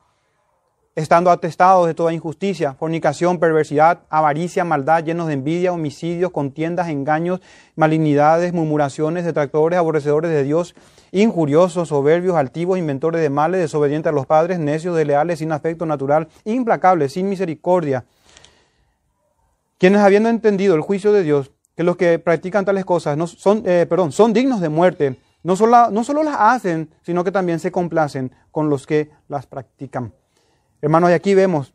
estando 0.96 1.30
atestados 1.30 1.86
de 1.86 1.94
toda 1.94 2.12
injusticia, 2.12 2.74
fornicación, 2.74 3.38
perversidad, 3.38 4.02
avaricia, 4.08 4.64
maldad, 4.64 5.04
llenos 5.04 5.26
de 5.26 5.34
envidia, 5.34 5.72
homicidios, 5.72 6.30
contiendas, 6.30 6.88
engaños, 6.88 7.40
malignidades, 7.74 8.52
murmuraciones, 8.52 9.24
detractores, 9.24 9.78
aborrecedores 9.78 10.30
de 10.30 10.44
Dios, 10.44 10.74
injuriosos, 11.10 11.88
soberbios, 11.88 12.36
altivos, 12.36 12.78
inventores 12.78 13.20
de 13.20 13.30
males, 13.30 13.60
desobedientes 13.60 14.10
a 14.10 14.14
los 14.14 14.26
padres, 14.26 14.60
necios, 14.60 14.96
desleales, 14.96 15.40
sin 15.40 15.50
afecto 15.50 15.84
natural, 15.84 16.28
implacables, 16.44 17.12
sin 17.12 17.28
misericordia 17.28 18.04
quienes 19.79 20.01
habiendo 20.01 20.29
entendido 20.29 20.75
el 20.75 20.81
juicio 20.81 21.12
de 21.12 21.22
Dios, 21.22 21.53
que 21.77 21.83
los 21.83 21.97
que 21.97 22.18
practican 22.18 22.64
tales 22.64 22.85
cosas 22.85 23.16
no 23.16 23.27
son, 23.27 23.62
eh, 23.66 23.87
perdón, 23.89 24.12
son 24.12 24.33
dignos 24.33 24.61
de 24.61 24.68
muerte, 24.68 25.18
no 25.43 25.57
solo, 25.57 25.91
no 25.91 26.05
solo 26.05 26.22
las 26.22 26.37
hacen, 26.39 26.91
sino 27.03 27.25
que 27.25 27.33
también 27.33 27.59
se 27.59 27.72
complacen 27.72 28.33
con 28.51 28.70
los 28.70 28.87
que 28.87 29.11
las 29.29 29.47
practican. 29.47 30.14
Hermanos, 30.81 31.11
y 31.11 31.14
aquí 31.14 31.35
vemos 31.35 31.75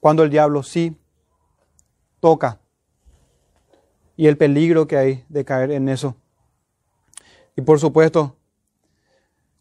cuando 0.00 0.24
el 0.24 0.30
diablo 0.30 0.62
sí 0.62 0.96
toca 2.20 2.60
y 4.16 4.26
el 4.26 4.36
peligro 4.36 4.86
que 4.86 4.96
hay 4.96 5.24
de 5.28 5.44
caer 5.44 5.70
en 5.70 5.88
eso. 5.88 6.16
Y 7.56 7.62
por 7.62 7.78
supuesto, 7.78 8.36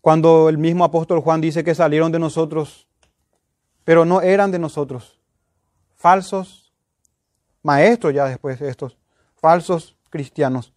cuando 0.02 0.50
el 0.50 0.58
mismo 0.58 0.84
apóstol 0.84 1.22
Juan 1.22 1.42
dice 1.42 1.64
que 1.64 1.76
salieron 1.76 2.12
de 2.12 2.20
nosotros, 2.20 2.88
pero 3.84 4.04
no 4.06 4.22
eran 4.22 4.52
de 4.52 4.60
nosotros, 4.60 5.20
falsos 6.02 6.74
maestros 7.62 8.12
ya 8.12 8.26
después 8.26 8.60
de 8.60 8.70
estos, 8.70 8.97
falsos 9.36 9.95
cristianos. 10.10 10.74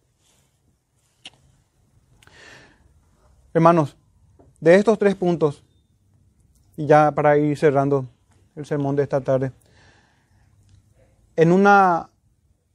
Hermanos, 3.51 3.97
de 4.59 4.75
estos 4.75 4.99
tres 4.99 5.15
puntos, 5.15 5.63
y 6.77 6.85
ya 6.85 7.11
para 7.11 7.37
ir 7.39 7.57
cerrando 7.57 8.05
el 8.55 8.67
sermón 8.67 8.95
de 8.95 9.01
esta 9.01 9.19
tarde, 9.19 9.51
en 11.35 11.51
una 11.51 12.09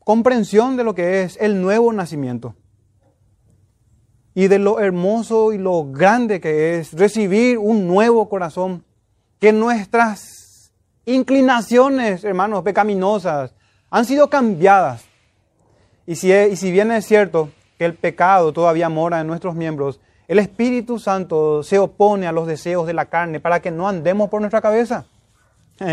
comprensión 0.00 0.76
de 0.76 0.82
lo 0.82 0.92
que 0.92 1.22
es 1.22 1.36
el 1.40 1.62
nuevo 1.62 1.92
nacimiento 1.92 2.56
y 4.34 4.48
de 4.48 4.58
lo 4.58 4.80
hermoso 4.80 5.52
y 5.52 5.58
lo 5.58 5.84
grande 5.92 6.40
que 6.40 6.78
es 6.78 6.94
recibir 6.94 7.58
un 7.58 7.86
nuevo 7.86 8.28
corazón, 8.28 8.84
que 9.38 9.52
nuestras 9.52 10.39
inclinaciones, 11.14 12.24
hermanos, 12.24 12.62
pecaminosas, 12.62 13.54
han 13.90 14.04
sido 14.04 14.28
cambiadas. 14.30 15.04
Y 16.06 16.16
si, 16.16 16.32
y 16.32 16.56
si 16.56 16.70
bien 16.70 16.90
es 16.92 17.06
cierto 17.06 17.50
que 17.78 17.84
el 17.84 17.94
pecado 17.94 18.52
todavía 18.52 18.88
mora 18.88 19.20
en 19.20 19.26
nuestros 19.26 19.54
miembros, 19.54 20.00
el 20.28 20.38
Espíritu 20.38 20.98
Santo 20.98 21.62
se 21.62 21.78
opone 21.78 22.26
a 22.26 22.32
los 22.32 22.46
deseos 22.46 22.86
de 22.86 22.92
la 22.92 23.06
carne 23.06 23.40
para 23.40 23.60
que 23.60 23.70
no 23.70 23.88
andemos 23.88 24.28
por 24.28 24.40
nuestra 24.40 24.60
cabeza, 24.60 25.06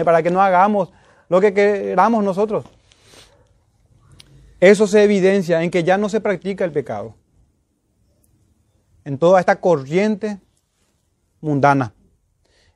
para 0.06 0.22
que 0.22 0.30
no 0.30 0.42
hagamos 0.42 0.92
lo 1.28 1.42
que 1.42 1.54
queramos 1.54 2.24
nosotros. 2.24 2.66
Eso 4.60 4.86
se 4.86 5.04
evidencia 5.04 5.64
en 5.64 5.72
que 5.72 5.84
ya 5.84 5.98
no 5.98 6.10
se 6.10 6.22
practica 6.22 6.66
el 6.66 6.72
pecado, 6.72 7.16
en 9.06 9.18
toda 9.18 9.40
esta 9.40 9.56
corriente 9.56 10.40
mundana. 11.42 11.94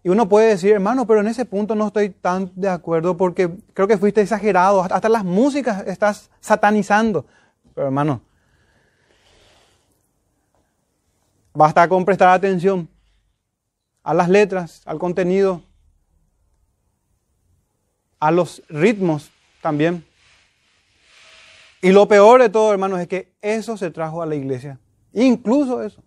Y 0.03 0.09
uno 0.09 0.27
puede 0.27 0.49
decir, 0.49 0.71
hermano, 0.71 1.05
pero 1.05 1.19
en 1.19 1.27
ese 1.27 1.45
punto 1.45 1.75
no 1.75 1.87
estoy 1.87 2.09
tan 2.09 2.51
de 2.55 2.69
acuerdo 2.69 3.17
porque 3.17 3.51
creo 3.73 3.87
que 3.87 3.97
fuiste 3.97 4.21
exagerado. 4.21 4.81
Hasta 4.81 5.09
las 5.09 5.23
músicas 5.23 5.85
estás 5.85 6.31
satanizando. 6.39 7.25
Pero 7.75 7.87
hermano, 7.87 8.21
basta 11.53 11.87
con 11.87 12.03
prestar 12.03 12.29
atención 12.29 12.89
a 14.03 14.13
las 14.13 14.27
letras, 14.27 14.81
al 14.85 14.97
contenido, 14.97 15.61
a 18.19 18.31
los 18.31 18.63
ritmos 18.69 19.31
también. 19.61 20.03
Y 21.81 21.91
lo 21.91 22.07
peor 22.07 22.41
de 22.41 22.49
todo, 22.49 22.71
hermanos, 22.71 22.99
es 22.99 23.07
que 23.07 23.33
eso 23.41 23.77
se 23.77 23.91
trajo 23.91 24.21
a 24.21 24.25
la 24.25 24.35
iglesia. 24.35 24.79
Incluso 25.13 25.83
eso. 25.83 26.03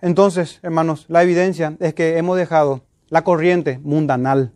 Entonces, 0.00 0.60
hermanos, 0.62 1.06
la 1.08 1.22
evidencia 1.22 1.76
es 1.80 1.94
que 1.94 2.18
hemos 2.18 2.36
dejado 2.36 2.82
la 3.08 3.24
corriente 3.24 3.78
mundanal. 3.78 4.52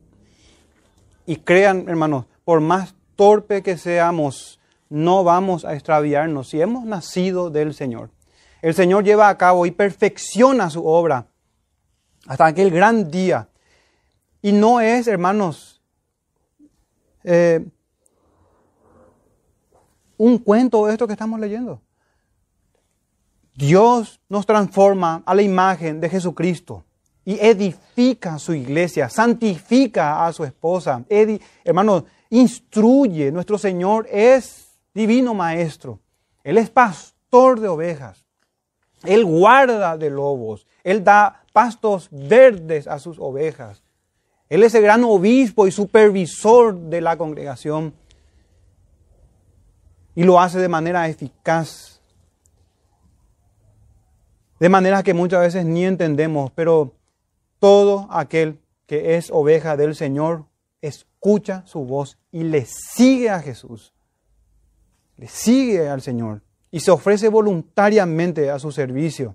Y 1.27 1.37
crean, 1.37 1.89
hermanos, 1.89 2.27
por 2.45 2.61
más 2.61 2.95
torpe 3.17 3.63
que 3.63 3.79
seamos, 3.79 4.61
no 4.89 5.25
vamos 5.25 5.65
a 5.65 5.75
extraviarnos 5.75 6.49
si 6.49 6.61
hemos 6.61 6.85
nacido 6.85 7.51
del 7.51 7.75
Señor. 7.75 8.11
El 8.63 8.75
Señor 8.75 9.05
lleva 9.05 9.29
a 9.29 9.39
cabo 9.39 9.65
y 9.65 9.71
perfecciona 9.71 10.69
su 10.69 10.85
obra 10.87 11.27
hasta 12.27 12.47
aquel 12.47 12.71
gran 12.71 13.11
día. 13.11 13.49
Y 14.43 14.53
no 14.53 14.81
es, 14.81 15.07
hermanos, 15.07 15.81
eh, 17.25 17.65
un 20.17 20.39
cuento 20.39 20.89
esto 20.89 21.07
que 21.07 21.15
estamos 21.15 21.41
leyendo. 21.41 21.81
Dios 23.61 24.23
nos 24.31 24.47
transforma 24.47 25.23
a 25.27 25.35
la 25.35 25.43
imagen 25.43 26.01
de 26.01 26.09
Jesucristo 26.09 26.83
y 27.27 27.39
edifica 27.39 28.39
su 28.39 28.55
iglesia, 28.55 29.11
santifica 29.11 30.25
a 30.27 30.33
su 30.33 30.45
esposa. 30.45 31.05
hermano, 31.63 32.07
instruye. 32.31 33.31
Nuestro 33.31 33.59
Señor 33.59 34.09
es 34.11 34.79
divino 34.95 35.35
maestro. 35.35 36.01
Él 36.43 36.57
es 36.57 36.71
pastor 36.71 37.61
de 37.61 37.69
ovejas. 37.69 38.25
Él 39.05 39.27
guarda 39.27 39.99
de 39.99 40.09
lobos. 40.09 40.67
Él 40.83 41.05
da 41.05 41.45
pastos 41.53 42.09
verdes 42.11 42.89
a 42.89 42.99
sus 42.99 43.19
ovejas. 43.19 43.83
Él 44.49 44.63
es 44.63 44.75
el 44.75 44.83
gran 44.83 45.05
obispo 45.05 45.67
y 45.67 45.71
supervisor 45.71 46.75
de 46.75 47.03
la 47.03 47.19
congregación. 47.19 47.93
Y 50.15 50.25
lo 50.25 50.41
hace 50.41 50.59
de 50.59 50.69
manera 50.69 51.07
eficaz 51.09 51.90
de 54.61 54.69
manera 54.69 55.03
que 55.03 55.15
muchas 55.15 55.41
veces 55.41 55.65
ni 55.65 55.87
entendemos, 55.87 56.53
pero 56.55 56.93
todo 57.59 58.07
aquel 58.11 58.61
que 58.87 59.17
es 59.17 59.31
oveja 59.31 59.77
del 59.77 59.95
Señor 59.95 60.45
escucha 60.83 61.65
su 61.67 61.85
voz 61.85 62.19
y 62.31 62.45
le 62.45 62.67
sigue 62.67 63.31
a 63.31 63.41
Jesús. 63.41 63.95
Le 65.17 65.29
sigue 65.29 65.89
al 65.89 66.03
Señor 66.03 66.43
y 66.71 66.81
se 66.81 66.91
ofrece 66.91 67.29
voluntariamente 67.29 68.51
a 68.51 68.59
su 68.59 68.71
servicio. 68.71 69.35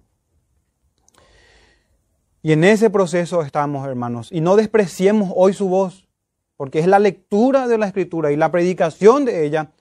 Y 2.43 2.51
en 2.51 2.63
ese 2.63 2.91
proceso 2.91 3.41
estamos, 3.41 3.87
hermanos. 3.87 4.31
Y 4.31 4.41
no 4.41 4.55
despreciemos 4.55 5.31
hoy 5.35 5.53
su 5.53 5.67
voz, 5.67 6.07
porque 6.55 6.77
es 6.77 6.85
la 6.85 6.99
lectura 6.99 7.67
de 7.67 7.79
la 7.79 7.87
Escritura 7.87 8.31
y 8.31 8.35
la 8.35 8.51
predicación 8.51 9.25
de 9.25 9.45
ella, 9.47 9.71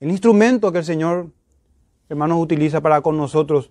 el 0.00 0.10
instrumento 0.10 0.72
que 0.72 0.78
el 0.78 0.84
Señor, 0.84 1.30
hermanos, 2.08 2.38
utiliza 2.40 2.80
para 2.80 3.02
con 3.02 3.18
nosotros, 3.18 3.70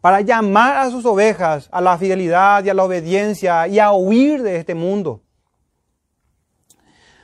para 0.00 0.20
llamar 0.20 0.76
a 0.76 0.90
sus 0.90 1.04
ovejas 1.04 1.68
a 1.72 1.80
la 1.80 1.98
fidelidad 1.98 2.64
y 2.64 2.70
a 2.70 2.74
la 2.74 2.84
obediencia 2.84 3.66
y 3.66 3.78
a 3.78 3.92
huir 3.92 4.42
de 4.42 4.56
este 4.56 4.74
mundo. 4.74 5.22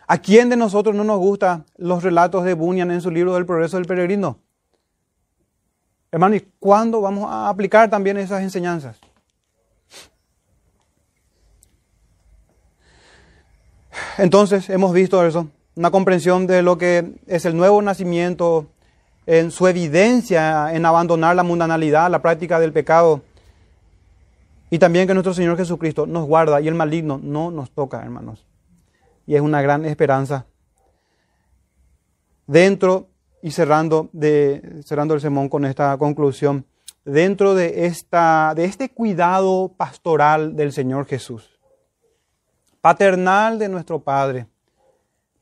¿A 0.06 0.18
quién 0.18 0.48
de 0.48 0.56
nosotros 0.56 0.94
no 0.94 1.04
nos 1.04 1.18
gustan 1.18 1.64
los 1.76 2.02
relatos 2.02 2.44
de 2.44 2.54
Bunyan 2.54 2.90
en 2.90 3.00
su 3.00 3.10
libro 3.10 3.34
del 3.34 3.46
progreso 3.46 3.76
del 3.76 3.86
peregrino? 3.86 4.38
Hermano, 6.10 6.34
¿y 6.34 6.40
cuándo 6.58 7.00
vamos 7.00 7.30
a 7.30 7.48
aplicar 7.48 7.88
también 7.88 8.18
esas 8.18 8.42
enseñanzas? 8.42 8.98
Entonces 14.18 14.68
hemos 14.68 14.92
visto 14.92 15.24
eso, 15.24 15.48
una 15.74 15.90
comprensión 15.90 16.46
de 16.46 16.62
lo 16.62 16.76
que 16.76 17.14
es 17.26 17.46
el 17.46 17.56
nuevo 17.56 17.80
nacimiento, 17.80 18.66
en 19.26 19.50
su 19.50 19.66
evidencia 19.66 20.74
en 20.74 20.84
abandonar 20.84 21.36
la 21.36 21.42
mundanalidad, 21.42 22.10
la 22.10 22.22
práctica 22.22 22.58
del 22.58 22.72
pecado, 22.72 23.22
y 24.70 24.78
también 24.78 25.06
que 25.06 25.12
nuestro 25.12 25.34
Señor 25.34 25.56
Jesucristo 25.58 26.06
nos 26.06 26.26
guarda 26.26 26.60
y 26.60 26.66
el 26.66 26.74
maligno 26.74 27.20
no 27.22 27.50
nos 27.50 27.70
toca, 27.70 28.00
hermanos. 28.02 28.46
Y 29.26 29.34
es 29.34 29.42
una 29.42 29.60
gran 29.60 29.84
esperanza. 29.84 30.46
Dentro, 32.46 33.08
y 33.42 33.50
cerrando, 33.50 34.08
de, 34.12 34.80
cerrando 34.82 35.12
el 35.12 35.20
sermón 35.20 35.50
con 35.50 35.66
esta 35.66 35.96
conclusión, 35.98 36.64
dentro 37.04 37.54
de, 37.54 37.86
esta, 37.86 38.54
de 38.56 38.64
este 38.64 38.88
cuidado 38.88 39.74
pastoral 39.76 40.56
del 40.56 40.72
Señor 40.72 41.06
Jesús, 41.06 41.58
paternal 42.80 43.58
de 43.58 43.68
nuestro 43.68 44.00
Padre, 44.00 44.46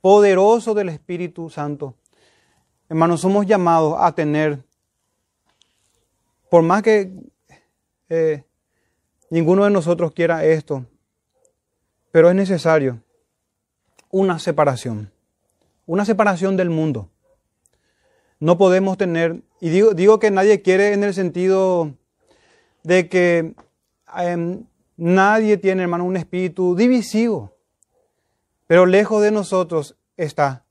poderoso 0.01 0.75
del 0.75 0.89
Espíritu 0.89 1.51
Santo. 1.51 1.95
Hermanos, 2.91 3.23
somos 3.23 3.47
llamados 3.47 3.97
a 3.99 4.13
tener, 4.15 4.63
por 6.51 6.63
más 6.63 6.83
que 6.83 7.11
eh, 8.11 8.45
ninguno 9.31 9.65
de 9.65 9.71
nosotros 9.71 10.13
quiera 10.13 10.45
esto, 10.45 10.85
pero 12.13 12.29
es 12.29 12.35
necesario 12.35 13.01
una 14.11 14.39
separación, 14.39 15.11
una 15.87 16.05
separación 16.05 16.59
del 16.59 16.69
mundo. 16.69 17.09
No 18.39 18.59
podemos 18.59 18.99
tener, 18.99 19.41
y 19.59 19.71
digo, 19.71 19.95
digo 19.95 20.19
que 20.19 20.31
nadie 20.31 20.61
quiere 20.61 20.93
en 20.93 21.05
el 21.05 21.15
sentido 21.15 21.95
de 22.83 23.09
que 23.09 23.55
em, 24.19 24.67
Nadie 25.03 25.57
tiene, 25.57 25.81
hermano, 25.81 26.05
un 26.05 26.19
espíritu 26.19 26.77
divisivo. 26.77 27.57
Pero 28.67 28.85
lejos 28.85 29.23
de 29.23 29.31
nosotros 29.31 29.97
está 30.19 30.67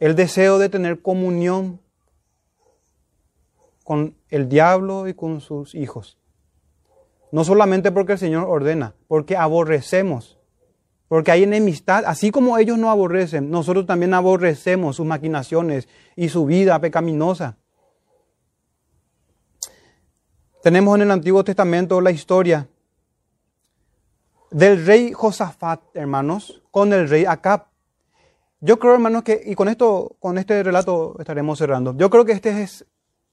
el 0.00 0.16
deseo 0.16 0.58
de 0.58 0.68
tener 0.68 1.02
comunión 1.02 1.80
con 3.84 4.16
el 4.28 4.48
diablo 4.48 5.06
y 5.06 5.14
con 5.14 5.40
sus 5.40 5.74
hijos. 5.74 6.18
No 7.32 7.44
solamente 7.44 7.92
porque 7.92 8.12
el 8.12 8.18
Señor 8.18 8.46
ordena, 8.48 8.94
porque 9.06 9.36
aborrecemos, 9.36 10.38
porque 11.06 11.30
hay 11.30 11.42
enemistad, 11.44 12.04
así 12.06 12.30
como 12.30 12.58
ellos 12.58 12.78
no 12.78 12.90
aborrecen, 12.90 13.50
nosotros 13.50 13.86
también 13.86 14.14
aborrecemos 14.14 14.96
sus 14.96 15.06
maquinaciones 15.06 15.88
y 16.16 16.28
su 16.28 16.46
vida 16.46 16.80
pecaminosa. 16.80 17.56
Tenemos 20.62 20.96
en 20.96 21.02
el 21.02 21.10
Antiguo 21.10 21.42
Testamento 21.44 22.00
la 22.00 22.10
historia 22.10 22.68
del 24.50 24.84
rey 24.84 25.12
Josafat, 25.12 25.80
hermanos, 25.94 26.62
con 26.70 26.92
el 26.92 27.08
rey 27.08 27.24
Acab. 27.24 27.69
Yo 28.60 28.78
creo, 28.78 28.92
hermanos, 28.92 29.22
que, 29.22 29.42
y 29.44 29.54
con 29.54 29.68
esto, 29.68 30.16
con 30.18 30.36
este 30.36 30.62
relato 30.62 31.16
estaremos 31.18 31.58
cerrando. 31.58 31.96
Yo 31.96 32.10
creo 32.10 32.26
que 32.26 32.32
este 32.32 32.62
es, 32.62 32.84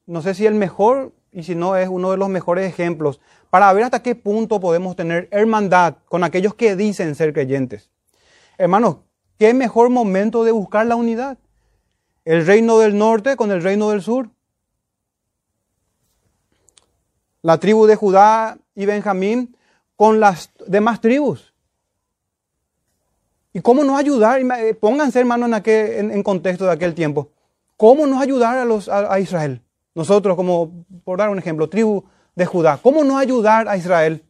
no 0.05 0.21
sé 0.21 0.33
si 0.33 0.45
el 0.45 0.55
mejor, 0.55 1.11
y 1.33 1.43
si 1.43 1.53
no 1.53 1.75
es 1.75 1.89
uno 1.89 2.11
de 2.11 2.17
los 2.17 2.29
mejores 2.29 2.65
ejemplos, 2.65 3.19
para 3.49 3.71
ver 3.73 3.83
hasta 3.83 4.01
qué 4.01 4.15
punto 4.15 4.61
podemos 4.61 4.95
tener 4.95 5.27
hermandad 5.31 5.95
con 6.07 6.23
aquellos 6.23 6.55
que 6.55 6.77
dicen 6.77 7.13
ser 7.15 7.33
creyentes. 7.33 7.89
Hermanos, 8.57 8.97
¿qué 9.37 9.53
mejor 9.53 9.89
momento 9.89 10.45
de 10.45 10.51
buscar 10.51 10.85
la 10.85 10.95
unidad? 10.95 11.37
El 12.23 12.45
reino 12.45 12.79
del 12.79 12.97
norte 12.97 13.35
con 13.35 13.51
el 13.51 13.61
reino 13.61 13.89
del 13.89 14.01
sur. 14.01 14.29
La 17.41 17.59
tribu 17.59 17.85
de 17.85 17.95
Judá 17.95 18.57
y 18.75 18.85
Benjamín 18.85 19.57
con 19.97 20.21
las 20.21 20.51
demás 20.65 21.01
tribus. 21.01 21.53
¿Y 23.57 23.61
cómo 23.61 23.83
nos 23.83 23.97
ayudar? 23.97 24.39
Eh, 24.39 24.75
pónganse, 24.75 25.19
hermanos, 25.19 25.49
en, 25.65 26.11
en, 26.11 26.21
contexto 26.21 26.65
de 26.65 26.71
aquel 26.73 26.93
tiempo. 26.93 27.31
¿Cómo 27.75 28.05
nos 28.05 28.21
ayudar 28.21 28.55
a, 28.55 28.65
los, 28.65 28.87
a, 28.87 29.19
Israel? 29.19 29.63
Nosotros, 29.95 30.35
como 30.35 30.85
por 31.03 31.17
dar 31.17 31.29
un 31.29 31.39
ejemplo, 31.39 31.67
tribu 31.67 32.03
de 32.35 32.45
Judá. 32.45 32.79
¿Cómo 32.79 33.03
nos 33.03 33.19
ayudar 33.19 33.67
a 33.67 33.75
Israel? 33.75 34.23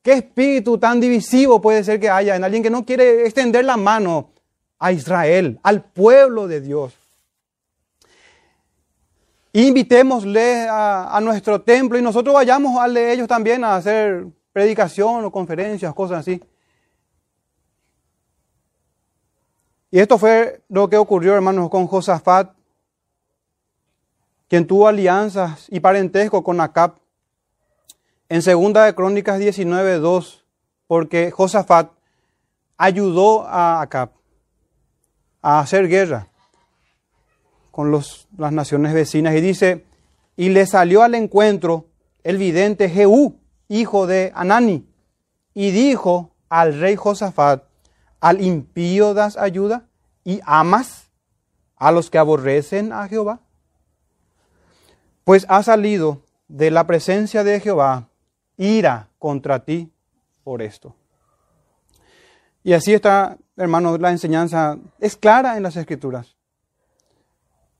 ¿Qué 0.00 0.14
espíritu 0.14 0.78
tan 0.78 0.98
divisivo 0.98 1.60
puede 1.60 1.84
ser 1.84 2.00
que 2.00 2.08
haya 2.08 2.34
en 2.34 2.42
alguien 2.42 2.62
que 2.62 2.70
no 2.70 2.86
quiere 2.86 3.26
extender 3.26 3.66
la 3.66 3.76
mano 3.76 4.30
a 4.78 4.92
Israel, 4.92 5.60
al 5.62 5.84
pueblo 5.84 6.48
de 6.48 6.62
Dios? 6.62 6.94
Invitémosle 9.52 10.68
a, 10.70 11.14
a 11.14 11.20
nuestro 11.20 11.60
templo 11.60 11.98
y 11.98 12.02
nosotros 12.02 12.34
vayamos 12.34 12.94
de 12.94 13.12
ellos 13.12 13.28
también 13.28 13.62
a 13.62 13.76
hacer 13.76 14.24
predicación 14.54 15.22
o 15.22 15.30
conferencias, 15.30 15.92
cosas 15.92 16.20
así. 16.20 16.40
Y 19.92 20.00
esto 20.00 20.16
fue 20.16 20.62
lo 20.70 20.88
que 20.88 20.96
ocurrió, 20.96 21.34
hermanos, 21.34 21.68
con 21.68 21.86
Josafat, 21.86 22.54
quien 24.48 24.66
tuvo 24.66 24.88
alianzas 24.88 25.66
y 25.68 25.80
parentesco 25.80 26.42
con 26.42 26.62
Acab. 26.62 26.94
En 28.30 28.40
segunda 28.40 28.86
de 28.86 28.94
Crónicas 28.94 29.38
19, 29.38 29.98
2, 29.98 30.46
porque 30.86 31.30
Josafat 31.30 31.90
ayudó 32.78 33.46
a 33.46 33.82
Acab 33.82 34.12
a 35.42 35.60
hacer 35.60 35.88
guerra 35.88 36.28
con 37.70 37.92
las 37.92 38.26
naciones 38.52 38.94
vecinas. 38.94 39.34
Y 39.34 39.42
dice, 39.42 39.84
y 40.36 40.48
le 40.48 40.64
salió 40.64 41.02
al 41.02 41.14
encuentro 41.14 41.84
el 42.24 42.38
vidente 42.38 42.88
Jehú, 42.88 43.40
hijo 43.68 44.06
de 44.06 44.32
Anani, 44.34 44.88
y 45.52 45.70
dijo 45.70 46.30
al 46.48 46.80
rey 46.80 46.96
Josafat, 46.96 47.64
¿al 48.22 48.40
impío 48.40 49.12
das 49.14 49.36
ayuda 49.36 49.84
y 50.24 50.40
amas 50.46 51.10
a 51.76 51.90
los 51.90 52.08
que 52.08 52.18
aborrecen 52.18 52.92
a 52.92 53.08
Jehová? 53.08 53.40
Pues 55.24 55.44
ha 55.48 55.62
salido 55.62 56.22
de 56.46 56.70
la 56.70 56.86
presencia 56.86 57.42
de 57.42 57.58
Jehová 57.60 58.08
ira 58.56 59.08
contra 59.18 59.64
ti 59.64 59.92
por 60.44 60.62
esto. 60.62 60.94
Y 62.62 62.74
así 62.74 62.94
está, 62.94 63.36
hermanos, 63.56 64.00
la 64.00 64.12
enseñanza 64.12 64.78
es 65.00 65.16
clara 65.16 65.56
en 65.56 65.64
las 65.64 65.76
escrituras. 65.76 66.36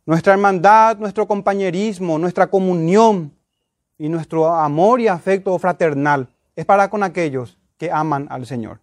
Nuestra 0.05 0.33
hermandad, 0.33 0.97
nuestro 0.99 1.29
compañerismo, 1.29 2.19
nuestra 2.19 2.49
comunión 2.49 3.33
y 3.97 4.09
nuestro 4.09 4.53
amor 4.53 5.01
y 5.01 5.07
afecto 5.07 5.57
fraternal 5.61 6.29
es 6.57 6.65
para 6.65 6.91
con 6.91 7.05
aquellos 7.05 7.57
que 7.79 7.93
aman 7.93 8.27
al 8.29 8.45
Señor. 8.45 8.81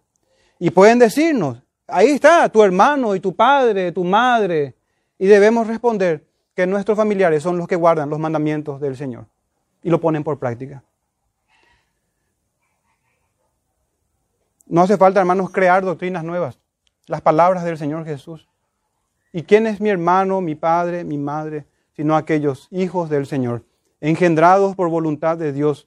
Y 0.60 0.70
pueden 0.70 1.00
decirnos, 1.00 1.60
ahí 1.88 2.10
está 2.10 2.48
tu 2.48 2.62
hermano 2.62 3.16
y 3.16 3.20
tu 3.20 3.34
padre, 3.34 3.90
tu 3.90 4.04
madre, 4.04 4.76
y 5.18 5.26
debemos 5.26 5.66
responder 5.66 6.24
que 6.54 6.68
nuestros 6.68 6.96
familiares 6.96 7.42
son 7.42 7.58
los 7.58 7.66
que 7.66 7.74
guardan 7.74 8.08
los 8.08 8.20
mandamientos 8.20 8.80
del 8.80 8.96
Señor 8.96 9.26
y 9.82 9.90
lo 9.90 10.00
ponen 10.00 10.22
por 10.22 10.38
práctica. 10.38 10.84
No 14.66 14.82
hace 14.82 14.96
falta, 14.96 15.18
hermanos, 15.18 15.50
crear 15.50 15.84
doctrinas 15.84 16.22
nuevas, 16.22 16.60
las 17.06 17.20
palabras 17.20 17.64
del 17.64 17.76
Señor 17.76 18.04
Jesús. 18.04 18.46
¿Y 19.32 19.42
quién 19.42 19.66
es 19.66 19.80
mi 19.80 19.88
hermano, 19.88 20.40
mi 20.40 20.54
padre, 20.54 21.02
mi 21.02 21.18
madre, 21.18 21.66
sino 21.96 22.14
aquellos 22.14 22.68
hijos 22.70 23.10
del 23.10 23.26
Señor? 23.26 23.64
engendrados 24.00 24.74
por 24.74 24.88
voluntad 24.88 25.36
de 25.36 25.52
Dios, 25.52 25.86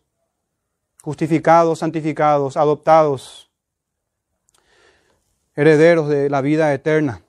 justificados, 1.01 1.79
santificados, 1.79 2.57
adoptados, 2.57 3.49
herederos 5.55 6.09
de 6.09 6.29
la 6.29 6.41
vida 6.41 6.73
eterna. 6.73 7.21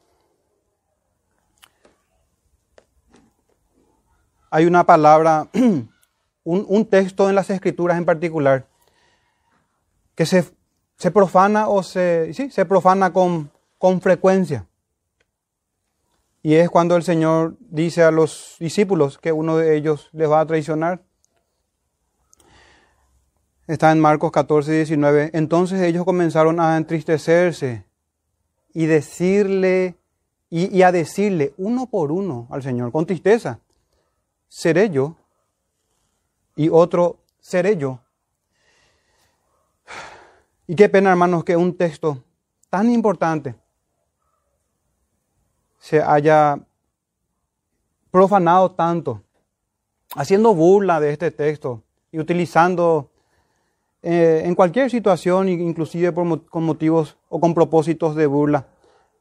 Hay 4.50 4.66
una 4.66 4.84
palabra, 4.84 5.48
un, 6.44 6.86
texto 6.86 7.28
en 7.28 7.34
las 7.34 7.50
escrituras 7.50 7.98
en 7.98 8.04
particular, 8.04 8.66
que 10.14 10.26
se, 10.26 10.44
profana 11.12 11.68
o 11.68 11.82
se, 11.82 12.32
se 12.32 12.64
profana 12.64 13.12
con, 13.12 13.50
con 13.78 14.00
frecuencia. 14.00 14.66
Y 16.40 16.54
es 16.54 16.70
cuando 16.70 16.94
el 16.96 17.02
Señor 17.02 17.56
dice 17.58 18.02
a 18.02 18.10
los 18.10 18.56
discípulos 18.60 19.18
que 19.18 19.32
uno 19.32 19.56
de 19.56 19.76
ellos 19.76 20.10
les 20.12 20.30
va 20.30 20.40
a 20.40 20.46
traicionar. 20.46 21.02
Está 23.66 23.90
en 23.90 23.98
Marcos 23.98 24.30
14, 24.30 24.70
19. 24.70 25.30
Entonces 25.32 25.80
ellos 25.80 26.04
comenzaron 26.04 26.60
a 26.60 26.76
entristecerse 26.76 27.86
y 28.74 28.86
decirle, 28.86 29.96
y, 30.50 30.82
a 30.82 30.92
decirle 30.92 31.54
uno 31.56 31.86
por 31.86 32.12
uno 32.12 32.48
al 32.50 32.62
Señor, 32.62 32.90
con 32.92 33.06
tristeza, 33.06 33.60
¿seré 34.48 34.90
yo? 34.90 35.16
Y 36.56 36.68
otro, 36.68 37.20
¿seré 37.40 37.76
yo? 37.78 38.00
Y 40.66 40.74
qué 40.76 40.88
pena, 40.88 41.10
hermanos, 41.10 41.44
que 41.44 41.56
un 41.58 41.76
texto 41.76 42.24
tan 42.70 42.90
importante 42.90 43.54
se 45.78 46.00
haya 46.00 46.58
profanado 48.10 48.70
tanto, 48.70 49.22
haciendo 50.16 50.54
burla 50.54 51.00
de 51.00 51.12
este 51.12 51.30
texto 51.30 51.82
y 52.10 52.18
utilizando 52.18 53.10
eh, 54.06 54.42
en 54.44 54.54
cualquier 54.54 54.90
situación, 54.90 55.48
inclusive 55.48 56.12
con 56.12 56.62
motivos 56.62 57.16
o 57.30 57.40
con 57.40 57.54
propósitos 57.54 58.14
de 58.14 58.26
burla. 58.26 58.66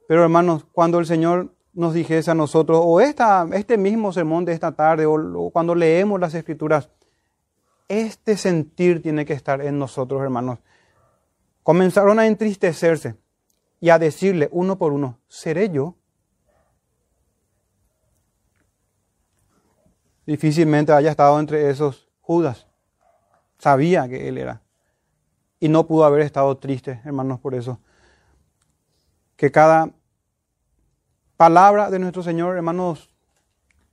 Pero 0.09 0.23
hermanos, 0.23 0.65
cuando 0.73 0.99
el 0.99 1.05
Señor 1.05 1.55
nos 1.71 1.93
dijese 1.93 2.31
a 2.31 2.35
nosotros, 2.35 2.81
o 2.83 2.99
este 2.99 3.77
mismo 3.77 4.11
sermón 4.11 4.43
de 4.43 4.51
esta 4.51 4.73
tarde, 4.73 5.05
o 5.05 5.49
cuando 5.51 5.73
leemos 5.73 6.19
las 6.19 6.33
escrituras, 6.33 6.89
este 7.87 8.35
sentir 8.35 9.01
tiene 9.01 9.25
que 9.25 9.31
estar 9.31 9.61
en 9.61 9.79
nosotros, 9.79 10.21
hermanos. 10.21 10.59
Comenzaron 11.63 12.19
a 12.19 12.27
entristecerse 12.27 13.15
y 13.79 13.89
a 13.89 13.99
decirle 13.99 14.49
uno 14.51 14.77
por 14.77 14.91
uno, 14.91 15.17
¿seré 15.29 15.69
yo? 15.69 15.95
Difícilmente 20.25 20.91
haya 20.91 21.11
estado 21.11 21.39
entre 21.39 21.69
esos 21.69 22.09
Judas. 22.19 22.67
Sabía 23.59 24.09
que 24.09 24.27
él 24.27 24.37
era. 24.37 24.62
Y 25.63 25.69
no 25.69 25.87
pudo 25.87 26.03
haber 26.03 26.19
estado 26.23 26.57
triste, 26.57 26.99
hermanos, 27.05 27.39
por 27.39 27.55
eso. 27.55 27.79
Que 29.37 29.49
cada 29.49 29.91
palabra 31.37 31.89
de 31.89 31.99
nuestro 31.99 32.21
Señor, 32.21 32.57
hermanos, 32.57 33.09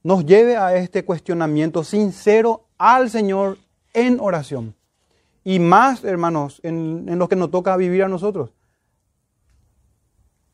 nos 0.02 0.26
lleve 0.26 0.56
a 0.56 0.74
este 0.74 1.04
cuestionamiento 1.04 1.84
sincero 1.84 2.66
al 2.76 3.08
Señor 3.08 3.56
en 3.92 4.18
oración. 4.18 4.74
Y 5.44 5.60
más, 5.60 6.02
hermanos, 6.02 6.58
en, 6.64 7.06
en 7.08 7.20
lo 7.20 7.28
que 7.28 7.36
nos 7.36 7.52
toca 7.52 7.76
vivir 7.76 8.02
a 8.02 8.08
nosotros. 8.08 8.50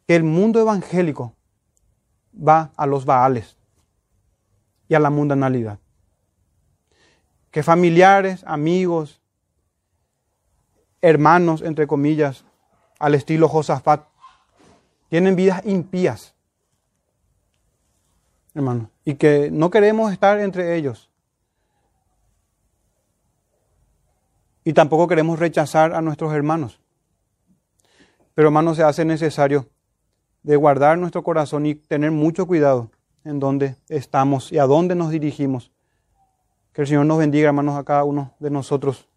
Que 0.07 0.17
el 0.17 0.23
mundo 0.23 0.61
evangélico 0.61 1.33
va 2.37 2.73
a 2.77 2.85
los 2.85 3.07
baales 3.07 3.57
y 4.87 4.95
a 4.95 5.01
la 5.01 5.09
mundanalidad. 5.09 5.79
Que 7.51 7.63
familiares, 7.63 8.45
amigos, 8.47 9.23
hermanos, 11.09 11.63
entre 11.63 11.87
comillas, 11.87 12.45
al 12.99 13.15
estilo 13.15 13.49
Josafat, 13.49 14.09
tienen 15.09 15.37
vidas 15.37 15.65
impías, 15.65 16.35
hermanos, 18.55 18.89
y 19.05 19.15
que 19.15 19.49
no 19.53 19.71
queremos 19.71 20.13
estar 20.13 20.41
entre 20.41 20.75
ellos. 20.75 21.09
Y 24.65 24.73
tampoco 24.73 25.07
queremos 25.07 25.39
rechazar 25.39 25.95
a 25.95 26.03
nuestros 26.03 26.35
hermanos. 26.35 26.81
Pero 28.35 28.49
hermanos, 28.49 28.77
se 28.77 28.83
hace 28.83 29.05
necesario 29.05 29.69
de 30.43 30.57
guardar 30.57 30.99
nuestro 30.99 31.23
corazón 31.23 31.67
y 31.67 31.77
tener 31.77 32.11
mucho 32.11 32.49
cuidado 32.49 32.91
en 33.23 33.39
dónde 33.39 33.77
estamos 33.89 34.51
y 34.51 34.59
a 34.59 34.67
dónde 34.67 34.97
nos 34.97 35.11
dirigimos. 35.11 35.71
Que 36.73 36.81
el 36.81 36.89
Señor 36.89 37.07
nos 37.07 37.19
bendiga, 37.19 37.47
hermanos, 37.47 37.77
a 37.77 37.85
cada 37.85 38.03
uno 38.03 38.35
de 38.41 38.51
nosotros. 38.51 39.09